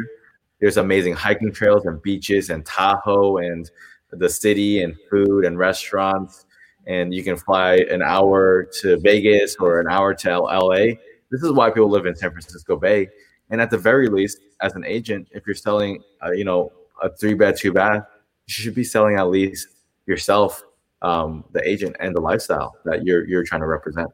there's 0.61 0.77
amazing 0.77 1.13
hiking 1.13 1.51
trails 1.51 1.85
and 1.85 2.01
beaches 2.01 2.49
and 2.51 2.65
Tahoe 2.65 3.37
and 3.37 3.69
the 4.11 4.29
city 4.29 4.83
and 4.83 4.95
food 5.09 5.43
and 5.43 5.57
restaurants. 5.57 6.45
And 6.87 7.13
you 7.13 7.23
can 7.23 7.37
fly 7.37 7.75
an 7.75 8.01
hour 8.01 8.67
to 8.81 8.97
Vegas 8.99 9.55
or 9.57 9.79
an 9.79 9.87
hour 9.89 10.13
to 10.15 10.39
LA. 10.39 10.95
This 11.29 11.43
is 11.43 11.51
why 11.51 11.69
people 11.69 11.89
live 11.89 12.05
in 12.05 12.15
San 12.15 12.31
Francisco 12.31 12.75
Bay. 12.75 13.07
And 13.49 13.61
at 13.61 13.69
the 13.69 13.77
very 13.77 14.07
least, 14.07 14.39
as 14.61 14.73
an 14.75 14.85
agent, 14.85 15.27
if 15.31 15.45
you're 15.45 15.55
selling, 15.55 16.01
uh, 16.25 16.31
you 16.31 16.43
know, 16.43 16.71
a 17.01 17.09
three 17.09 17.33
bed, 17.33 17.55
two 17.57 17.73
bath, 17.73 18.03
you 18.47 18.53
should 18.53 18.75
be 18.75 18.83
selling 18.83 19.17
at 19.17 19.27
least 19.29 19.67
yourself, 20.07 20.63
um, 21.01 21.43
the 21.51 21.67
agent, 21.67 21.95
and 21.99 22.15
the 22.15 22.21
lifestyle 22.21 22.75
that 22.85 23.05
you're 23.05 23.27
you're 23.27 23.43
trying 23.43 23.61
to 23.61 23.67
represent. 23.67 24.09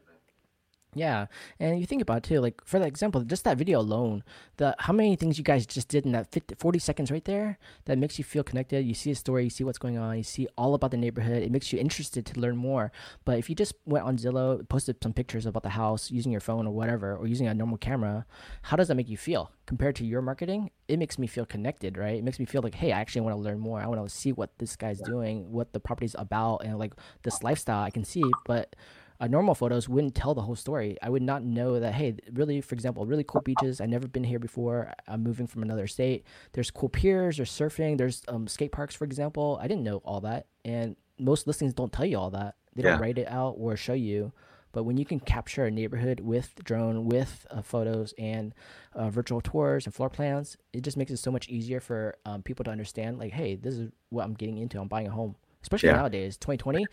Yeah, 0.98 1.26
and 1.60 1.78
you 1.78 1.86
think 1.86 2.02
about 2.02 2.18
it 2.18 2.22
too, 2.24 2.40
like 2.40 2.60
for 2.64 2.78
the 2.78 2.86
example, 2.86 3.22
just 3.22 3.44
that 3.44 3.56
video 3.56 3.78
alone, 3.78 4.24
the 4.56 4.74
how 4.78 4.92
many 4.92 5.14
things 5.16 5.38
you 5.38 5.44
guys 5.44 5.64
just 5.66 5.88
did 5.88 6.04
in 6.04 6.12
that 6.12 6.32
50, 6.32 6.56
40 6.56 6.78
seconds 6.78 7.10
right 7.10 7.24
there 7.24 7.58
that 7.84 7.98
makes 7.98 8.18
you 8.18 8.24
feel 8.24 8.42
connected. 8.42 8.84
You 8.84 8.94
see 8.94 9.12
a 9.12 9.14
story, 9.14 9.44
you 9.44 9.50
see 9.50 9.64
what's 9.64 9.78
going 9.78 9.96
on, 9.96 10.16
you 10.16 10.24
see 10.24 10.48
all 10.56 10.74
about 10.74 10.90
the 10.90 10.96
neighborhood. 10.96 11.42
It 11.42 11.52
makes 11.52 11.72
you 11.72 11.78
interested 11.78 12.26
to 12.26 12.40
learn 12.40 12.56
more. 12.56 12.90
But 13.24 13.38
if 13.38 13.48
you 13.48 13.54
just 13.54 13.74
went 13.86 14.04
on 14.04 14.18
Zillow, 14.18 14.68
posted 14.68 14.96
some 15.02 15.12
pictures 15.12 15.46
about 15.46 15.62
the 15.62 15.70
house 15.70 16.10
using 16.10 16.32
your 16.32 16.40
phone 16.40 16.66
or 16.66 16.74
whatever, 16.74 17.16
or 17.16 17.26
using 17.26 17.46
a 17.46 17.54
normal 17.54 17.78
camera, 17.78 18.26
how 18.62 18.76
does 18.76 18.88
that 18.88 18.96
make 18.96 19.08
you 19.08 19.16
feel 19.16 19.52
compared 19.66 19.94
to 19.96 20.04
your 20.04 20.22
marketing? 20.22 20.70
It 20.88 20.98
makes 20.98 21.18
me 21.18 21.26
feel 21.26 21.46
connected, 21.46 21.96
right? 21.96 22.16
It 22.18 22.24
makes 22.24 22.40
me 22.40 22.44
feel 22.44 22.62
like, 22.62 22.74
hey, 22.74 22.92
I 22.92 23.00
actually 23.00 23.20
want 23.20 23.36
to 23.36 23.40
learn 23.40 23.60
more. 23.60 23.80
I 23.80 23.86
want 23.86 24.02
to 24.02 24.08
see 24.08 24.32
what 24.32 24.58
this 24.58 24.74
guy's 24.74 25.00
doing, 25.00 25.52
what 25.52 25.72
the 25.72 25.80
property's 25.80 26.16
about, 26.18 26.64
and 26.64 26.78
like 26.78 26.94
this 27.22 27.42
lifestyle 27.42 27.82
I 27.82 27.90
can 27.90 28.04
see, 28.04 28.24
but 28.46 28.74
uh, 29.20 29.26
normal 29.26 29.54
photos 29.54 29.88
wouldn't 29.88 30.14
tell 30.14 30.34
the 30.34 30.42
whole 30.42 30.54
story. 30.54 30.96
I 31.02 31.10
would 31.10 31.22
not 31.22 31.42
know 31.42 31.80
that, 31.80 31.94
hey, 31.94 32.16
really, 32.32 32.60
for 32.60 32.74
example, 32.74 33.04
really 33.04 33.24
cool 33.24 33.40
beaches. 33.44 33.80
I've 33.80 33.88
never 33.88 34.06
been 34.06 34.24
here 34.24 34.38
before. 34.38 34.92
I'm 35.06 35.22
moving 35.22 35.46
from 35.46 35.62
another 35.62 35.86
state. 35.86 36.24
There's 36.52 36.70
cool 36.70 36.88
piers, 36.88 37.36
there's 37.36 37.50
surfing, 37.50 37.98
there's 37.98 38.22
um, 38.28 38.46
skate 38.46 38.72
parks, 38.72 38.94
for 38.94 39.04
example. 39.04 39.58
I 39.60 39.66
didn't 39.66 39.84
know 39.84 39.98
all 39.98 40.20
that. 40.20 40.46
And 40.64 40.96
most 41.18 41.46
listings 41.46 41.74
don't 41.74 41.92
tell 41.92 42.06
you 42.06 42.18
all 42.18 42.30
that. 42.30 42.54
They 42.74 42.82
don't 42.82 43.00
write 43.00 43.18
it 43.18 43.26
out 43.28 43.56
or 43.58 43.76
show 43.76 43.94
you. 43.94 44.32
But 44.72 44.84
when 44.84 44.96
you 44.96 45.04
can 45.04 45.18
capture 45.18 45.64
a 45.64 45.70
neighborhood 45.70 46.20
with 46.20 46.54
drone, 46.62 47.06
with 47.06 47.46
uh, 47.50 47.62
photos 47.62 48.14
and 48.18 48.54
uh, 48.94 49.10
virtual 49.10 49.40
tours 49.40 49.86
and 49.86 49.94
floor 49.94 50.10
plans, 50.10 50.56
it 50.72 50.82
just 50.82 50.96
makes 50.96 51.10
it 51.10 51.16
so 51.16 51.30
much 51.30 51.48
easier 51.48 51.80
for 51.80 52.16
um, 52.26 52.42
people 52.42 52.64
to 52.64 52.70
understand. 52.70 53.18
Like, 53.18 53.32
hey, 53.32 53.56
this 53.56 53.74
is 53.74 53.90
what 54.10 54.24
I'm 54.24 54.34
getting 54.34 54.58
into. 54.58 54.78
I'm 54.80 54.88
buying 54.88 55.06
a 55.06 55.10
home, 55.10 55.36
especially 55.62 55.88
yeah. 55.88 55.96
nowadays, 55.96 56.36
2020. 56.36 56.86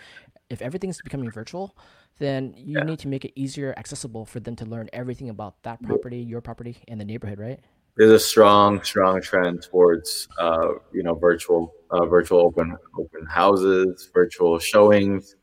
If 0.50 0.62
everything's 0.62 1.02
becoming 1.02 1.30
virtual, 1.30 1.76
then 2.18 2.54
you 2.58 2.78
yeah. 2.78 2.84
need 2.84 3.00
to 3.00 3.08
make 3.08 3.26
it 3.26 3.34
easier 3.36 3.74
accessible 3.78 4.26
for 4.26 4.40
them 4.40 4.56
to 4.58 4.66
learn 4.66 4.90
everything 4.94 5.30
about 5.30 5.62
that 5.64 5.82
property, 5.84 6.18
your 6.18 6.42
property, 6.42 6.78
and 6.88 7.00
the 7.00 7.06
neighborhood, 7.06 7.40
right? 7.40 7.60
There's 7.98 8.12
a 8.12 8.20
strong, 8.20 8.84
strong 8.84 9.22
trend 9.22 9.64
towards 9.64 10.28
uh, 10.40 10.70
you 10.94 11.04
know 11.04 11.16
virtual 11.16 11.74
uh, 11.92 12.06
virtual 12.06 12.40
open 12.40 12.76
open 12.98 13.26
houses, 13.26 14.10
virtual 14.14 14.60
showings. 14.60 15.36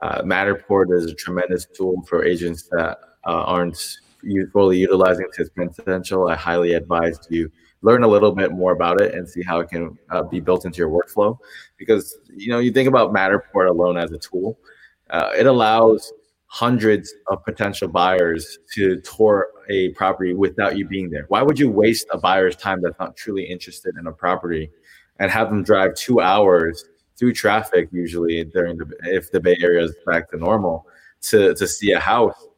Uh, 0.00 0.22
Matterport 0.22 0.94
is 0.96 1.10
a 1.10 1.14
tremendous 1.14 1.66
tool 1.66 2.02
for 2.08 2.24
agents 2.24 2.68
that 2.70 2.98
uh, 3.26 3.44
aren't 3.44 3.98
fully 4.52 4.78
utilizing 4.78 5.26
its 5.36 5.50
potential. 5.50 6.28
I 6.28 6.36
highly 6.36 6.72
advise 6.72 7.18
you 7.28 7.50
learn 7.82 8.02
a 8.02 8.08
little 8.08 8.32
bit 8.32 8.52
more 8.52 8.72
about 8.72 9.00
it 9.00 9.14
and 9.14 9.28
see 9.28 9.42
how 9.42 9.60
it 9.60 9.68
can 9.68 9.98
uh, 10.10 10.22
be 10.22 10.40
built 10.40 10.64
into 10.64 10.78
your 10.78 10.90
workflow. 10.90 11.38
Because 11.78 12.16
you 12.34 12.50
know 12.50 12.58
you 12.58 12.72
think 12.72 12.88
about 12.88 13.12
Matterport 13.12 13.68
alone 13.68 13.96
as 13.96 14.12
a 14.12 14.18
tool, 14.18 14.58
uh, 15.10 15.30
it 15.36 15.46
allows 15.46 16.12
hundreds 16.46 17.12
of 17.28 17.44
potential 17.44 17.86
buyers 17.86 18.58
to 18.74 19.00
tour 19.00 19.48
a 19.68 19.90
property 19.90 20.34
without 20.34 20.76
you 20.76 20.86
being 20.86 21.10
there. 21.10 21.24
Why 21.28 21.42
would 21.42 21.58
you 21.58 21.70
waste 21.70 22.06
a 22.10 22.18
buyer's 22.18 22.56
time 22.56 22.80
that's 22.82 22.98
not 22.98 23.16
truly 23.16 23.44
interested 23.44 23.96
in 23.96 24.06
a 24.06 24.12
property 24.12 24.70
and 25.20 25.30
have 25.30 25.48
them 25.48 25.62
drive 25.62 25.94
two 25.94 26.20
hours 26.20 26.84
through 27.16 27.34
traffic 27.34 27.88
usually 27.92 28.42
during 28.44 28.78
the 28.78 28.86
if 29.04 29.30
the 29.30 29.38
Bay 29.38 29.56
Area 29.60 29.84
is 29.84 29.94
back 30.06 30.30
to 30.30 30.38
normal 30.38 30.86
to 31.22 31.54
to 31.54 31.68
see 31.68 31.92
a 31.92 32.00
house 32.00 32.48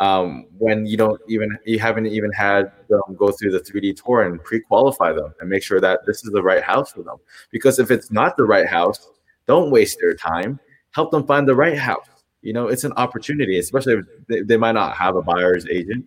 um, 0.00 0.46
when 0.58 0.86
you 0.86 0.96
don't 0.96 1.20
even 1.28 1.56
you 1.66 1.78
haven't 1.78 2.06
even 2.06 2.32
had 2.32 2.72
them 2.88 3.02
go 3.16 3.30
through 3.30 3.52
the 3.52 3.60
3D 3.60 4.02
tour 4.02 4.22
and 4.22 4.42
pre-qualify 4.42 5.12
them 5.12 5.34
and 5.40 5.48
make 5.48 5.62
sure 5.62 5.80
that 5.80 6.00
this 6.06 6.24
is 6.24 6.32
the 6.32 6.42
right 6.42 6.62
house 6.62 6.90
for 6.92 7.02
them. 7.02 7.16
Because 7.50 7.78
if 7.78 7.90
it's 7.90 8.10
not 8.10 8.36
the 8.36 8.44
right 8.44 8.66
house, 8.66 9.10
don't 9.46 9.70
waste 9.70 9.98
their 10.00 10.14
time. 10.14 10.58
Help 10.92 11.10
them 11.10 11.26
find 11.26 11.46
the 11.46 11.54
right 11.54 11.78
house. 11.78 12.06
You 12.42 12.52
know, 12.52 12.68
it's 12.68 12.84
an 12.84 12.92
opportunity, 12.96 13.58
especially 13.58 13.94
if 13.94 14.04
they, 14.28 14.40
they 14.42 14.56
might 14.56 14.72
not 14.72 14.96
have 14.96 15.16
a 15.16 15.22
buyer's 15.22 15.66
agent. 15.68 16.06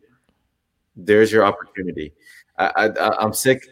There's 0.96 1.32
your 1.32 1.46
opportunity. 1.46 2.14
I, 2.58 2.88
I, 2.88 3.18
I'm 3.18 3.34
sick 3.34 3.68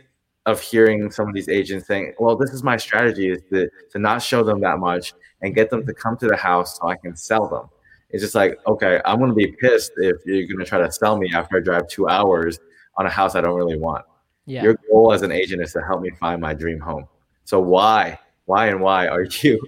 of 0.45 0.60
hearing 0.60 1.12
some 1.12 1.28
of 1.28 1.36
these 1.36 1.50
agents 1.50 1.88
saying, 1.88 2.13
"Well, 2.19 2.36
this 2.36 2.52
is 2.52 2.63
my 2.63 2.78
strategy: 2.78 3.30
is 3.30 3.41
to 3.52 3.69
to 3.91 4.00
not 4.00 4.21
show 4.21 4.43
them 4.43 4.60
that 4.62 4.80
much 4.80 5.13
and 5.41 5.54
get 5.54 5.69
them 5.69 5.86
to 5.86 5.93
come 5.93 6.17
to 6.17 6.28
the 6.28 6.36
house 6.36 6.78
so 6.78 6.88
I 6.88 6.95
can 6.95 7.15
sell 7.15 7.47
them." 7.47 7.69
It's 8.12 8.21
just 8.21 8.36
like, 8.36 8.60
okay, 8.67 9.02
I'm 9.06 9.19
gonna 9.19 9.34
be 9.34 9.47
pissed 9.47 9.93
if 9.97 10.17
you're 10.26 10.47
gonna 10.47 10.65
try 10.65 10.80
to 10.80 10.91
sell 10.91 11.17
me 11.17 11.32
after 11.34 11.58
I 11.58 11.60
drive 11.62 11.88
two 11.88 12.10
hours 12.10 12.60
on 12.97 13.06
a 13.06 13.10
house 13.10 13.36
I 13.36 13.41
don't 13.41 13.56
really 13.56 13.78
want. 13.78 14.06
Yeah. 14.45 14.63
Your 14.63 14.80
goal 14.89 15.13
as 15.13 15.21
an 15.21 15.32
agent 15.32 15.62
is 15.62 15.71
to 15.74 15.82
help 15.82 16.02
me 16.02 16.10
find 16.19 16.41
my 16.41 16.54
dream 16.54 16.80
home. 16.80 17.08
So 17.45 17.60
why, 17.60 18.19
why, 18.51 18.67
and 18.67 18.81
why 18.81 19.07
are 19.07 19.23
you 19.41 19.59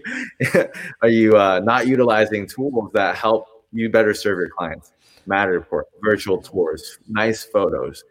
are 1.01 1.09
you 1.09 1.37
uh, 1.37 1.59
not 1.63 1.87
utilizing 1.87 2.45
tools 2.47 2.91
that 2.93 3.15
help 3.15 3.45
you 3.71 3.89
better 3.89 4.13
serve 4.13 4.37
your 4.39 4.49
clients? 4.49 4.91
Matterport, 5.27 5.83
virtual 6.03 6.41
tours, 6.41 6.99
nice 7.07 7.45
photos. 7.45 8.03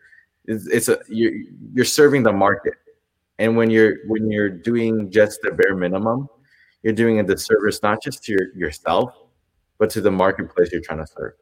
It's, 0.47 0.67
it's 0.67 0.89
a 0.89 0.99
you're, 1.09 1.33
you're 1.75 1.85
serving 1.85 2.23
the 2.23 2.33
market, 2.33 2.75
and 3.39 3.55
when 3.55 3.69
you're 3.69 3.97
when 4.09 4.31
you're 4.31 4.49
doing 4.49 5.11
just 5.11 5.41
the 5.43 5.53
bare 5.53 5.77
minimum, 5.77 6.29
you're 6.83 6.95
doing 6.95 7.21
a 7.21 7.23
disservice 7.23 7.83
not 7.83 8.03
just 8.03 8.25
to 8.25 8.33
your, 8.33 8.55
yourself 8.57 9.13
but 9.79 9.91
to 9.91 10.01
the 10.01 10.11
marketplace 10.11 10.71
you're 10.71 10.81
trying 10.81 11.05
to 11.05 11.07
serve. 11.07 11.33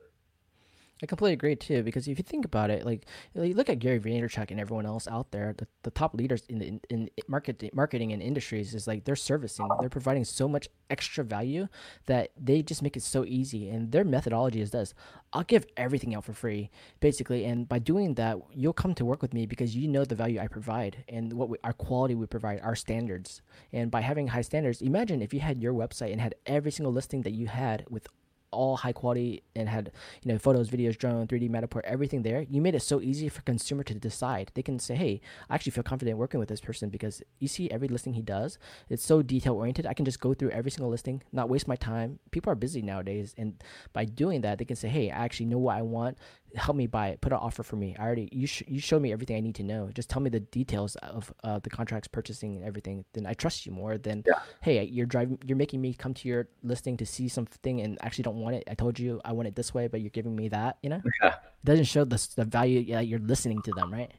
I 1.02 1.06
completely 1.06 1.32
agree 1.32 1.56
too, 1.56 1.82
because 1.82 2.06
if 2.08 2.18
you 2.18 2.24
think 2.24 2.44
about 2.44 2.68
it, 2.68 2.84
like 2.84 3.06
you 3.34 3.54
look 3.54 3.70
at 3.70 3.78
Gary 3.78 3.98
Vaynerchuk 3.98 4.50
and 4.50 4.60
everyone 4.60 4.84
else 4.84 5.08
out 5.08 5.30
there, 5.30 5.54
the, 5.56 5.66
the 5.82 5.90
top 5.90 6.14
leaders 6.14 6.42
in 6.48 6.58
the 6.58 6.66
in, 6.66 6.80
in 6.90 7.10
market 7.26 7.74
marketing 7.74 8.12
and 8.12 8.20
industries 8.20 8.74
is 8.74 8.86
like 8.86 9.04
they're 9.04 9.16
servicing, 9.16 9.66
they're 9.80 9.88
providing 9.88 10.24
so 10.24 10.46
much 10.46 10.68
extra 10.90 11.24
value 11.24 11.68
that 12.04 12.32
they 12.38 12.62
just 12.62 12.82
make 12.82 12.98
it 12.98 13.02
so 13.02 13.24
easy. 13.24 13.70
And 13.70 13.92
their 13.92 14.04
methodology 14.04 14.60
is 14.60 14.72
this: 14.72 14.92
I'll 15.32 15.42
give 15.42 15.64
everything 15.78 16.14
out 16.14 16.24
for 16.24 16.34
free, 16.34 16.70
basically, 17.00 17.46
and 17.46 17.66
by 17.66 17.78
doing 17.78 18.14
that, 18.14 18.36
you'll 18.52 18.74
come 18.74 18.94
to 18.96 19.04
work 19.04 19.22
with 19.22 19.32
me 19.32 19.46
because 19.46 19.74
you 19.74 19.88
know 19.88 20.04
the 20.04 20.14
value 20.14 20.38
I 20.38 20.48
provide 20.48 21.04
and 21.08 21.32
what 21.32 21.48
we, 21.48 21.56
our 21.64 21.72
quality 21.72 22.14
we 22.14 22.26
provide, 22.26 22.60
our 22.60 22.76
standards. 22.76 23.40
And 23.72 23.90
by 23.90 24.02
having 24.02 24.28
high 24.28 24.42
standards, 24.42 24.82
imagine 24.82 25.22
if 25.22 25.32
you 25.32 25.40
had 25.40 25.62
your 25.62 25.72
website 25.72 26.12
and 26.12 26.20
had 26.20 26.34
every 26.44 26.70
single 26.70 26.92
listing 26.92 27.22
that 27.22 27.32
you 27.32 27.46
had 27.46 27.86
with 27.88 28.06
all 28.52 28.76
high 28.76 28.92
quality 28.92 29.42
and 29.54 29.68
had 29.68 29.92
you 30.22 30.32
know 30.32 30.38
photos, 30.38 30.70
videos, 30.70 30.96
drone, 30.96 31.26
3D 31.26 31.50
Matterport, 31.50 31.82
everything 31.84 32.22
there. 32.22 32.42
You 32.48 32.60
made 32.60 32.74
it 32.74 32.82
so 32.82 33.00
easy 33.00 33.28
for 33.28 33.42
consumer 33.42 33.82
to 33.84 33.94
decide. 33.94 34.50
They 34.54 34.62
can 34.62 34.78
say, 34.78 34.94
"Hey, 34.94 35.20
I 35.48 35.54
actually 35.54 35.72
feel 35.72 35.84
confident 35.84 36.18
working 36.18 36.40
with 36.40 36.48
this 36.48 36.60
person 36.60 36.88
because 36.88 37.22
you 37.38 37.48
see 37.48 37.70
every 37.70 37.88
listing 37.88 38.14
he 38.14 38.22
does. 38.22 38.58
It's 38.88 39.04
so 39.04 39.22
detail 39.22 39.54
oriented. 39.54 39.86
I 39.86 39.94
can 39.94 40.04
just 40.04 40.20
go 40.20 40.34
through 40.34 40.50
every 40.50 40.70
single 40.70 40.90
listing, 40.90 41.22
not 41.32 41.48
waste 41.48 41.68
my 41.68 41.76
time. 41.76 42.18
People 42.30 42.52
are 42.52 42.56
busy 42.56 42.82
nowadays, 42.82 43.34
and 43.36 43.62
by 43.92 44.04
doing 44.04 44.40
that, 44.42 44.58
they 44.58 44.64
can 44.64 44.76
say, 44.76 44.88
"Hey, 44.88 45.10
I 45.10 45.24
actually 45.24 45.46
know 45.46 45.58
what 45.58 45.76
I 45.76 45.82
want 45.82 46.18
help 46.54 46.76
me 46.76 46.86
buy 46.86 47.08
it 47.08 47.20
put 47.20 47.32
an 47.32 47.38
offer 47.38 47.62
for 47.62 47.76
me. 47.76 47.96
I 47.98 48.04
already 48.04 48.28
you 48.32 48.46
sh- 48.46 48.62
you 48.66 48.80
showed 48.80 49.02
me 49.02 49.12
everything 49.12 49.36
i 49.36 49.40
need 49.40 49.54
to 49.56 49.62
know. 49.62 49.90
Just 49.94 50.10
tell 50.10 50.20
me 50.20 50.30
the 50.30 50.40
details 50.40 50.96
of 50.96 51.32
uh, 51.44 51.58
the 51.60 51.70
contracts 51.70 52.08
purchasing 52.08 52.56
and 52.56 52.64
everything. 52.64 53.04
Then 53.12 53.26
i 53.26 53.34
trust 53.34 53.66
you 53.66 53.72
more 53.72 53.98
than 53.98 54.24
yeah. 54.26 54.40
hey 54.62 54.84
you're 54.84 55.06
driving 55.06 55.38
you're 55.44 55.56
making 55.56 55.80
me 55.80 55.94
come 55.94 56.14
to 56.14 56.28
your 56.28 56.48
listing 56.62 56.96
to 56.98 57.06
see 57.06 57.28
something 57.28 57.80
and 57.80 57.98
actually 58.02 58.24
don't 58.24 58.36
want 58.36 58.56
it. 58.56 58.64
I 58.68 58.74
told 58.74 58.98
you 58.98 59.20
i 59.24 59.32
want 59.32 59.48
it 59.48 59.54
this 59.54 59.72
way 59.74 59.86
but 59.88 60.00
you're 60.00 60.10
giving 60.10 60.34
me 60.34 60.48
that 60.48 60.78
you 60.82 60.90
know? 60.90 61.02
Yeah. 61.22 61.34
it 61.34 61.64
doesn't 61.64 61.84
show 61.84 62.04
the, 62.04 62.28
the 62.36 62.44
value 62.44 62.92
that 62.92 63.06
you're 63.06 63.18
listening 63.20 63.62
to 63.62 63.72
them 63.72 63.92
right? 63.92 64.12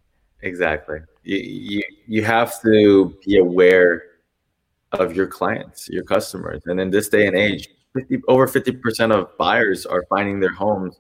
Exactly. 0.44 1.00
You, 1.24 1.38
you 1.38 1.84
you 2.08 2.24
have 2.24 2.62
to 2.62 3.16
be 3.26 3.38
aware 3.38 4.04
of 4.94 5.16
your 5.16 5.28
clients 5.28 5.88
your 5.90 6.04
customers. 6.04 6.62
And 6.66 6.80
in 6.80 6.90
this 6.90 7.10
day 7.10 7.28
and 7.28 7.36
age 7.36 7.70
50, 7.94 8.22
over 8.28 8.48
50% 8.48 9.14
of 9.14 9.38
buyers 9.38 9.86
are 9.86 10.04
finding 10.10 10.40
their 10.40 10.54
homes 10.54 11.00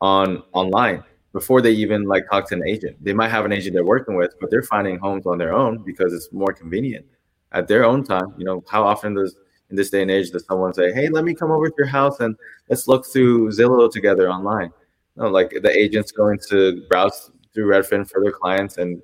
on 0.00 0.42
online 0.52 1.02
before 1.32 1.60
they 1.60 1.72
even 1.72 2.04
like 2.04 2.28
talk 2.30 2.48
to 2.48 2.54
an 2.54 2.66
agent. 2.66 2.96
They 3.02 3.12
might 3.12 3.28
have 3.28 3.44
an 3.44 3.52
agent 3.52 3.74
they're 3.74 3.84
working 3.84 4.16
with, 4.16 4.34
but 4.40 4.50
they're 4.50 4.62
finding 4.62 4.98
homes 4.98 5.26
on 5.26 5.38
their 5.38 5.52
own 5.52 5.82
because 5.84 6.12
it's 6.12 6.32
more 6.32 6.52
convenient 6.52 7.06
at 7.52 7.68
their 7.68 7.84
own 7.84 8.04
time. 8.04 8.34
You 8.38 8.44
know, 8.44 8.64
how 8.68 8.84
often 8.84 9.14
does 9.14 9.36
in 9.70 9.76
this 9.76 9.90
day 9.90 10.02
and 10.02 10.10
age 10.10 10.30
does 10.30 10.46
someone 10.46 10.72
say, 10.72 10.92
"Hey, 10.92 11.08
let 11.08 11.24
me 11.24 11.34
come 11.34 11.50
over 11.50 11.68
to 11.68 11.74
your 11.76 11.86
house 11.86 12.20
and 12.20 12.36
let's 12.68 12.88
look 12.88 13.06
through 13.06 13.50
Zillow 13.50 13.90
together 13.90 14.30
online"? 14.30 14.72
No, 15.16 15.28
like 15.28 15.50
the 15.50 15.70
agent's 15.70 16.12
going 16.12 16.38
to 16.48 16.84
browse 16.88 17.30
through 17.52 17.66
Redfin 17.66 18.08
for 18.08 18.22
their 18.22 18.32
clients 18.32 18.78
and 18.78 19.02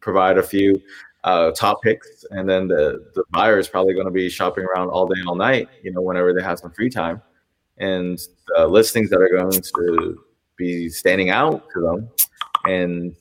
provide 0.00 0.36
a 0.36 0.42
few 0.42 0.80
uh, 1.24 1.52
top 1.52 1.82
picks, 1.82 2.24
and 2.30 2.48
then 2.48 2.68
the 2.68 3.10
the 3.14 3.24
buyer 3.30 3.58
is 3.58 3.68
probably 3.68 3.94
going 3.94 4.06
to 4.06 4.12
be 4.12 4.28
shopping 4.28 4.64
around 4.64 4.88
all 4.88 5.06
day, 5.06 5.20
all 5.26 5.36
night. 5.36 5.68
You 5.82 5.92
know, 5.92 6.02
whenever 6.02 6.34
they 6.34 6.42
have 6.42 6.58
some 6.58 6.72
free 6.72 6.90
time, 6.90 7.22
and 7.78 8.20
the 8.48 8.66
listings 8.66 9.08
that 9.10 9.20
are 9.20 9.28
going 9.28 9.52
to 9.52 10.24
be 10.56 10.88
standing 10.88 11.30
out 11.30 11.64
to 11.74 11.80
them 11.80 12.08
and 12.66 13.14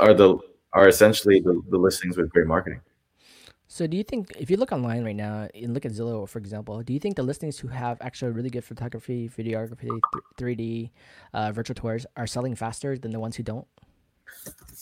are 0.00 0.14
the 0.14 0.38
are 0.72 0.88
essentially 0.88 1.40
the, 1.40 1.60
the 1.70 1.78
listings 1.78 2.16
with 2.16 2.30
great 2.30 2.46
marketing. 2.46 2.80
So, 3.66 3.86
do 3.86 3.96
you 3.96 4.04
think 4.04 4.32
if 4.38 4.50
you 4.50 4.56
look 4.56 4.72
online 4.72 5.04
right 5.04 5.16
now 5.16 5.48
and 5.54 5.74
look 5.74 5.84
at 5.84 5.92
Zillow, 5.92 6.28
for 6.28 6.38
example, 6.38 6.82
do 6.82 6.92
you 6.92 7.00
think 7.00 7.16
the 7.16 7.22
listings 7.22 7.58
who 7.58 7.68
have 7.68 7.98
actually 8.00 8.30
really 8.30 8.50
good 8.50 8.64
photography, 8.64 9.28
videography, 9.28 9.98
three 10.36 10.54
D, 10.54 10.92
uh, 11.32 11.50
virtual 11.50 11.74
tours 11.74 12.06
are 12.16 12.26
selling 12.26 12.54
faster 12.54 12.96
than 12.96 13.10
the 13.10 13.18
ones 13.18 13.36
who 13.36 13.42
don't? 13.42 13.66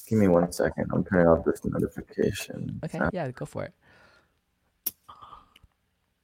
Give 0.09 0.19
me 0.19 0.29
one 0.29 0.51
second. 0.53 0.91
I'm 0.93 1.05
turning 1.05 1.27
off 1.27 1.45
this 1.45 1.65
notification. 1.65 2.81
Okay, 2.85 3.01
yeah, 3.13 3.31
go 3.31 3.47
for 3.47 3.65
it. 3.65 3.73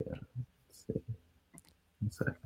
Yeah. 0.07 0.15
Let's 0.69 0.85
see. 0.87 1.01
One 2.01 2.11
second. 2.11 2.37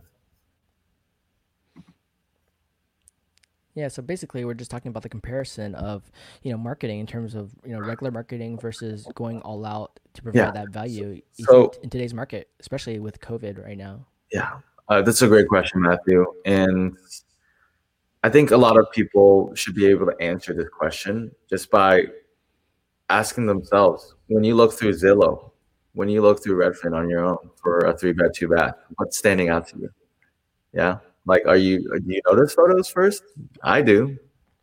Yeah, 3.74 3.88
so 3.88 4.02
basically, 4.02 4.44
we're 4.44 4.54
just 4.54 4.70
talking 4.70 4.90
about 4.90 5.02
the 5.02 5.08
comparison 5.08 5.74
of 5.74 6.10
you 6.42 6.52
know 6.52 6.58
marketing 6.58 7.00
in 7.00 7.06
terms 7.06 7.34
of 7.34 7.52
you 7.64 7.72
know 7.72 7.80
regular 7.80 8.10
marketing 8.10 8.58
versus 8.58 9.06
going 9.14 9.40
all 9.42 9.64
out 9.64 9.98
to 10.12 10.22
provide 10.22 10.38
yeah. 10.38 10.50
that 10.50 10.68
value 10.68 11.22
so, 11.32 11.72
in 11.82 11.88
today's 11.88 12.12
market, 12.12 12.50
especially 12.60 12.98
with 12.98 13.18
COVID 13.20 13.64
right 13.64 13.78
now. 13.78 14.04
Yeah, 14.30 14.58
uh, 14.88 15.00
that's 15.00 15.22
a 15.22 15.28
great 15.28 15.48
question, 15.48 15.80
Matthew, 15.80 16.26
and 16.44 16.96
I 18.22 18.28
think 18.28 18.50
a 18.50 18.56
lot 18.58 18.78
of 18.78 18.90
people 18.92 19.54
should 19.54 19.74
be 19.74 19.86
able 19.86 20.04
to 20.06 20.16
answer 20.20 20.52
this 20.52 20.68
question 20.68 21.32
just 21.48 21.70
by 21.70 22.08
asking 23.08 23.46
themselves: 23.46 24.14
when 24.26 24.44
you 24.44 24.54
look 24.54 24.74
through 24.74 24.92
Zillow, 24.92 25.50
when 25.94 26.10
you 26.10 26.20
look 26.20 26.44
through 26.44 26.56
Redfin 26.58 26.94
on 26.94 27.08
your 27.08 27.24
own 27.24 27.38
for 27.56 27.78
a 27.78 27.96
three 27.96 28.12
bed, 28.12 28.32
two 28.34 28.48
bath, 28.48 28.74
what's 28.96 29.16
standing 29.16 29.48
out 29.48 29.66
to 29.68 29.78
you? 29.78 29.90
Yeah, 30.74 30.98
like, 31.26 31.42
are 31.46 31.56
you 31.56 31.78
do 31.80 32.14
you 32.14 32.20
notice 32.28 32.54
photos 32.54 32.88
first? 32.88 33.22
I 33.62 33.82
do. 33.82 34.16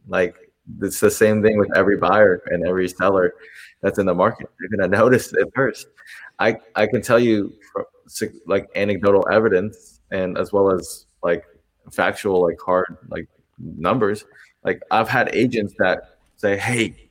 Like, 0.08 0.36
it's 0.82 1.00
the 1.00 1.12
same 1.12 1.42
thing 1.42 1.58
with 1.58 1.70
every 1.76 1.98
buyer 1.98 2.42
and 2.48 2.68
every 2.68 2.90
seller 2.90 3.34
that's 3.82 4.00
in 4.00 4.06
the 4.06 4.14
market. 4.14 4.50
You're 4.60 4.78
gonna 4.78 4.98
notice 5.02 5.34
it 5.34 5.48
first. 5.56 5.88
I 6.40 6.58
I 6.76 6.88
can 6.88 7.02
tell 7.02 7.20
you 7.20 7.54
like 8.48 8.68
anecdotal 8.76 9.28
evidence 9.32 10.02
and 10.12 10.38
as 10.38 10.52
well 10.52 10.72
as 10.72 11.06
like 11.24 11.44
factual 11.92 12.42
like 12.42 12.60
hard 12.60 12.98
like 13.10 13.28
numbers. 13.58 14.26
Like 14.64 14.82
I've 14.92 15.10
had 15.10 15.30
agents 15.34 15.74
that 15.80 16.18
say, 16.38 16.58
"Hey, 16.58 17.10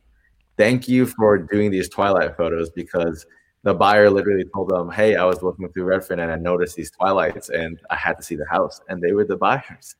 thank 0.57 0.89
you 0.89 1.07
for 1.07 1.39
doing 1.39 1.71
these 1.71 1.89
twilight 1.89 2.37
photos 2.37 2.71
because 2.71 3.27
the 3.63 3.75
buyer 3.75 4.11
literally 4.11 4.45
told 4.55 4.71
them, 4.71 4.91
"Hey, 4.91 5.17
I 5.17 5.25
was 5.25 5.43
looking 5.43 5.69
through 5.69 5.85
Redfin 5.85 6.23
and 6.23 6.31
I 6.31 6.37
noticed 6.37 6.77
these 6.77 6.91
twilights, 6.91 7.49
and 7.51 7.81
I 7.91 7.97
had 7.97 8.15
to 8.15 8.23
see 8.23 8.37
the 8.37 8.47
house." 8.47 8.81
And 8.89 9.03
they 9.03 9.13
were 9.13 9.25
the 9.25 9.37
buyers. 9.37 9.97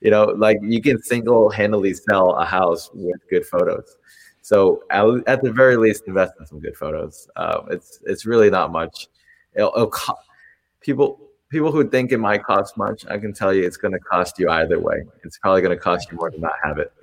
You 0.00 0.10
know, 0.10 0.24
like 0.24 0.58
you 0.62 0.82
can 0.82 1.02
single-handedly 1.02 1.94
sell 1.94 2.32
a 2.32 2.44
house 2.44 2.90
with 2.92 3.20
good 3.30 3.46
photos. 3.46 3.96
So 4.42 4.82
at, 4.90 5.04
at 5.26 5.42
the 5.42 5.52
very 5.52 5.76
least, 5.76 6.04
invest 6.06 6.34
in 6.40 6.46
some 6.46 6.60
good 6.60 6.76
photos. 6.76 7.28
Um, 7.36 7.68
it's 7.70 8.00
it's 8.04 8.26
really 8.26 8.50
not 8.50 8.72
much. 8.72 9.08
It'll, 9.54 9.72
it'll 9.74 9.90
co- 9.90 10.18
people 10.80 11.32
people 11.52 11.70
who 11.70 11.88
think 11.88 12.10
it 12.12 12.18
might 12.18 12.42
cost 12.42 12.76
much, 12.78 13.04
I 13.08 13.18
can 13.18 13.34
tell 13.34 13.52
you, 13.52 13.62
it's 13.62 13.76
going 13.76 13.92
to 13.92 14.00
cost 14.00 14.38
you 14.38 14.48
either 14.48 14.80
way. 14.80 15.04
It's 15.22 15.38
probably 15.38 15.60
going 15.60 15.76
to 15.76 15.82
cost 15.82 16.10
you 16.10 16.16
more 16.16 16.30
to 16.30 16.40
not 16.40 16.54
have 16.64 16.78
it. 16.78 16.92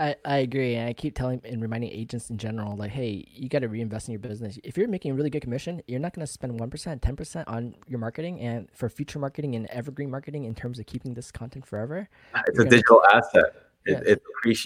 I, 0.00 0.16
I 0.24 0.38
agree. 0.38 0.76
And 0.76 0.88
I 0.88 0.94
keep 0.94 1.14
telling 1.14 1.42
and 1.44 1.60
reminding 1.60 1.90
agents 1.90 2.30
in 2.30 2.38
general, 2.38 2.74
like, 2.74 2.90
hey, 2.90 3.22
you 3.30 3.50
got 3.50 3.58
to 3.58 3.68
reinvest 3.68 4.08
in 4.08 4.12
your 4.12 4.20
business. 4.20 4.58
If 4.64 4.78
you're 4.78 4.88
making 4.88 5.10
a 5.10 5.14
really 5.14 5.28
good 5.28 5.42
commission, 5.42 5.82
you're 5.86 6.00
not 6.00 6.14
going 6.14 6.26
to 6.26 6.32
spend 6.32 6.58
1%, 6.58 7.00
10% 7.00 7.44
on 7.46 7.74
your 7.86 7.98
marketing 7.98 8.40
and 8.40 8.68
for 8.72 8.88
future 8.88 9.18
marketing 9.18 9.56
and 9.56 9.66
evergreen 9.66 10.10
marketing 10.10 10.44
in 10.44 10.54
terms 10.54 10.78
of 10.78 10.86
keeping 10.86 11.12
this 11.12 11.30
content 11.30 11.66
forever. 11.66 12.08
It's 12.46 12.58
a 12.58 12.64
digital 12.64 13.02
asset. 13.12 13.52
It, 13.84 14.02
yeah. 14.04 14.12
it, 14.12 14.22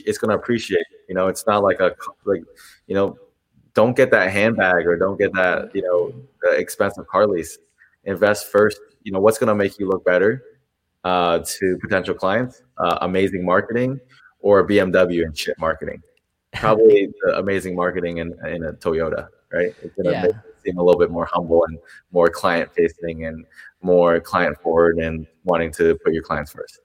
it's 0.06 0.18
going 0.18 0.30
to 0.30 0.36
appreciate, 0.36 0.86
you 1.08 1.16
know, 1.16 1.26
it's 1.26 1.46
not 1.48 1.64
like 1.64 1.80
a, 1.80 1.96
like, 2.24 2.42
you 2.86 2.94
know, 2.94 3.18
don't 3.74 3.96
get 3.96 4.12
that 4.12 4.30
handbag 4.30 4.86
or 4.86 4.96
don't 4.96 5.18
get 5.18 5.32
that 5.34 5.74
you 5.74 5.82
know 5.82 6.14
expensive 6.56 7.08
car 7.08 7.26
lease. 7.26 7.58
Invest 8.04 8.52
first. 8.52 8.78
You 9.02 9.10
know 9.10 9.18
what's 9.18 9.38
going 9.38 9.48
to 9.48 9.54
make 9.54 9.80
you 9.80 9.88
look 9.88 10.04
better 10.04 10.44
uh, 11.02 11.40
to 11.40 11.76
potential 11.80 12.14
clients. 12.14 12.62
Uh, 12.78 12.98
amazing 13.02 13.44
marketing 13.44 14.00
or 14.44 14.66
BMW 14.66 15.24
and 15.24 15.36
shit 15.36 15.58
marketing. 15.58 16.02
Probably 16.52 17.10
amazing 17.34 17.74
marketing 17.74 18.18
in, 18.18 18.34
in 18.46 18.64
a 18.64 18.74
Toyota, 18.74 19.28
right? 19.50 19.74
It's 19.82 19.96
to 19.96 20.02
yeah. 20.04 20.26
seem 20.62 20.76
a 20.76 20.82
little 20.82 21.00
bit 21.00 21.10
more 21.10 21.24
humble 21.24 21.64
and 21.64 21.78
more 22.12 22.28
client 22.28 22.70
facing 22.74 23.24
and 23.24 23.46
more 23.82 24.20
client 24.20 24.60
forward 24.60 24.98
and 24.98 25.26
wanting 25.44 25.72
to 25.72 25.98
put 26.04 26.12
your 26.12 26.22
clients 26.22 26.52
first. 26.52 26.80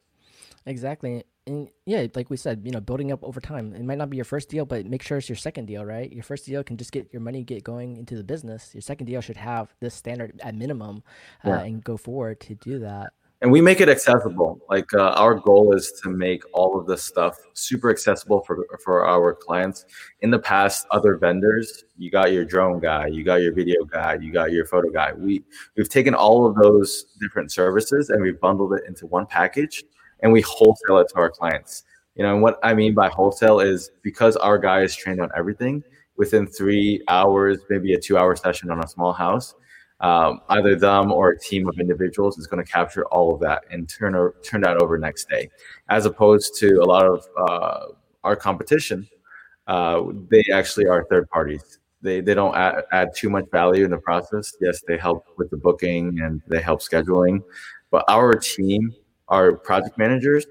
Exactly 0.65 1.23
and 1.49 1.67
yeah, 1.85 2.05
like 2.15 2.29
we 2.29 2.37
said, 2.37 2.61
you 2.63 2.71
know, 2.71 2.79
building 2.79 3.11
up 3.11 3.23
over 3.23 3.41
time. 3.41 3.73
It 3.73 3.83
might 3.83 3.97
not 3.97 4.09
be 4.09 4.17
your 4.17 4.25
first 4.25 4.49
deal, 4.49 4.65
but 4.65 4.85
make 4.85 5.01
sure 5.01 5.17
it's 5.17 5.27
your 5.27 5.35
second 5.35 5.65
deal, 5.65 5.83
right? 5.83 6.11
Your 6.11 6.23
first 6.23 6.45
deal 6.45 6.63
can 6.63 6.77
just 6.77 6.91
get 6.91 7.11
your 7.11 7.21
money 7.21 7.43
get 7.43 7.63
going 7.63 7.97
into 7.97 8.15
the 8.15 8.23
business. 8.23 8.73
Your 8.73 8.81
second 8.81 9.07
deal 9.07 9.19
should 9.19 9.37
have 9.37 9.73
this 9.79 9.95
standard 9.95 10.39
at 10.43 10.55
minimum, 10.55 11.03
uh, 11.43 11.49
yeah. 11.49 11.61
and 11.61 11.83
go 11.83 11.97
forward 11.97 12.39
to 12.41 12.55
do 12.55 12.79
that. 12.79 13.13
And 13.41 13.53
we 13.53 13.61
make 13.61 13.79
it 13.79 13.87
accessible. 13.87 14.59
Like 14.69 14.93
uh, 14.93 15.11
our 15.11 15.35
goal 15.35 15.73
is 15.73 15.93
to 16.03 16.09
make 16.09 16.43
all 16.53 16.77
of 16.77 16.87
this 16.87 17.03
stuff 17.03 17.37
super 17.53 17.89
accessible 17.89 18.41
for 18.41 18.65
for 18.83 19.05
our 19.05 19.33
clients. 19.33 19.85
In 20.19 20.29
the 20.29 20.39
past, 20.39 20.85
other 20.91 21.15
vendors, 21.15 21.85
you 21.97 22.11
got 22.11 22.33
your 22.33 22.43
drone 22.43 22.81
guy, 22.81 23.07
you 23.07 23.23
got 23.23 23.35
your 23.35 23.53
video 23.53 23.85
guy, 23.85 24.17
you 24.21 24.33
got 24.33 24.51
your 24.51 24.65
photo 24.65 24.89
guy. 24.89 25.13
We 25.13 25.41
we've 25.77 25.87
taken 25.87 26.13
all 26.13 26.45
of 26.45 26.55
those 26.55 27.05
different 27.21 27.49
services 27.51 28.09
and 28.09 28.21
we've 28.21 28.39
bundled 28.41 28.73
it 28.73 28.83
into 28.87 29.07
one 29.07 29.25
package 29.25 29.85
and 30.21 30.33
we 30.33 30.41
wholesale 30.41 30.97
it 30.97 31.07
to 31.09 31.19
our 31.19 31.29
clients. 31.29 31.83
You 32.15 32.23
know, 32.23 32.33
and 32.33 32.41
what 32.41 32.59
I 32.61 32.73
mean 32.73 32.93
by 32.93 33.07
wholesale 33.07 33.61
is 33.61 33.91
because 34.03 34.35
our 34.35 34.57
guy 34.57 34.81
is 34.81 34.93
trained 34.93 35.21
on 35.21 35.29
everything 35.37 35.81
within 36.17 36.45
three 36.45 37.01
hours, 37.07 37.59
maybe 37.69 37.93
a 37.93 37.99
two 37.99 38.17
hour 38.17 38.35
session 38.35 38.69
on 38.69 38.83
a 38.83 38.87
small 38.87 39.13
house, 39.13 39.55
um, 40.01 40.41
either 40.49 40.75
them 40.75 41.11
or 41.11 41.31
a 41.31 41.39
team 41.39 41.67
of 41.67 41.79
individuals 41.79 42.37
is 42.37 42.47
going 42.47 42.63
to 42.63 42.71
capture 42.71 43.05
all 43.07 43.33
of 43.33 43.41
that 43.41 43.63
and 43.71 43.89
turn, 43.89 44.15
or, 44.15 44.35
turn 44.43 44.61
that 44.61 44.77
over 44.77 44.97
next 44.97 45.29
day. 45.29 45.49
As 45.89 46.05
opposed 46.05 46.57
to 46.59 46.81
a 46.81 46.85
lot 46.85 47.05
of 47.05 47.25
uh, 47.37 47.85
our 48.23 48.35
competition, 48.35 49.07
uh, 49.67 50.03
they 50.29 50.43
actually 50.53 50.87
are 50.87 51.05
third 51.09 51.29
parties. 51.29 51.79
They, 52.01 52.21
they 52.21 52.33
don't 52.33 52.55
add, 52.55 52.83
add 52.91 53.09
too 53.13 53.29
much 53.29 53.45
value 53.51 53.83
in 53.83 53.91
the 53.91 53.97
process. 53.97 54.55
Yes, 54.61 54.81
they 54.87 54.97
help 54.97 55.25
with 55.37 55.49
the 55.49 55.57
booking 55.57 56.19
and 56.21 56.41
they 56.47 56.61
help 56.61 56.81
scheduling, 56.81 57.43
but 57.91 58.05
our 58.07 58.33
team 58.33 58.93
our 59.29 59.53
project 59.53 59.97
managers 59.97 60.45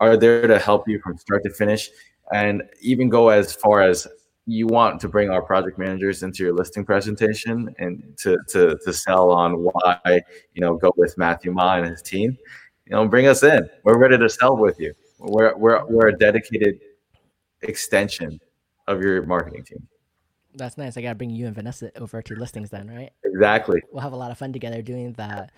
are 0.00 0.16
there 0.16 0.46
to 0.46 0.58
help 0.58 0.88
you 0.88 1.00
from 1.00 1.16
start 1.16 1.42
to 1.44 1.50
finish 1.50 1.88
and 2.32 2.62
even 2.80 3.08
go 3.08 3.28
as 3.28 3.54
far 3.54 3.80
as 3.82 4.06
you 4.46 4.66
want 4.66 5.00
to 5.00 5.08
bring 5.08 5.30
our 5.30 5.42
project 5.42 5.78
managers 5.78 6.22
into 6.22 6.42
your 6.42 6.52
listing 6.52 6.84
presentation 6.84 7.74
and 7.78 8.02
to, 8.18 8.38
to, 8.48 8.78
to 8.84 8.92
sell 8.92 9.30
on 9.30 9.54
why, 9.54 9.98
you 10.52 10.60
know, 10.60 10.76
go 10.76 10.92
with 10.96 11.16
Matthew 11.16 11.50
Ma 11.50 11.76
and 11.76 11.86
his 11.86 12.02
team, 12.02 12.36
you 12.84 12.90
know, 12.90 13.08
bring 13.08 13.26
us 13.26 13.42
in. 13.42 13.68
We're 13.84 13.98
ready 13.98 14.18
to 14.18 14.28
sell 14.28 14.56
with 14.56 14.78
you. 14.78 14.92
We're, 15.18 15.56
we're, 15.56 15.84
we're 15.86 16.08
a 16.08 16.18
dedicated 16.18 16.80
extension 17.62 18.38
of 18.86 19.00
your 19.00 19.24
marketing 19.24 19.64
team. 19.64 19.88
That's 20.56 20.76
nice. 20.76 20.96
I 20.96 21.02
got 21.02 21.08
to 21.10 21.14
bring 21.14 21.30
you 21.30 21.46
and 21.46 21.54
Vanessa 21.54 21.90
over 21.98 22.20
to 22.22 22.34
listings 22.34 22.70
then, 22.70 22.88
right? 22.88 23.10
Exactly. 23.24 23.82
We'll 23.90 24.02
have 24.02 24.12
a 24.12 24.16
lot 24.16 24.30
of 24.30 24.38
fun 24.38 24.52
together 24.52 24.82
doing 24.82 25.14
that. 25.14 25.52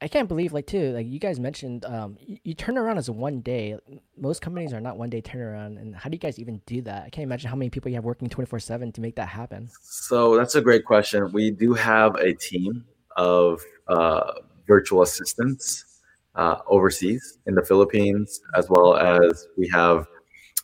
I 0.00 0.08
can't 0.08 0.28
believe 0.28 0.52
like 0.52 0.66
too 0.66 0.92
like 0.92 1.06
you 1.06 1.18
guys 1.18 1.40
mentioned 1.40 1.84
um 1.84 2.16
you, 2.20 2.38
you, 2.44 2.54
turn 2.54 2.76
around 2.78 2.98
as 2.98 3.10
one 3.10 3.40
day. 3.40 3.78
Most 4.16 4.40
companies 4.40 4.72
are 4.72 4.80
not 4.80 4.96
one 4.98 5.10
day 5.10 5.22
turnaround, 5.22 5.80
and 5.80 5.94
how 5.94 6.08
do 6.10 6.14
you 6.14 6.20
guys 6.20 6.38
even 6.38 6.60
do 6.66 6.82
that? 6.82 7.04
I 7.04 7.10
can't 7.10 7.24
imagine 7.24 7.50
how 7.50 7.56
many 7.56 7.70
people 7.70 7.90
you 7.90 7.94
have 7.96 8.04
working 8.04 8.28
twenty 8.28 8.48
four 8.48 8.58
seven 8.58 8.92
to 8.92 9.00
make 9.00 9.16
that 9.16 9.28
happen. 9.28 9.68
So 9.82 10.36
that's 10.36 10.54
a 10.54 10.60
great 10.60 10.84
question. 10.84 11.32
We 11.32 11.50
do 11.50 11.74
have 11.74 12.14
a 12.16 12.34
team 12.34 12.84
of 13.16 13.62
uh, 13.88 14.32
virtual 14.66 15.02
assistants 15.02 15.84
uh, 16.34 16.58
overseas 16.66 17.38
in 17.46 17.54
the 17.54 17.64
Philippines, 17.64 18.40
as 18.54 18.68
well 18.68 18.96
as 18.96 19.48
we 19.56 19.68
have 19.68 20.06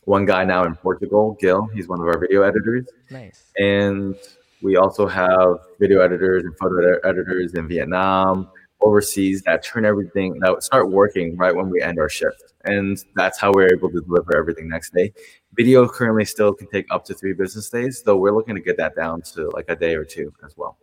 one 0.05 0.25
guy 0.25 0.43
now 0.43 0.63
in 0.63 0.75
Portugal, 0.75 1.37
Gil. 1.39 1.67
He's 1.73 1.87
one 1.87 1.99
of 1.99 2.07
our 2.07 2.19
video 2.19 2.43
editors. 2.43 2.87
Nice. 3.09 3.51
And 3.57 4.15
we 4.61 4.77
also 4.77 5.07
have 5.07 5.57
video 5.79 6.01
editors 6.01 6.43
and 6.43 6.57
photo 6.57 6.99
editors 7.03 7.53
in 7.53 7.67
Vietnam 7.67 8.49
overseas 8.83 9.41
that 9.43 9.63
turn 9.63 9.85
everything 9.85 10.39
that 10.39 10.61
start 10.63 10.91
working 10.91 11.35
right 11.37 11.55
when 11.55 11.69
we 11.69 11.81
end 11.81 11.99
our 11.99 12.09
shift. 12.09 12.53
And 12.65 12.97
that's 13.15 13.39
how 13.39 13.51
we're 13.53 13.73
able 13.73 13.89
to 13.91 14.01
deliver 14.01 14.37
everything 14.37 14.69
next 14.69 14.93
day. 14.93 15.13
Video 15.53 15.87
currently 15.87 16.25
still 16.25 16.53
can 16.53 16.67
take 16.67 16.85
up 16.91 17.05
to 17.05 17.13
three 17.13 17.33
business 17.33 17.69
days 17.69 18.03
though 18.05 18.17
we're 18.17 18.35
looking 18.35 18.55
to 18.55 18.61
get 18.61 18.77
that 18.77 18.95
down 18.95 19.21
to 19.33 19.49
like 19.49 19.65
a 19.69 19.75
day 19.75 19.95
or 19.95 20.05
two 20.05 20.33
as 20.45 20.55
well. 20.57 20.77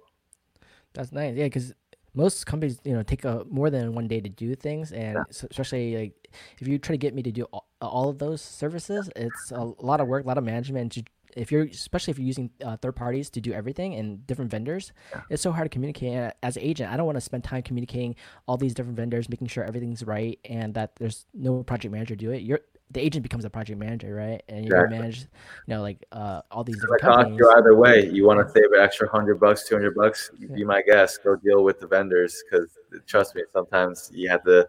That's 0.94 1.12
nice. 1.12 1.36
Yeah 1.36 1.44
because 1.44 1.72
most 2.14 2.44
companies 2.44 2.80
you 2.84 2.92
know 2.92 3.02
take 3.02 3.24
a, 3.24 3.44
more 3.48 3.70
than 3.70 3.94
one 3.94 4.08
day 4.08 4.20
to 4.20 4.28
do 4.28 4.54
things. 4.54 4.92
And 4.92 5.14
yeah. 5.14 5.22
especially 5.30 5.96
like 5.96 6.28
if 6.58 6.68
you 6.68 6.78
try 6.78 6.94
to 6.94 6.98
get 6.98 7.14
me 7.14 7.22
to 7.22 7.32
do 7.32 7.44
all, 7.52 7.66
all 7.80 8.08
of 8.08 8.18
those 8.18 8.42
services 8.42 9.10
it's 9.16 9.52
a 9.52 9.64
lot 9.78 10.00
of 10.00 10.06
work 10.08 10.24
a 10.24 10.28
lot 10.28 10.38
of 10.38 10.44
management 10.44 10.92
if 11.36 11.52
you're 11.52 11.64
especially 11.64 12.10
if 12.10 12.18
you're 12.18 12.26
using 12.26 12.50
uh, 12.64 12.76
third 12.76 12.96
parties 12.96 13.30
to 13.30 13.40
do 13.40 13.52
everything 13.52 13.94
and 13.94 14.26
different 14.26 14.50
vendors 14.50 14.92
yeah. 15.12 15.22
it's 15.30 15.42
so 15.42 15.52
hard 15.52 15.64
to 15.64 15.68
communicate 15.68 16.12
and 16.12 16.32
as 16.42 16.56
an 16.56 16.62
agent 16.62 16.92
i 16.92 16.96
don't 16.96 17.06
want 17.06 17.16
to 17.16 17.20
spend 17.20 17.44
time 17.44 17.62
communicating 17.62 18.14
all 18.46 18.56
these 18.56 18.74
different 18.74 18.96
vendors 18.96 19.28
making 19.28 19.46
sure 19.46 19.64
everything's 19.64 20.02
right 20.02 20.38
and 20.44 20.74
that 20.74 20.94
there's 20.96 21.26
no 21.34 21.62
project 21.62 21.92
manager 21.92 22.14
do 22.14 22.30
it 22.30 22.42
you're 22.42 22.60
the 22.92 23.00
agent 23.00 23.22
becomes 23.22 23.44
a 23.44 23.50
project 23.50 23.78
manager 23.78 24.14
right 24.14 24.42
and 24.48 24.64
you 24.64 24.72
exactly. 24.72 24.98
manage 24.98 25.20
you 25.20 25.26
know 25.68 25.80
like 25.80 26.04
uh, 26.12 26.40
all 26.50 26.64
these 26.64 26.80
different 26.80 27.00
companies. 27.00 27.38
you 27.38 27.50
either 27.56 27.76
way 27.76 28.08
you 28.10 28.26
want 28.26 28.44
to 28.44 28.52
save 28.52 28.70
an 28.72 28.80
extra 28.80 29.06
100 29.06 29.38
bucks 29.38 29.68
200 29.68 29.94
bucks 29.94 30.30
yeah. 30.38 30.48
be 30.54 30.64
my 30.64 30.82
guest 30.82 31.20
go 31.22 31.36
deal 31.36 31.62
with 31.62 31.78
the 31.78 31.86
vendors 31.86 32.42
because 32.50 32.78
trust 33.06 33.34
me 33.34 33.42
sometimes 33.52 34.10
you 34.12 34.28
have 34.28 34.42
to 34.42 34.66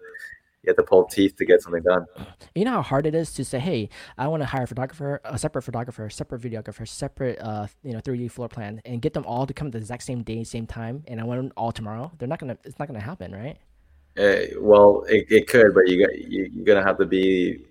you 0.64 0.70
have 0.70 0.78
to 0.78 0.84
pull 0.84 1.06
teeth 1.06 1.36
to 1.38 1.46
get 1.46 1.62
something 1.62 1.82
done. 1.82 2.06
You 2.54 2.66
know 2.66 2.72
how 2.72 2.82
hard 2.82 3.08
it 3.08 3.16
is 3.16 3.34
to 3.34 3.44
say, 3.44 3.60
"Hey, 3.60 3.90
I 4.18 4.28
want 4.28 4.42
to 4.44 4.46
hire 4.48 4.64
a 4.64 4.68
photographer, 4.68 5.20
a 5.24 5.38
separate 5.38 5.64
photographer, 5.64 6.10
separate 6.10 6.42
videographer, 6.42 6.88
separate 6.88 7.40
uh, 7.40 7.68
you 7.84 7.94
know, 7.94 8.00
3D 8.00 8.30
floor 8.30 8.48
plan, 8.48 8.80
and 8.86 9.02
get 9.02 9.14
them 9.14 9.26
all 9.26 9.48
to 9.48 9.54
come 9.54 9.68
at 9.68 9.74
the 9.74 9.80
exact 9.80 10.04
same 10.04 10.22
day, 10.22 10.44
same 10.44 10.68
time, 10.68 11.04
and 11.08 11.20
I 11.20 11.24
want 11.24 11.42
them 11.42 11.52
all 11.58 11.72
tomorrow." 11.72 12.12
They're 12.18 12.28
not 12.28 12.40
gonna. 12.40 12.58
It's 12.64 12.78
not 12.78 12.88
gonna 12.88 13.00
happen, 13.00 13.34
right? 13.34 13.58
Uh, 14.18 14.60
well, 14.60 15.04
it, 15.10 15.26
it 15.30 15.48
could, 15.48 15.74
but 15.74 15.88
you 15.88 16.06
got 16.06 16.16
you, 16.18 16.50
you're 16.54 16.66
gonna 16.66 16.86
have 16.86 16.98
to 17.00 17.06
be 17.06 17.66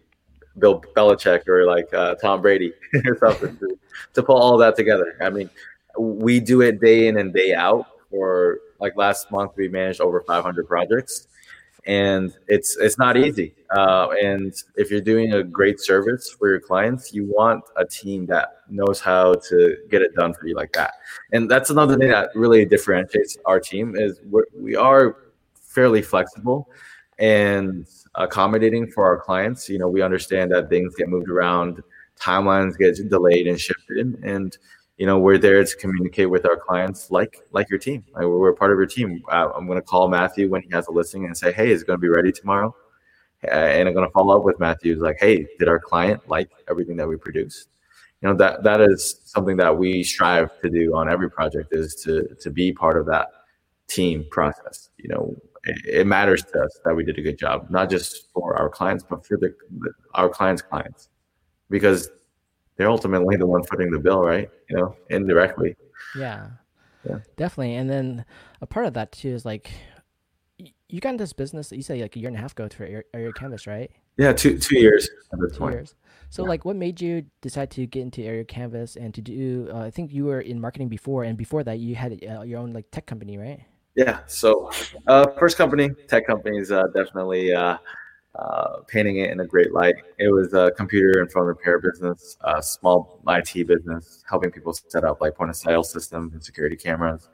Bill 0.59 0.83
Belichick 0.97 1.47
or 1.47 1.67
like 1.67 1.93
uh, 1.95 2.17
Tom 2.17 2.43
Brady 2.43 2.73
or 3.07 3.17
something 3.19 3.57
to, 3.59 3.79
to 4.15 4.23
pull 4.23 4.37
all 4.37 4.57
that 4.59 4.75
together. 4.75 5.17
I 5.21 5.31
mean, 5.31 5.49
we 5.97 6.41
do 6.41 6.63
it 6.63 6.81
day 6.81 7.07
in 7.07 7.19
and 7.19 7.33
day 7.33 7.55
out. 7.55 7.87
For 8.11 8.59
like 8.81 8.97
last 8.97 9.31
month, 9.31 9.53
we 9.55 9.69
managed 9.69 10.01
over 10.01 10.21
500 10.23 10.67
projects 10.67 11.29
and 11.87 12.37
it's 12.49 12.77
it's 12.79 12.99
not 12.99 13.17
easy. 13.17 13.55
Uh, 13.75 14.09
and 14.23 14.53
if 14.77 14.91
you're 14.91 15.01
doing 15.01 15.35
a 15.35 15.43
great 15.43 15.81
service 15.81 16.35
for 16.39 16.49
your 16.49 16.61
clients, 16.61 17.13
you 17.13 17.25
want 17.25 17.65
a 17.77 17.85
team 17.85 18.27
that 18.27 18.63
knows 18.69 19.01
how 19.01 19.35
to 19.35 19.77
get 19.91 20.03
it 20.03 20.15
done 20.15 20.35
for 20.35 20.47
you 20.47 20.55
like 20.55 20.73
that. 20.73 20.95
And 21.33 21.51
that's 21.51 21.71
another 21.71 21.97
thing 21.97 22.09
that 22.09 22.31
really 22.35 22.65
differentiates 22.65 23.37
our 23.47 23.61
team 23.61 23.97
is 23.97 24.21
we're, 24.25 24.45
we 24.55 24.77
are 24.77 25.17
fairly 25.55 26.03
flexible 26.03 26.69
and 27.19 27.87
accommodating 28.17 28.91
for 28.91 29.07
our 29.07 29.19
clients. 29.19 29.69
You 29.69 29.79
know, 29.79 29.89
we 29.89 30.03
understand 30.03 30.53
that 30.53 30.69
things 30.69 30.95
get 30.97 31.09
moved 31.09 31.29
around, 31.29 31.83
timelines 32.21 32.77
get 32.77 32.97
delayed 33.09 33.47
and 33.47 33.59
shifted, 33.59 34.19
and 34.25 34.57
you 35.01 35.07
know 35.07 35.19
we're 35.19 35.39
there 35.39 35.65
to 35.65 35.77
communicate 35.77 36.29
with 36.29 36.45
our 36.45 36.59
clients 36.59 37.11
like 37.11 37.41
like 37.53 37.71
your 37.71 37.79
team. 37.79 38.05
Like 38.13 38.27
we're, 38.27 38.53
part 38.53 38.71
of 38.71 38.77
your 38.77 38.87
team. 38.87 39.23
Uh, 39.33 39.49
i'm 39.57 39.67
going 39.67 39.79
to 39.79 39.83
call 39.83 40.09
matthew 40.09 40.51
when 40.51 40.61
he 40.63 40.69
has 40.73 40.87
a 40.89 40.93
listing 40.93 41.25
and 41.25 41.35
say 41.35 41.51
hey 41.53 41.71
is 41.71 41.81
it 41.83 41.87
going 41.87 41.99
to 41.99 42.01
be 42.01 42.11
ready 42.11 42.31
tomorrow? 42.31 42.75
Uh, 43.43 43.51
and 43.77 43.89
i'm 43.89 43.95
going 43.95 44.07
to 44.07 44.13
follow 44.13 44.37
up 44.37 44.45
with 44.45 44.61
matthew 44.61 45.03
like 45.03 45.17
hey 45.19 45.47
did 45.59 45.69
our 45.69 45.81
client 45.81 46.21
like 46.29 46.51
everything 46.69 46.97
that 46.97 47.09
we 47.09 47.17
produced? 47.17 47.69
You 48.21 48.29
know 48.29 48.35
that 48.37 48.63
that 48.63 48.83
is 48.83 49.23
something 49.25 49.57
that 49.57 49.75
we 49.79 50.05
strive 50.05 50.51
to 50.61 50.69
do 50.69 50.95
on 50.95 51.09
every 51.09 51.31
project 51.31 51.69
is 51.73 51.95
to 52.05 52.37
to 52.39 52.51
be 52.51 52.71
part 52.71 52.99
of 52.99 53.07
that 53.07 53.29
team 53.89 54.27
process. 54.31 54.91
You 54.99 55.09
know 55.09 55.35
it, 55.65 56.07
matters 56.07 56.45
to 56.45 56.61
us 56.61 56.79
that 56.85 56.95
we 56.95 57.05
did 57.05 57.19
a 57.19 57.23
good 57.23 57.39
job 57.39 57.71
not 57.71 57.89
just 57.89 58.31
for 58.35 58.57
our 58.57 58.69
clients 58.69 59.05
but 59.09 59.25
for 59.25 59.39
the 59.39 59.55
our 60.13 60.29
clients 60.29 60.61
clients. 60.61 61.09
Because 61.71 62.11
they're 62.81 62.89
ultimately 62.91 63.37
the 63.37 63.47
one 63.47 63.63
footing 63.63 63.91
the 63.91 63.99
bill, 63.99 64.23
right? 64.23 64.49
You 64.71 64.77
know, 64.79 64.97
indirectly. 65.11 65.77
Yeah. 66.17 66.47
Yeah. 67.07 67.19
Definitely. 67.37 67.75
And 67.75 67.91
then 67.91 68.25
a 68.63 68.67
part 68.67 68.87
of 68.87 68.95
that 68.95 69.13
too 69.13 69.29
is 69.29 69.45
like 69.45 69.71
you 70.89 70.99
got 70.99 71.11
into 71.11 71.23
this 71.23 71.35
business 71.35 71.71
you 71.73 71.83
said 71.83 72.01
like 72.01 72.17
a 72.17 72.19
year 72.19 72.29
and 72.29 72.39
a 72.39 72.41
half 72.41 72.53
ago 72.53 72.67
for 72.75 72.89
Aerial 73.13 73.33
Canvas, 73.35 73.67
right? 73.67 73.91
Yeah, 74.17 74.33
two 74.33 74.57
two 74.57 74.79
years. 74.79 75.11
Two 75.31 75.59
point. 75.59 75.75
years. 75.75 75.95
So 76.31 76.43
yeah. 76.43 76.49
like 76.49 76.65
what 76.65 76.75
made 76.75 77.03
you 77.03 77.27
decide 77.43 77.71
to 77.73 77.87
get 77.87 78.01
into 78.01 78.23
Aerial 78.23 78.47
Canvas 78.47 78.97
and 78.97 79.13
to 79.13 79.21
do 79.21 79.69
uh, 79.71 79.81
I 79.81 79.91
think 79.91 80.11
you 80.11 80.25
were 80.25 80.41
in 80.41 80.59
marketing 80.59 80.89
before 80.89 81.25
and 81.25 81.37
before 81.37 81.63
that 81.65 81.81
you 81.81 81.95
had 81.97 82.19
uh, 82.25 82.41
your 82.41 82.61
own 82.61 82.73
like 82.73 82.91
tech 82.91 83.05
company, 83.05 83.37
right? 83.37 83.61
Yeah. 83.95 84.21
So 84.27 84.71
uh, 85.07 85.27
first 85.39 85.59
company, 85.59 85.91
tech 86.09 86.27
companies 86.27 86.73
uh, 86.73 86.85
definitely 86.95 87.53
uh, 88.37 88.81
painting 88.87 89.17
it 89.17 89.31
in 89.31 89.41
a 89.41 89.47
great 89.47 89.73
light. 89.73 89.97
It 90.19 90.29
was 90.29 90.55
a 90.55 90.71
computer 90.77 91.21
and 91.21 91.31
phone 91.31 91.47
repair 91.47 91.79
business, 91.79 92.37
a 92.43 92.63
small 92.63 93.21
IT 93.29 93.67
business, 93.67 94.23
helping 94.29 94.51
people 94.51 94.73
set 94.73 95.05
up 95.05 95.21
like 95.21 95.35
point 95.35 95.51
of 95.51 95.57
sale 95.57 95.83
systems 95.83 96.33
and 96.33 96.45
security 96.45 96.77
cameras. 96.77 97.29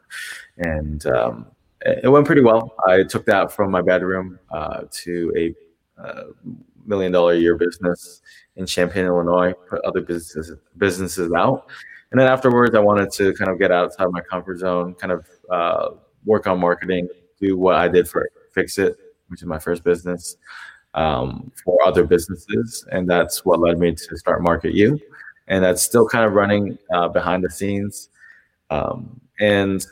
And 0.58 1.04
um, 1.06 1.46
it 1.82 2.10
went 2.10 2.26
pretty 2.26 2.42
well. 2.42 2.74
I 2.86 3.02
took 3.02 3.26
that 3.26 3.52
from 3.52 3.70
my 3.70 3.82
bedroom 3.82 4.38
uh, 4.50 4.82
to 4.90 5.32
a 5.36 6.02
uh, 6.02 6.24
million 6.86 7.12
dollar 7.12 7.32
a 7.32 7.36
year 7.36 7.56
business 7.56 8.22
in 8.56 8.66
Champaign, 8.66 9.06
Illinois, 9.06 9.52
put 9.68 9.84
other 9.84 10.00
businesses 10.00 10.56
businesses 10.78 11.32
out. 11.32 11.68
And 12.10 12.20
then 12.20 12.28
afterwards, 12.28 12.74
I 12.74 12.80
wanted 12.80 13.10
to 13.12 13.34
kind 13.34 13.50
of 13.50 13.58
get 13.58 13.72
outside 13.72 14.06
my 14.10 14.20
comfort 14.20 14.58
zone, 14.58 14.94
kind 14.94 15.12
of 15.12 15.26
uh, 15.50 15.90
work 16.24 16.46
on 16.46 16.58
marketing, 16.60 17.08
do 17.40 17.56
what 17.56 17.74
I 17.74 17.88
did 17.88 18.08
for 18.08 18.28
Fix 18.52 18.78
It, 18.78 18.96
which 19.28 19.42
is 19.42 19.46
my 19.46 19.58
first 19.58 19.82
business, 19.84 20.36
um, 20.96 21.52
for 21.62 21.78
other 21.86 22.04
businesses, 22.04 22.84
and 22.90 23.08
that's 23.08 23.44
what 23.44 23.60
led 23.60 23.78
me 23.78 23.94
to 23.94 24.16
start 24.16 24.42
Market 24.42 24.74
You, 24.74 24.98
and 25.46 25.62
that's 25.62 25.82
still 25.82 26.08
kind 26.08 26.24
of 26.24 26.32
running 26.32 26.78
uh, 26.92 27.08
behind 27.08 27.44
the 27.44 27.50
scenes. 27.50 28.08
Um, 28.70 29.20
and 29.38 29.86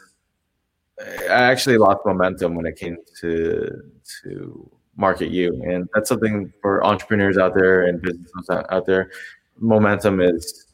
I 0.99 1.45
actually 1.45 1.77
lost 1.77 2.01
momentum 2.05 2.55
when 2.55 2.67
it 2.67 2.77
came 2.77 2.97
to 3.21 3.83
to 4.23 4.71
Market 4.97 5.31
You, 5.31 5.63
and 5.63 5.89
that's 5.95 6.09
something 6.09 6.53
for 6.63 6.85
entrepreneurs 6.85 7.37
out 7.37 7.55
there 7.55 7.83
and 7.83 8.01
businesses 8.01 8.49
out 8.51 8.87
there. 8.87 9.11
Momentum 9.59 10.21
is 10.21 10.67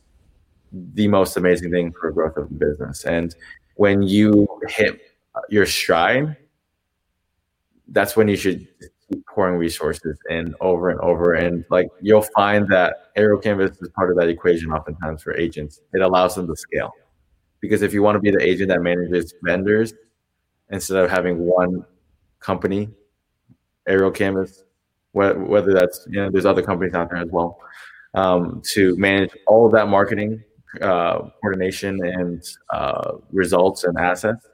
the 0.73 1.09
most 1.09 1.37
amazing 1.37 1.73
thing 1.73 1.93
for 1.93 2.13
growth 2.13 2.37
of 2.37 2.45
a 2.45 2.55
business, 2.55 3.05
and 3.05 3.35
when 3.75 4.03
you 4.03 4.47
hit 4.69 5.01
your 5.49 5.67
stride, 5.67 6.37
that's 7.89 8.17
when 8.17 8.29
you 8.29 8.37
should 8.37 8.69
keep 9.11 9.25
pouring 9.27 9.57
resources 9.57 10.19
in 10.29 10.55
over 10.61 10.91
and 10.91 11.01
over. 11.01 11.35
And 11.35 11.65
like 11.71 11.89
you'll 12.01 12.27
find 12.35 12.69
that 12.69 13.11
Aerial 13.17 13.39
Canvas 13.39 13.77
is 13.81 13.89
part 13.91 14.11
of 14.11 14.17
that 14.19 14.29
equation 14.29 14.73
oftentimes 14.73 15.23
for 15.23 15.37
agents. 15.37 15.81
It 15.93 16.03
allows 16.03 16.35
them 16.35 16.47
to 16.47 16.57
scale. 16.57 16.93
Because 17.61 17.83
if 17.83 17.93
you 17.93 18.03
want 18.03 18.17
to 18.17 18.21
be 18.21 18.31
the 18.31 18.43
agent 18.43 18.69
that 18.69 18.81
manages 18.81 19.35
vendors 19.43 19.93
instead 20.71 20.97
of 20.97 21.11
having 21.11 21.39
one 21.39 21.85
company, 22.39 22.89
Aerial 23.87 24.11
Canvas, 24.11 24.65
whether 25.13 25.75
that's, 25.75 26.07
you 26.09 26.21
know, 26.21 26.31
there's 26.31 26.47
other 26.47 26.63
companies 26.63 26.95
out 26.95 27.11
there 27.11 27.19
as 27.19 27.29
well, 27.31 27.59
um, 28.15 28.63
to 28.73 28.97
manage 28.97 29.31
all 29.47 29.67
of 29.67 29.73
that 29.73 29.89
marketing, 29.89 30.43
uh, 30.81 31.29
coordination, 31.43 31.99
and 32.05 32.43
uh, 32.73 33.13
results 33.31 33.85
and 33.85 33.99
assets 33.99 34.47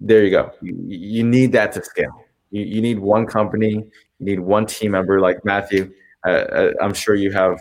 there 0.00 0.24
you 0.24 0.30
go. 0.30 0.52
You, 0.62 0.74
you 0.86 1.24
need 1.24 1.52
that 1.52 1.72
to 1.72 1.82
scale. 1.82 2.24
You, 2.50 2.64
you, 2.64 2.80
need 2.80 2.98
one 2.98 3.26
company, 3.26 3.72
you 3.72 4.26
need 4.26 4.40
one 4.40 4.66
team 4.66 4.92
member 4.92 5.20
like 5.20 5.44
Matthew. 5.44 5.92
Uh, 6.26 6.30
uh 6.30 6.72
I'm 6.80 6.94
sure 6.94 7.14
you 7.14 7.32
have 7.32 7.60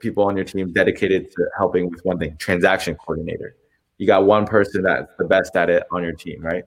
people 0.00 0.24
on 0.24 0.36
your 0.36 0.44
team 0.44 0.72
dedicated 0.72 1.30
to 1.30 1.46
helping 1.56 1.90
with 1.90 2.00
one 2.04 2.18
thing 2.18 2.36
transaction 2.38 2.94
coordinator. 2.96 3.56
You 3.98 4.06
got 4.06 4.24
one 4.24 4.46
person 4.46 4.82
that's 4.82 5.12
the 5.18 5.24
best 5.24 5.54
at 5.56 5.70
it 5.70 5.84
on 5.92 6.02
your 6.02 6.12
team, 6.12 6.40
right? 6.40 6.64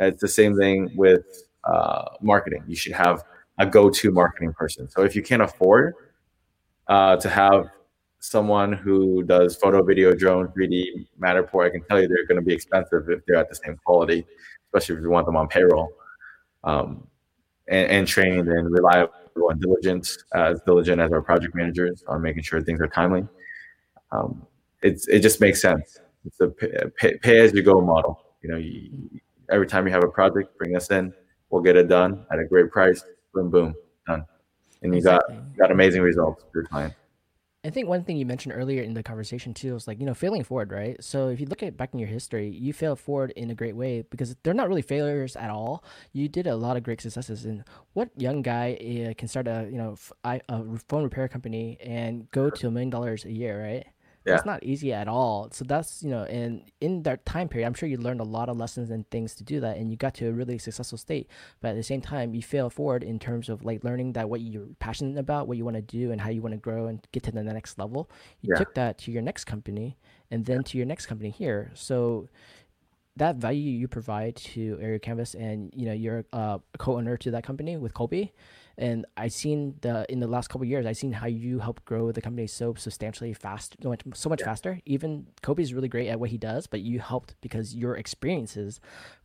It's 0.00 0.20
the 0.20 0.28
same 0.28 0.56
thing 0.56 0.90
with 0.96 1.24
uh, 1.64 2.04
marketing. 2.20 2.64
You 2.66 2.76
should 2.76 2.92
have 2.92 3.24
a 3.58 3.66
go 3.66 3.88
to 3.88 4.10
marketing 4.10 4.52
person. 4.52 4.88
So 4.88 5.02
if 5.02 5.16
you 5.16 5.22
can't 5.22 5.42
afford 5.42 5.94
uh, 6.88 7.16
to 7.16 7.28
have 7.28 7.68
someone 8.24 8.72
who 8.72 9.22
does 9.22 9.54
photo, 9.56 9.82
video, 9.82 10.14
drone, 10.14 10.48
3D, 10.48 11.06
Matterport, 11.20 11.66
I 11.66 11.70
can 11.70 11.84
tell 11.84 12.00
you 12.00 12.08
they're 12.08 12.26
going 12.26 12.40
to 12.40 12.44
be 12.44 12.54
expensive 12.54 13.10
if 13.10 13.20
they're 13.26 13.36
at 13.36 13.50
the 13.50 13.54
same 13.54 13.76
quality, 13.84 14.26
especially 14.66 14.96
if 14.96 15.02
you 15.02 15.10
want 15.10 15.26
them 15.26 15.36
on 15.36 15.46
payroll. 15.46 15.92
Um, 16.64 17.06
and, 17.68 17.90
and 17.90 18.08
trained 18.08 18.48
and 18.48 18.70
reliable 18.70 19.12
and 19.50 19.60
diligent, 19.60 20.08
as 20.34 20.60
diligent 20.62 21.02
as 21.02 21.12
our 21.12 21.20
project 21.20 21.54
managers 21.54 22.02
on 22.08 22.22
making 22.22 22.42
sure 22.42 22.62
things 22.62 22.80
are 22.80 22.88
timely. 22.88 23.26
Um, 24.10 24.46
it's 24.82 25.06
it 25.08 25.20
just 25.20 25.40
makes 25.40 25.60
sense. 25.60 25.98
It's 26.24 26.40
a 26.40 26.48
pay, 26.48 27.18
pay, 27.18 27.38
as 27.40 27.52
you 27.52 27.62
go 27.62 27.80
model. 27.82 28.24
You 28.42 28.50
know, 28.50 28.56
you, 28.56 29.20
every 29.50 29.66
time 29.66 29.86
you 29.86 29.92
have 29.92 30.04
a 30.04 30.08
project, 30.08 30.56
bring 30.56 30.76
us 30.76 30.90
in. 30.90 31.12
We'll 31.50 31.62
get 31.62 31.76
it 31.76 31.88
done 31.88 32.24
at 32.32 32.38
a 32.38 32.44
great 32.44 32.70
price. 32.70 33.04
Boom, 33.34 33.50
boom, 33.50 33.74
done. 34.06 34.24
And 34.82 34.94
you 34.94 35.02
got 35.02 35.22
got 35.58 35.70
amazing 35.70 36.02
results 36.02 36.42
for 36.42 36.60
your 36.60 36.66
client. 36.66 36.94
I 37.64 37.70
think 37.70 37.88
one 37.88 38.04
thing 38.04 38.18
you 38.18 38.26
mentioned 38.26 38.54
earlier 38.54 38.82
in 38.82 38.92
the 38.92 39.02
conversation 39.02 39.54
too 39.54 39.72
was 39.72 39.88
like 39.88 39.98
you 39.98 40.04
know 40.04 40.12
failing 40.14 40.44
forward, 40.44 40.70
right? 40.70 41.02
So 41.02 41.28
if 41.28 41.40
you 41.40 41.46
look 41.46 41.62
at 41.62 41.76
back 41.78 41.94
in 41.94 41.98
your 41.98 42.08
history, 42.08 42.48
you 42.50 42.74
failed 42.74 43.00
forward 43.00 43.30
in 43.36 43.50
a 43.50 43.54
great 43.54 43.74
way 43.74 44.02
because 44.10 44.36
they're 44.42 44.52
not 44.52 44.68
really 44.68 44.82
failures 44.82 45.34
at 45.34 45.48
all. 45.48 45.82
You 46.12 46.28
did 46.28 46.46
a 46.46 46.56
lot 46.56 46.76
of 46.76 46.82
great 46.82 47.00
successes. 47.00 47.46
And 47.46 47.64
what 47.94 48.10
young 48.20 48.42
guy 48.42 48.74
uh, 49.10 49.14
can 49.14 49.28
start 49.28 49.48
a 49.48 49.66
you 49.70 49.78
know 49.78 49.92
f- 49.92 50.12
I, 50.24 50.42
a 50.48 50.62
phone 50.88 51.04
repair 51.04 51.26
company 51.26 51.78
and 51.80 52.30
go 52.32 52.50
to 52.50 52.68
a 52.68 52.70
million 52.70 52.90
dollars 52.90 53.24
a 53.24 53.32
year, 53.32 53.62
right? 53.62 53.86
Yeah. 54.26 54.36
it's 54.36 54.46
not 54.46 54.62
easy 54.64 54.92
at 54.92 55.06
all. 55.06 55.48
So 55.52 55.64
that's 55.64 56.02
you 56.02 56.10
know, 56.10 56.24
and 56.24 56.62
in 56.80 57.02
that 57.02 57.26
time 57.26 57.48
period, 57.48 57.66
I'm 57.66 57.74
sure 57.74 57.88
you 57.88 57.98
learned 57.98 58.20
a 58.20 58.24
lot 58.24 58.48
of 58.48 58.56
lessons 58.56 58.90
and 58.90 59.08
things 59.10 59.34
to 59.36 59.44
do 59.44 59.60
that, 59.60 59.76
and 59.76 59.90
you 59.90 59.96
got 59.96 60.14
to 60.14 60.28
a 60.28 60.32
really 60.32 60.58
successful 60.58 60.98
state. 60.98 61.28
But 61.60 61.68
at 61.68 61.76
the 61.76 61.82
same 61.82 62.00
time, 62.00 62.34
you 62.34 62.42
fail 62.42 62.70
forward 62.70 63.02
in 63.02 63.18
terms 63.18 63.48
of 63.48 63.64
like 63.64 63.84
learning 63.84 64.14
that 64.14 64.28
what 64.30 64.40
you're 64.40 64.68
passionate 64.78 65.18
about, 65.18 65.46
what 65.46 65.58
you 65.58 65.64
want 65.64 65.76
to 65.76 65.82
do, 65.82 66.10
and 66.10 66.20
how 66.20 66.30
you 66.30 66.40
want 66.40 66.54
to 66.54 66.58
grow 66.58 66.86
and 66.86 67.06
get 67.12 67.22
to 67.24 67.32
the 67.32 67.42
next 67.42 67.78
level. 67.78 68.10
You 68.40 68.50
yeah. 68.52 68.58
took 68.58 68.74
that 68.74 68.98
to 68.98 69.12
your 69.12 69.22
next 69.22 69.44
company, 69.44 69.98
and 70.30 70.44
then 70.46 70.62
to 70.64 70.78
your 70.78 70.86
next 70.86 71.06
company 71.06 71.30
here. 71.30 71.70
So 71.74 72.28
that 73.16 73.36
value 73.36 73.70
you 73.70 73.88
provide 73.88 74.36
to 74.36 74.78
Aerial 74.80 74.98
Canvas, 74.98 75.34
and 75.34 75.72
you 75.76 75.86
know, 75.86 75.92
you're 75.92 76.24
a 76.32 76.36
uh, 76.36 76.58
co-owner 76.78 77.16
to 77.18 77.30
that 77.32 77.44
company 77.44 77.76
with 77.76 77.94
Colby 77.94 78.32
and 78.76 79.06
I 79.16 79.28
seen 79.28 79.76
the 79.82 80.04
in 80.08 80.20
the 80.20 80.26
last 80.26 80.48
couple 80.48 80.66
years, 80.66 80.86
I 80.86 80.92
seen 80.92 81.12
how 81.12 81.26
you 81.26 81.60
help 81.60 81.84
grow 81.84 82.10
the 82.12 82.20
company 82.20 82.46
so 82.46 82.74
substantially 82.74 83.32
fast, 83.32 83.76
so 83.82 83.88
much, 83.88 84.02
so 84.14 84.28
much 84.28 84.40
yeah. 84.40 84.46
faster. 84.46 84.80
Even 84.84 85.26
Kobe's 85.42 85.72
really 85.72 85.88
great 85.88 86.08
at 86.08 86.18
what 86.18 86.30
he 86.30 86.38
does, 86.38 86.66
but 86.66 86.80
you 86.80 86.98
helped 86.98 87.36
because 87.40 87.74
your 87.74 87.96
experiences 87.96 88.80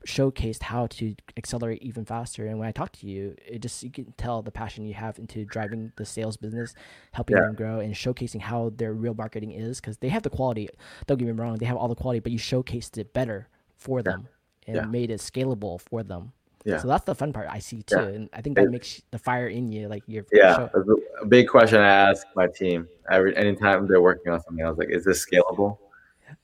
showcased 0.06 0.64
how 0.64 0.88
to 0.88 1.16
accelerate 1.36 1.82
even 1.82 2.06
faster. 2.06 2.45
And 2.45 2.60
when 2.60 2.68
I 2.68 2.72
talk 2.72 2.91
to 2.93 3.08
you, 3.08 3.36
it 3.45 3.60
just 3.60 3.84
you 3.84 3.91
can 3.91 4.14
tell 4.18 4.41
the 4.41 4.52
passion 4.52 4.86
you 4.86 4.93
have 4.93 5.18
into 5.18 5.45
driving 5.45 5.91
the 5.97 6.06
sales 6.06 6.38
business, 6.38 6.76
helping 7.12 7.38
yeah. 7.38 7.43
them 7.43 7.56
grow, 7.56 7.80
and 7.80 7.93
showcasing 7.93 8.41
how 8.41 8.72
their 8.76 8.93
real 8.93 9.16
marketing 9.16 9.52
is 9.52 9.82
because 9.82 9.97
they 9.97 10.10
have 10.10 10.24
the 10.24 10.30
quality. 10.30 10.70
Don't 11.08 11.18
get 11.18 11.26
me 11.26 11.32
wrong, 11.32 11.58
they 11.58 11.66
have 11.66 11.78
all 11.78 11.88
the 11.88 11.95
quality, 11.95 12.20
but 12.20 12.32
you 12.32 12.39
showcased 12.39 12.97
it 12.97 13.14
better 13.14 13.47
for 13.78 14.04
them 14.04 14.28
yeah. 14.68 14.84
and 14.84 14.91
made 14.91 15.10
it 15.10 15.20
scalable 15.20 15.82
for 15.82 16.04
them. 16.04 16.34
Yeah. 16.70 16.78
So 16.80 16.88
that's 16.88 17.05
the 17.05 17.15
fun 17.15 17.34
part 17.34 17.47
I 17.49 17.59
see 17.59 17.82
too, 17.84 17.95
yeah. 17.95 18.07
and 18.07 18.30
I 18.34 18.41
think 18.41 18.55
that 18.55 18.65
it, 18.65 18.72
makes 18.72 19.01
the 19.11 19.17
fire 19.20 19.47
in 19.47 19.72
you 19.72 19.88
like 19.88 20.03
you're. 20.07 20.26
Yeah, 20.32 20.67
a 21.22 21.26
big 21.26 21.47
question 21.47 21.80
I 21.80 21.88
ask 21.88 22.26
my 22.36 22.47
team 22.47 22.88
every 23.11 23.36
anytime 23.36 23.88
they're 23.88 24.01
working 24.01 24.32
on 24.32 24.41
something. 24.41 24.63
I 24.63 24.70
was 24.70 24.78
like, 24.78 24.89
"Is 24.91 25.03
this 25.03 25.26
scalable?" 25.26 25.78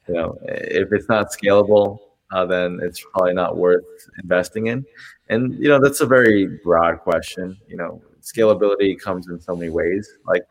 You 0.08 0.16
know, 0.16 0.38
if 0.44 0.92
it's 0.92 1.10
not 1.10 1.32
scalable, 1.32 2.00
uh, 2.32 2.46
then 2.46 2.80
it's 2.82 3.00
probably 3.00 3.34
not 3.34 3.58
worth 3.58 3.86
investing 4.22 4.68
in. 4.68 4.86
And 5.30 5.54
you 5.60 5.70
know, 5.70 5.80
that's 5.80 6.02
a 6.02 6.06
very 6.06 6.48
broad 6.64 7.00
question. 7.00 7.58
You 7.68 7.78
know, 7.78 8.02
scalability 8.22 9.00
comes 9.00 9.28
in 9.28 9.40
so 9.40 9.56
many 9.56 9.70
ways. 9.70 10.10
Like, 10.26 10.44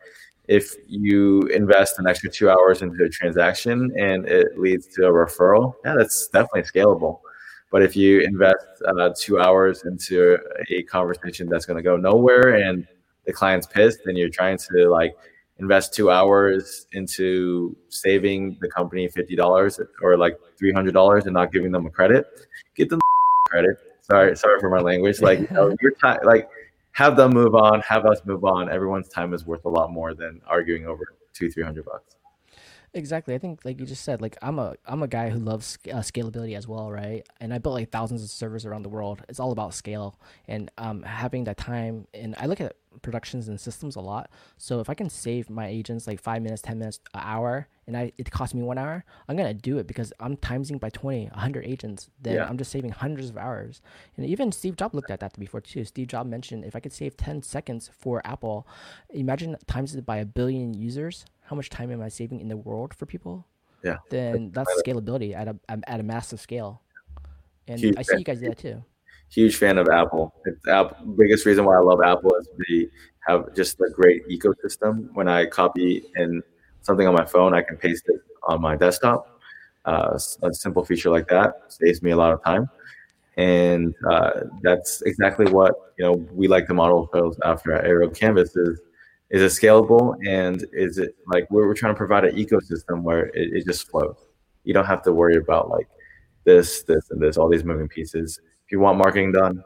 if 0.47 0.75
you 0.87 1.41
invest 1.43 1.99
an 1.99 2.07
extra 2.07 2.29
two 2.29 2.49
hours 2.49 2.81
into 2.81 3.03
a 3.03 3.09
transaction 3.09 3.91
and 3.97 4.27
it 4.27 4.59
leads 4.59 4.87
to 4.95 5.07
a 5.07 5.11
referral, 5.11 5.73
yeah, 5.83 5.95
that's 5.97 6.27
definitely 6.27 6.63
scalable. 6.63 7.19
But 7.75 7.83
if 7.83 7.93
you 7.93 8.21
invest 8.21 8.55
uh, 8.87 9.09
two 9.19 9.37
hours 9.37 9.83
into 9.83 10.37
a 10.69 10.83
conversation 10.83 11.49
that's 11.49 11.65
going 11.65 11.75
to 11.75 11.83
go 11.83 11.97
nowhere 11.97 12.55
and 12.55 12.87
the 13.25 13.33
client's 13.33 13.67
pissed, 13.67 13.99
then 14.05 14.15
you're 14.15 14.29
trying 14.29 14.57
to 14.59 14.87
like 14.87 15.13
invest 15.59 15.93
two 15.93 16.09
hours 16.09 16.87
into 16.93 17.75
saving 17.89 18.57
the 18.61 18.69
company 18.69 19.09
fifty 19.09 19.35
dollars 19.35 19.77
or 20.01 20.17
like 20.17 20.39
three 20.57 20.71
hundred 20.71 20.93
dollars 20.93 21.25
and 21.25 21.33
not 21.33 21.51
giving 21.51 21.69
them 21.69 21.85
a 21.85 21.89
credit, 21.89 22.47
get 22.77 22.89
them 22.89 23.01
credit. 23.49 23.75
Sorry, 24.03 24.37
sorry 24.37 24.57
for 24.61 24.69
my 24.69 24.79
language. 24.79 25.19
Like 25.19 25.39
you 25.41 25.47
know, 25.51 25.75
your 25.81 25.91
time, 25.95 26.19
like 26.23 26.47
have 26.93 27.17
them 27.17 27.31
move 27.31 27.55
on, 27.55 27.81
have 27.81 28.05
us 28.05 28.21
move 28.23 28.45
on. 28.45 28.71
Everyone's 28.71 29.09
time 29.09 29.33
is 29.33 29.45
worth 29.45 29.65
a 29.65 29.69
lot 29.69 29.91
more 29.91 30.13
than 30.13 30.39
arguing 30.47 30.87
over 30.87 31.03
two, 31.33 31.51
three 31.51 31.63
hundred 31.63 31.83
bucks. 31.83 32.15
Exactly. 32.95 33.35
I 33.35 33.39
think 33.39 33.65
like 33.65 33.77
you 33.81 33.85
just 33.85 34.03
said, 34.05 34.21
like 34.21 34.37
I'm 34.41 34.57
a 34.57 34.75
I'm 34.85 35.03
a 35.03 35.07
guy 35.07 35.29
who 35.29 35.37
loves 35.37 35.77
uh, 35.91 35.97
scalability 35.97 36.55
as 36.55 36.65
well, 36.65 36.89
right? 36.89 37.27
And 37.41 37.53
I 37.53 37.57
built 37.57 37.75
like 37.75 37.91
thousands 37.91 38.23
of 38.23 38.29
servers 38.29 38.65
around 38.65 38.83
the 38.83 38.89
world. 38.89 39.21
It's 39.27 39.39
all 39.39 39.51
about 39.51 39.73
scale 39.73 40.17
and 40.47 40.71
um, 40.77 41.03
having 41.03 41.43
that 41.43 41.57
time. 41.57 42.07
And 42.13 42.35
I 42.37 42.45
look 42.45 42.61
at 42.61 42.77
productions 43.01 43.49
and 43.49 43.59
systems 43.59 43.97
a 43.97 43.99
lot. 44.01 44.29
So 44.57 44.79
if 44.79 44.89
I 44.89 44.93
can 44.93 45.09
save 45.09 45.49
my 45.49 45.67
agents 45.67 46.07
like 46.07 46.21
five 46.21 46.41
minutes, 46.41 46.61
ten 46.61 46.79
minutes, 46.79 47.01
an 47.13 47.21
hour, 47.23 47.67
and 47.87 47.95
I 47.97 48.11
it 48.17 48.31
costs 48.31 48.53
me 48.53 48.61
one 48.61 48.77
hour, 48.77 49.03
I'm 49.27 49.35
gonna 49.35 49.53
do 49.53 49.77
it 49.77 49.87
because 49.87 50.13
I'm 50.19 50.37
timesing 50.37 50.79
by 50.79 50.89
20, 50.89 51.27
100 51.27 51.65
agents. 51.65 52.09
Then 52.21 52.35
yeah. 52.35 52.45
I'm 52.47 52.57
just 52.57 52.71
saving 52.71 52.91
hundreds 52.91 53.29
of 53.29 53.37
hours. 53.37 53.81
And 54.17 54.25
even 54.25 54.51
Steve 54.51 54.75
Jobs 54.75 54.93
looked 54.93 55.11
at 55.11 55.19
that 55.19 55.37
before 55.39 55.61
too. 55.61 55.85
Steve 55.85 56.07
Jobs 56.07 56.29
mentioned 56.29 56.65
if 56.65 56.75
I 56.75 56.79
could 56.79 56.93
save 56.93 57.17
10 57.17 57.43
seconds 57.43 57.89
for 57.97 58.21
Apple, 58.25 58.67
imagine 59.09 59.55
times 59.67 59.95
it 59.95 60.05
by 60.05 60.17
a 60.17 60.25
billion 60.25 60.73
users 60.73 61.25
how 61.45 61.55
much 61.55 61.69
time 61.69 61.91
am 61.91 62.01
I 62.01 62.09
saving 62.09 62.39
in 62.39 62.47
the 62.47 62.57
world 62.57 62.93
for 62.93 63.05
people? 63.05 63.45
Yeah. 63.83 63.97
Then 64.09 64.51
that's 64.51 64.69
scalability 64.81 65.35
at 65.35 65.47
a 65.47 65.55
at 65.69 65.99
a 65.99 66.03
massive 66.03 66.39
scale. 66.39 66.81
And 67.67 67.79
huge 67.79 67.95
I 67.97 68.01
see 68.01 68.17
you 68.17 68.23
guys 68.23 68.39
do 68.39 68.49
that 68.49 68.57
too. 68.57 68.83
huge 69.29 69.55
fan 69.57 69.77
of 69.77 69.87
Apple. 69.89 70.33
It's 70.45 70.67
Apple. 70.67 71.13
Biggest 71.15 71.45
reason 71.45 71.65
why 71.65 71.75
I 71.75 71.81
love 71.81 71.99
Apple 72.03 72.31
is 72.39 72.47
they 72.67 72.87
have 73.27 73.53
just 73.55 73.79
a 73.79 73.89
great 73.93 74.27
ecosystem. 74.27 75.09
When 75.13 75.27
I 75.27 75.45
copy 75.45 76.03
in 76.15 76.41
something 76.85 77.07
on 77.07 77.13
my 77.13 77.25
phone, 77.25 77.53
I 77.53 77.61
can 77.61 77.77
paste 77.77 78.05
it 78.07 78.21
on 78.43 78.61
my 78.61 78.75
desktop. 78.75 79.39
Uh, 79.85 80.17
a 80.41 80.53
simple 80.53 80.83
feature 80.83 81.09
like 81.11 81.27
that 81.27 81.61
saves 81.67 82.01
me 82.01 82.11
a 82.11 82.15
lot 82.15 82.33
of 82.33 82.43
time, 82.43 82.67
and 83.37 83.93
uh, 84.09 84.31
that's 84.63 85.01
exactly 85.03 85.45
what 85.51 85.75
you 85.97 86.05
know 86.05 86.13
we 86.33 86.47
like 86.47 86.65
to 86.67 86.73
model 86.73 87.07
ourselves 87.13 87.37
after 87.43 87.71
at 87.73 87.85
Aerial 87.85 88.09
Canvas 88.09 88.55
is 88.55 88.81
is 89.29 89.41
it 89.41 89.63
scalable 89.63 90.15
and 90.27 90.65
is 90.71 90.97
it 90.97 91.15
like 91.27 91.49
we're, 91.51 91.67
we're 91.67 91.73
trying 91.73 91.93
to 91.93 91.97
provide 91.97 92.25
an 92.25 92.35
ecosystem 92.35 93.01
where 93.01 93.25
it, 93.27 93.53
it 93.53 93.65
just 93.65 93.89
flows. 93.89 94.17
You 94.63 94.73
don't 94.73 94.85
have 94.85 95.03
to 95.03 95.13
worry 95.13 95.35
about 95.35 95.69
like 95.69 95.87
this, 96.45 96.83
this, 96.83 97.09
and 97.09 97.21
this, 97.21 97.37
all 97.37 97.49
these 97.49 97.63
moving 97.63 97.87
pieces. 97.87 98.39
If 98.65 98.71
you 98.71 98.79
want 98.79 98.97
marketing 98.97 99.31
done, 99.31 99.63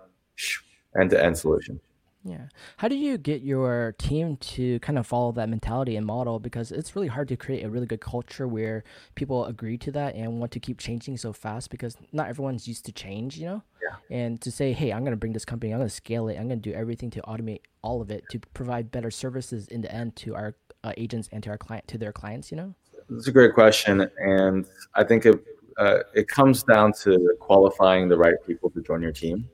end 0.99 1.09
to 1.11 1.23
end 1.23 1.37
solution. 1.37 1.79
Yeah. 2.23 2.47
How 2.77 2.89
do 2.89 2.95
you 2.95 3.17
get 3.17 3.41
your 3.41 3.95
team 3.97 4.35
to 4.37 4.79
kind 4.79 4.99
of 4.99 5.07
follow 5.07 5.31
that 5.33 5.47
mentality 5.47 5.95
and 5.95 6.05
model? 6.05 6.39
Because 6.39 6.71
it's 6.71 6.95
really 6.95 7.07
hard 7.07 7.29
to 7.29 7.37
create 7.37 7.63
a 7.63 7.69
really 7.69 7.85
good 7.85 8.01
culture 8.01 8.47
where 8.47 8.83
people 9.15 9.45
agree 9.45 9.77
to 9.79 9.91
that 9.91 10.15
and 10.15 10.39
want 10.39 10.51
to 10.51 10.59
keep 10.59 10.79
changing 10.79 11.15
so 11.17 11.31
fast 11.31 11.69
because 11.69 11.95
not 12.11 12.27
everyone's 12.27 12.67
used 12.67 12.85
to 12.85 12.91
change, 12.91 13.37
you 13.37 13.45
know? 13.45 13.63
Yeah. 13.81 13.95
And 14.09 14.41
to 14.41 14.51
say, 14.51 14.73
hey, 14.73 14.91
I'm 14.91 15.01
going 15.01 15.11
to 15.11 15.17
bring 15.17 15.31
this 15.31 15.45
company, 15.45 15.71
I'm 15.71 15.79
going 15.79 15.89
to 15.89 15.95
scale 15.95 16.27
it, 16.27 16.37
I'm 16.37 16.47
going 16.47 16.61
to 16.61 16.69
do 16.69 16.75
everything 16.75 17.09
to 17.11 17.21
automate 17.21 17.61
all 17.81 18.01
of 18.01 18.11
it 18.11 18.23
to 18.31 18.39
provide 18.53 18.91
better 18.91 19.11
services 19.11 19.67
in 19.69 19.81
the 19.81 19.91
end 19.93 20.15
to 20.17 20.35
our 20.35 20.55
uh, 20.83 20.91
agents 20.97 21.29
and 21.31 21.41
to 21.43 21.49
our 21.49 21.57
client, 21.57 21.87
to 21.87 21.97
their 21.97 22.11
clients, 22.11 22.51
you 22.51 22.57
know? 22.57 22.75
That's 23.09 23.27
a 23.27 23.31
great 23.31 23.53
question. 23.53 24.09
And 24.17 24.65
I 24.93 25.05
think 25.05 25.25
it, 25.25 25.41
uh, 25.77 25.99
it 26.13 26.27
comes 26.27 26.63
down 26.63 26.91
to 27.03 27.35
qualifying 27.39 28.09
the 28.09 28.17
right 28.17 28.35
people 28.45 28.69
to 28.71 28.81
join 28.81 29.01
your 29.01 29.13
team 29.13 29.49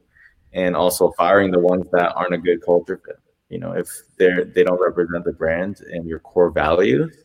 and 0.55 0.75
also 0.75 1.11
firing 1.11 1.51
the 1.51 1.59
ones 1.59 1.85
that 1.91 2.13
aren't 2.15 2.33
a 2.33 2.37
good 2.37 2.63
culture 2.65 2.99
fit. 3.05 3.19
You 3.49 3.59
know, 3.59 3.73
if 3.73 3.87
they're 4.17 4.45
they 4.45 4.63
don't 4.63 4.81
represent 4.81 5.23
the 5.23 5.33
brand 5.33 5.81
and 5.91 6.07
your 6.07 6.19
core 6.19 6.49
values, 6.49 7.15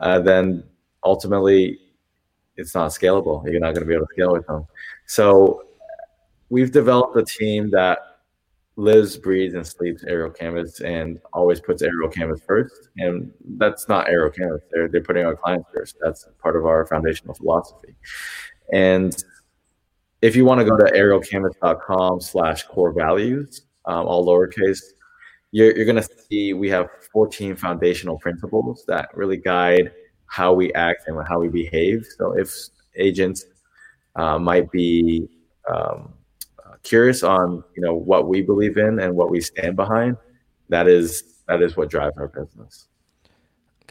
uh, 0.00 0.20
then 0.20 0.64
ultimately 1.04 1.78
it's 2.56 2.74
not 2.74 2.90
scalable. 2.90 3.44
You're 3.50 3.60
not 3.60 3.74
going 3.74 3.82
to 3.82 3.86
be 3.86 3.94
able 3.94 4.06
to 4.06 4.14
scale 4.14 4.32
with 4.32 4.46
them. 4.46 4.66
So 5.06 5.66
we've 6.48 6.72
developed 6.72 7.16
a 7.16 7.24
team 7.24 7.68
that 7.70 7.98
lives, 8.76 9.16
breathes, 9.16 9.54
and 9.54 9.66
sleeps 9.66 10.04
aerial 10.04 10.30
canvas 10.30 10.80
and 10.80 11.20
always 11.32 11.60
puts 11.60 11.82
aerial 11.82 12.08
canvas 12.08 12.40
first. 12.46 12.88
And 12.96 13.30
that's 13.58 13.88
not 13.88 14.08
aerial 14.08 14.30
canvas. 14.30 14.62
They're 14.70 14.88
they're 14.88 15.02
putting 15.02 15.26
our 15.26 15.36
clients 15.36 15.68
first. 15.74 15.96
That's 16.00 16.28
part 16.40 16.56
of 16.56 16.64
our 16.64 16.86
foundational 16.86 17.34
philosophy. 17.34 17.94
And 18.72 19.22
if 20.22 20.34
you 20.34 20.44
want 20.44 20.60
to 20.60 20.64
go 20.64 20.76
to 20.76 20.84
aerialcanvas.com 20.92 22.20
slash 22.20 22.64
core 22.64 22.92
values, 22.92 23.62
um, 23.84 24.06
all 24.06 24.26
lowercase, 24.26 24.80
you're, 25.52 25.76
you're 25.76 25.84
going 25.84 25.96
to 25.96 26.08
see 26.28 26.52
we 26.52 26.68
have 26.68 26.88
14 27.12 27.56
foundational 27.56 28.18
principles 28.18 28.84
that 28.88 29.08
really 29.14 29.36
guide 29.36 29.92
how 30.26 30.52
we 30.52 30.72
act 30.74 31.04
and 31.06 31.16
how 31.28 31.38
we 31.38 31.48
behave. 31.48 32.06
So 32.18 32.32
if 32.32 32.52
agents 32.96 33.44
uh, 34.16 34.38
might 34.38 34.70
be 34.70 35.28
um, 35.72 36.14
curious 36.82 37.22
on 37.22 37.62
you 37.76 37.82
know 37.82 37.94
what 37.94 38.28
we 38.28 38.42
believe 38.42 38.76
in 38.76 39.00
and 39.00 39.14
what 39.14 39.30
we 39.30 39.40
stand 39.40 39.76
behind, 39.76 40.16
that 40.68 40.88
is 40.88 41.42
that 41.48 41.62
is 41.62 41.76
what 41.76 41.90
drives 41.90 42.16
our 42.18 42.28
business. 42.28 42.88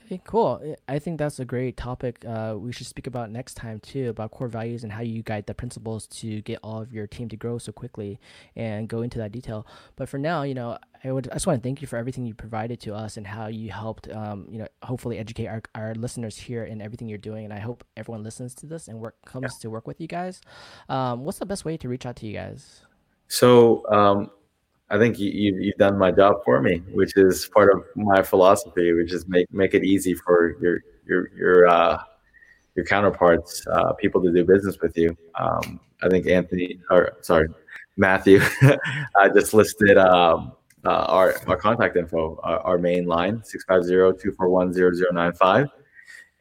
Okay, 0.06 0.22
cool. 0.24 0.76
I 0.88 1.00
think 1.00 1.18
that's 1.18 1.40
a 1.40 1.46
great 1.46 1.78
topic. 1.78 2.24
Uh, 2.28 2.56
we 2.60 2.72
should 2.72 2.86
speak 2.86 3.08
about 3.08 3.32
next 3.32 3.56
time 3.56 3.80
too 3.80 4.10
about 4.10 4.30
core 4.30 4.48
values 4.48 4.84
and 4.84 4.92
how 4.92 5.02
you 5.02 5.24
guide 5.24 5.48
the 5.48 5.56
principles 5.56 6.06
to 6.08 6.42
get 6.42 6.60
all 6.62 6.80
of 6.80 6.94
your 6.94 7.08
team 7.08 7.28
to 7.30 7.36
grow 7.36 7.58
so 7.58 7.72
quickly 7.72 8.20
and 8.56 8.88
go 8.88 9.02
into 9.02 9.18
that 9.18 9.32
detail. 9.32 9.66
But 9.96 10.08
for 10.08 10.20
now, 10.20 10.44
you 10.44 10.54
know, 10.54 10.78
I 11.04 11.12
would 11.12 11.28
I 11.32 11.34
just 11.34 11.48
want 11.48 11.62
to 11.62 11.68
thank 11.68 11.82
you 11.82 11.88
for 11.88 11.98
everything 11.98 12.28
you 12.28 12.36
provided 12.36 12.80
to 12.82 12.94
us 12.94 13.18
and 13.18 13.26
how 13.26 13.48
you 13.48 13.72
helped, 13.72 14.08
um, 14.12 14.46
you 14.48 14.60
know, 14.60 14.68
hopefully 14.84 15.18
educate 15.18 15.48
our, 15.48 15.64
our 15.74 15.96
listeners 15.96 16.38
here 16.38 16.64
and 16.64 16.84
everything 16.84 17.08
you're 17.08 17.18
doing. 17.18 17.46
And 17.46 17.54
I 17.54 17.60
hope 17.60 17.84
everyone 17.98 18.22
listens 18.22 18.54
to 18.56 18.68
this 18.68 18.88
and 18.88 19.00
work 19.00 19.16
comes 19.26 19.54
yeah. 19.58 19.62
to 19.64 19.70
work 19.72 19.88
with 19.88 20.00
you 20.00 20.08
guys. 20.08 20.40
Um, 20.88 21.24
what's 21.24 21.40
the 21.40 21.48
best 21.48 21.66
way 21.66 21.78
to 21.78 21.90
reach 21.90 22.06
out 22.06 22.16
to 22.18 22.28
you 22.28 22.34
guys? 22.34 22.82
So 23.28 23.84
um, 23.92 24.30
I 24.90 24.98
think 25.00 25.18
you, 25.18 25.30
you've 25.30 25.78
done 25.78 25.98
my 25.98 26.12
job 26.12 26.44
for 26.46 26.62
me, 26.62 26.84
which 26.94 27.18
is 27.18 27.48
part 27.48 27.74
of 27.74 27.84
my 27.96 28.22
philosophy, 28.22 28.94
which 28.94 29.12
is 29.12 29.28
make 29.28 29.52
make 29.52 29.74
it 29.74 29.84
easy 29.84 30.14
for 30.14 30.56
your 30.62 30.82
your 31.08 31.30
your 31.36 31.68
uh, 31.68 31.98
your 32.76 32.86
counterparts, 32.86 33.66
uh, 33.68 33.94
people 33.94 34.22
to 34.22 34.32
do 34.32 34.46
business 34.46 34.78
with 34.82 34.96
you. 34.98 35.18
Um, 35.40 35.80
I 36.04 36.10
think 36.10 36.28
Anthony, 36.28 36.80
or 36.92 37.18
sorry, 37.22 37.48
Matthew, 37.98 38.42
uh, 38.62 38.78
just 39.34 39.56
listed 39.56 39.98
um, 39.98 40.52
uh, 40.86 41.06
our 41.08 41.36
our 41.48 41.58
contact 41.58 41.96
info, 41.96 42.40
our, 42.44 42.60
our 42.60 42.78
main 42.78 43.06
line 43.06 43.42
650-241-0095, 43.70 45.68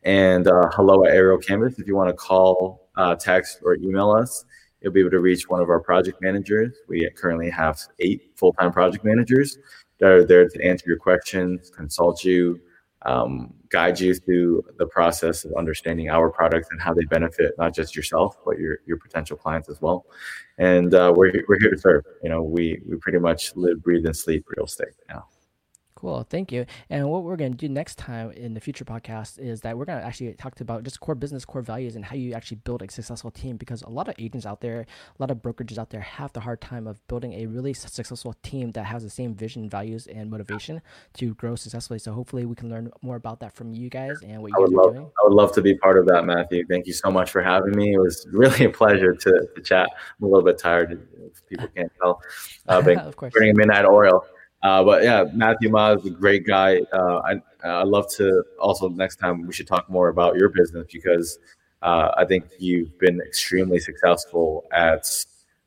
and 0.02 0.46
uh, 0.48 0.68
hello 0.72 1.06
at 1.06 1.12
Aerial 1.12 1.38
Canvas. 1.38 1.78
If 1.78 1.86
you 1.86 1.96
want 1.96 2.10
to 2.10 2.14
call, 2.14 2.88
uh, 2.96 3.14
text, 3.14 3.60
or 3.64 3.76
email 3.76 4.10
us, 4.10 4.44
you'll 4.84 4.92
be 4.92 5.00
able 5.00 5.10
to 5.10 5.20
reach 5.20 5.48
one 5.48 5.60
of 5.60 5.70
our 5.70 5.80
project 5.80 6.20
managers. 6.20 6.76
We 6.86 7.08
currently 7.16 7.50
have 7.50 7.80
eight 8.00 8.32
full-time 8.36 8.70
project 8.70 9.04
managers 9.04 9.56
that 9.98 10.10
are 10.10 10.24
there 10.24 10.46
to 10.46 10.64
answer 10.64 10.84
your 10.86 10.98
questions, 10.98 11.70
consult 11.70 12.22
you, 12.22 12.60
um, 13.06 13.54
guide 13.70 13.98
you 13.98 14.14
through 14.14 14.62
the 14.78 14.86
process 14.86 15.44
of 15.44 15.52
understanding 15.54 16.10
our 16.10 16.30
products 16.30 16.68
and 16.70 16.80
how 16.80 16.94
they 16.94 17.04
benefit 17.04 17.52
not 17.58 17.74
just 17.74 17.94
yourself 17.94 18.38
but 18.44 18.58
your 18.58 18.78
your 18.86 18.96
potential 18.98 19.36
clients 19.36 19.68
as 19.68 19.80
well. 19.80 20.06
And 20.58 20.94
uh, 20.94 21.12
we're 21.14 21.32
we're 21.48 21.58
here 21.58 21.70
to 21.70 21.78
serve. 21.78 22.04
You 22.22 22.30
know, 22.30 22.42
we 22.42 22.80
we 22.88 22.96
pretty 22.96 23.18
much 23.18 23.54
live, 23.56 23.82
breathe, 23.82 24.06
and 24.06 24.16
sleep 24.16 24.44
real 24.56 24.66
estate 24.66 24.94
now. 25.08 25.26
Cool, 26.04 26.26
thank 26.28 26.52
you. 26.52 26.66
And 26.90 27.08
what 27.08 27.22
we're 27.22 27.36
going 27.36 27.52
to 27.52 27.56
do 27.56 27.66
next 27.66 27.96
time 27.96 28.30
in 28.32 28.52
the 28.52 28.60
future 28.60 28.84
podcast 28.84 29.38
is 29.38 29.62
that 29.62 29.78
we're 29.78 29.86
going 29.86 29.98
to 29.98 30.04
actually 30.04 30.34
talk 30.34 30.60
about 30.60 30.82
just 30.82 31.00
core 31.00 31.14
business, 31.14 31.46
core 31.46 31.62
values, 31.62 31.96
and 31.96 32.04
how 32.04 32.14
you 32.14 32.34
actually 32.34 32.58
build 32.58 32.82
a 32.82 32.90
successful 32.90 33.30
team. 33.30 33.56
Because 33.56 33.80
a 33.80 33.88
lot 33.88 34.06
of 34.08 34.14
agents 34.18 34.44
out 34.44 34.60
there, 34.60 34.80
a 34.80 34.86
lot 35.18 35.30
of 35.30 35.38
brokerages 35.38 35.78
out 35.78 35.88
there 35.88 36.02
have 36.02 36.30
the 36.34 36.40
hard 36.40 36.60
time 36.60 36.86
of 36.86 37.00
building 37.08 37.32
a 37.32 37.46
really 37.46 37.72
successful 37.72 38.34
team 38.42 38.72
that 38.72 38.84
has 38.84 39.02
the 39.02 39.08
same 39.08 39.34
vision, 39.34 39.66
values, 39.66 40.06
and 40.06 40.30
motivation 40.30 40.82
to 41.14 41.32
grow 41.36 41.56
successfully. 41.56 41.98
So 41.98 42.12
hopefully 42.12 42.44
we 42.44 42.54
can 42.54 42.68
learn 42.68 42.90
more 43.00 43.16
about 43.16 43.40
that 43.40 43.54
from 43.54 43.72
you 43.72 43.88
guys 43.88 44.20
and 44.22 44.42
what 44.42 44.50
you 44.50 44.58
guys 44.58 44.74
love, 44.74 44.86
are 44.88 44.92
doing. 44.92 45.06
I 45.06 45.26
would 45.26 45.34
love 45.34 45.52
to 45.54 45.62
be 45.62 45.74
part 45.78 45.98
of 45.98 46.04
that, 46.08 46.26
Matthew. 46.26 46.66
Thank 46.66 46.86
you 46.86 46.92
so 46.92 47.10
much 47.10 47.30
for 47.30 47.42
having 47.42 47.74
me. 47.74 47.94
It 47.94 47.98
was 47.98 48.26
really 48.30 48.66
a 48.66 48.70
pleasure 48.70 49.14
to, 49.14 49.48
to 49.54 49.62
chat. 49.62 49.88
I'm 50.20 50.26
a 50.26 50.28
little 50.28 50.44
bit 50.44 50.58
tired, 50.58 51.08
if 51.32 51.46
people 51.46 51.68
can't 51.68 51.90
tell. 51.98 52.20
Uh, 52.66 52.80
of 52.80 53.14
course. 53.14 53.30
Burning 53.34 53.50
a 53.50 53.54
midnight 53.54 53.84
oil. 53.84 54.24
Uh, 54.64 54.82
but 54.82 55.02
yeah, 55.02 55.24
Matthew 55.34 55.68
Ma 55.68 55.92
is 55.92 56.06
a 56.06 56.10
great 56.10 56.46
guy. 56.46 56.80
Uh, 56.90 57.20
I 57.20 57.34
I 57.62 57.82
love 57.82 58.10
to 58.16 58.42
also 58.58 58.88
next 58.88 59.16
time 59.16 59.46
we 59.46 59.52
should 59.52 59.66
talk 59.66 59.90
more 59.90 60.08
about 60.08 60.36
your 60.36 60.48
business 60.48 60.86
because 60.90 61.38
uh, 61.82 62.12
I 62.16 62.24
think 62.24 62.46
you've 62.58 62.98
been 62.98 63.20
extremely 63.20 63.78
successful 63.78 64.64
at 64.72 65.06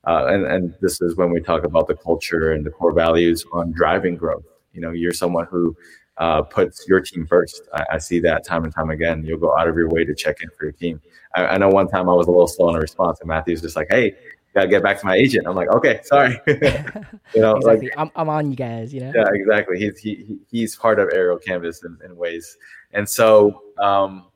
uh, 0.08 0.26
and 0.30 0.48
and 0.48 0.76
this 0.82 1.00
is 1.00 1.16
when 1.16 1.30
we 1.30 1.40
talk 1.40 1.64
about 1.64 1.88
the 1.88 1.96
culture 1.96 2.54
and 2.54 2.66
the 2.66 2.72
core 2.72 2.92
values 2.92 3.46
on 3.54 3.72
driving 3.72 4.16
growth. 4.16 4.46
You 4.74 4.82
know, 4.82 4.92
you're 4.92 5.14
someone 5.14 5.46
who 5.46 5.78
uh, 6.18 6.42
puts 6.42 6.88
your 6.88 7.00
team 7.00 7.28
first. 7.28 7.62
I, 7.76 7.86
I, 7.94 7.98
see 8.00 8.20
that 8.22 8.44
time 8.44 8.64
and 8.64 8.74
time 8.74 8.90
again. 8.90 9.24
You'll 9.24 9.38
go 9.38 9.56
out 9.56 9.68
of 9.68 9.76
your 9.76 9.88
way 9.90 10.04
to 10.04 10.16
check 10.16 10.38
in 10.42 10.50
for 10.58 10.66
your 10.66 10.72
team. 10.72 11.00
I, 11.36 11.46
I 11.46 11.58
know 11.58 11.70
one 11.70 11.88
time 11.88 12.10
I 12.10 12.14
was 12.14 12.26
a 12.26 12.32
little 12.32 12.48
slow 12.48 12.70
in 12.70 12.76
a 12.76 12.80
response, 12.80 13.20
and 13.20 13.28
Matthew's 13.28 13.62
just 13.62 13.76
like, 13.76 13.88
"Hey, 13.92 14.16
gotta 14.54 14.68
get 14.68 14.84
back 14.84 15.00
to 15.00 15.06
my 15.06 15.16
agent. 15.16 15.48
I'm 15.48 15.56
like, 15.56 15.70
okay, 15.70 16.00
sorry. 16.04 16.40
you 16.48 17.42
know, 17.42 17.56
exactly. 17.58 17.88
like 17.88 17.94
I'm, 17.98 18.12
I'm 18.16 18.30
on 18.30 18.50
you 18.50 18.56
guys, 18.56 18.94
you 18.94 19.02
know? 19.02 19.12
Yeah, 19.16 19.28
exactly. 19.34 19.80
He's, 19.80 19.98
he, 20.00 20.38
he's 20.50 20.76
part 20.76 21.00
of 21.00 21.10
aerial 21.14 21.38
canvas 21.38 21.84
in, 21.84 21.98
in 22.04 22.16
ways. 22.16 22.58
And 22.94 23.08
so, 23.08 23.62
um, 23.80 24.28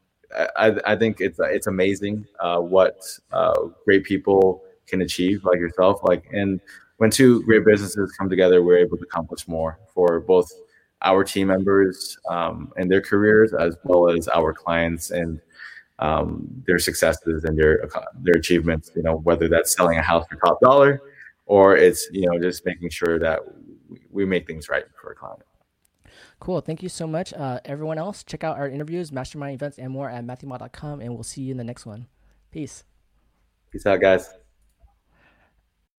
I, 0.55 0.76
I 0.86 0.95
think 0.95 1.20
it's, 1.20 1.39
it's 1.41 1.68
amazing, 1.68 2.26
uh, 2.39 2.59
what, 2.59 3.01
uh, 3.32 3.68
great 3.84 4.05
people 4.05 4.64
can 4.88 5.01
achieve 5.01 5.43
like 5.43 5.59
yourself. 5.59 5.99
Like, 6.03 6.26
and 6.32 6.62
when 6.97 7.09
two 7.09 7.43
great 7.43 7.66
businesses 7.66 8.12
come 8.14 8.30
together, 8.30 8.64
we're 8.64 8.78
able 8.78 8.97
to 8.97 9.03
accomplish 9.03 9.47
more 9.47 9.80
for 9.93 10.20
both 10.20 10.51
our 11.01 11.24
team 11.24 11.47
members, 11.47 12.18
um, 12.30 12.72
and 12.78 12.89
their 12.89 13.01
careers 13.01 13.53
as 13.53 13.76
well 13.84 14.09
as 14.09 14.28
our 14.30 14.53
clients 14.53 15.12
and, 15.12 15.41
um, 16.02 16.47
their 16.68 16.80
successes 16.80 17.43
and 17.45 17.58
their 17.58 17.88
their 18.22 18.36
achievements. 18.36 18.91
You 18.95 19.04
know, 19.04 19.18
whether 19.18 19.47
that's 19.47 19.76
selling 19.76 19.97
a 19.97 20.02
house 20.02 20.26
for 20.30 20.36
top 20.36 20.60
dollar, 20.62 21.02
or 21.45 21.78
it's 21.78 22.10
you 22.12 22.30
know 22.30 22.39
just 22.39 22.66
making 22.66 22.89
sure 22.89 23.20
that 23.20 23.39
we 24.10 24.26
make 24.26 24.47
things 24.47 24.70
right 24.70 24.84
for 24.99 25.12
a 25.12 25.16
client. 25.16 25.43
Cool. 26.39 26.60
Thank 26.60 26.82
you 26.82 26.89
so 26.89 27.06
much. 27.06 27.34
Uh, 27.34 27.60
everyone 27.66 27.99
else, 27.99 28.24
check 28.24 28.43
out 28.43 28.58
our 28.58 28.68
interviews, 28.68 29.12
mastermind 29.12 29.54
events, 29.54 29.78
and 29.78 29.91
more 29.91 30.10
at 30.10 30.26
matthewma.com, 30.26 30.99
and 30.99 31.14
we'll 31.14 31.24
see 31.24 31.41
you 31.41 31.52
in 31.52 31.58
the 31.58 31.64
next 31.64 31.86
one. 31.86 32.08
Peace. 32.52 32.84
Peace 33.72 33.86
out, 33.86 34.02
guys. 34.02 34.41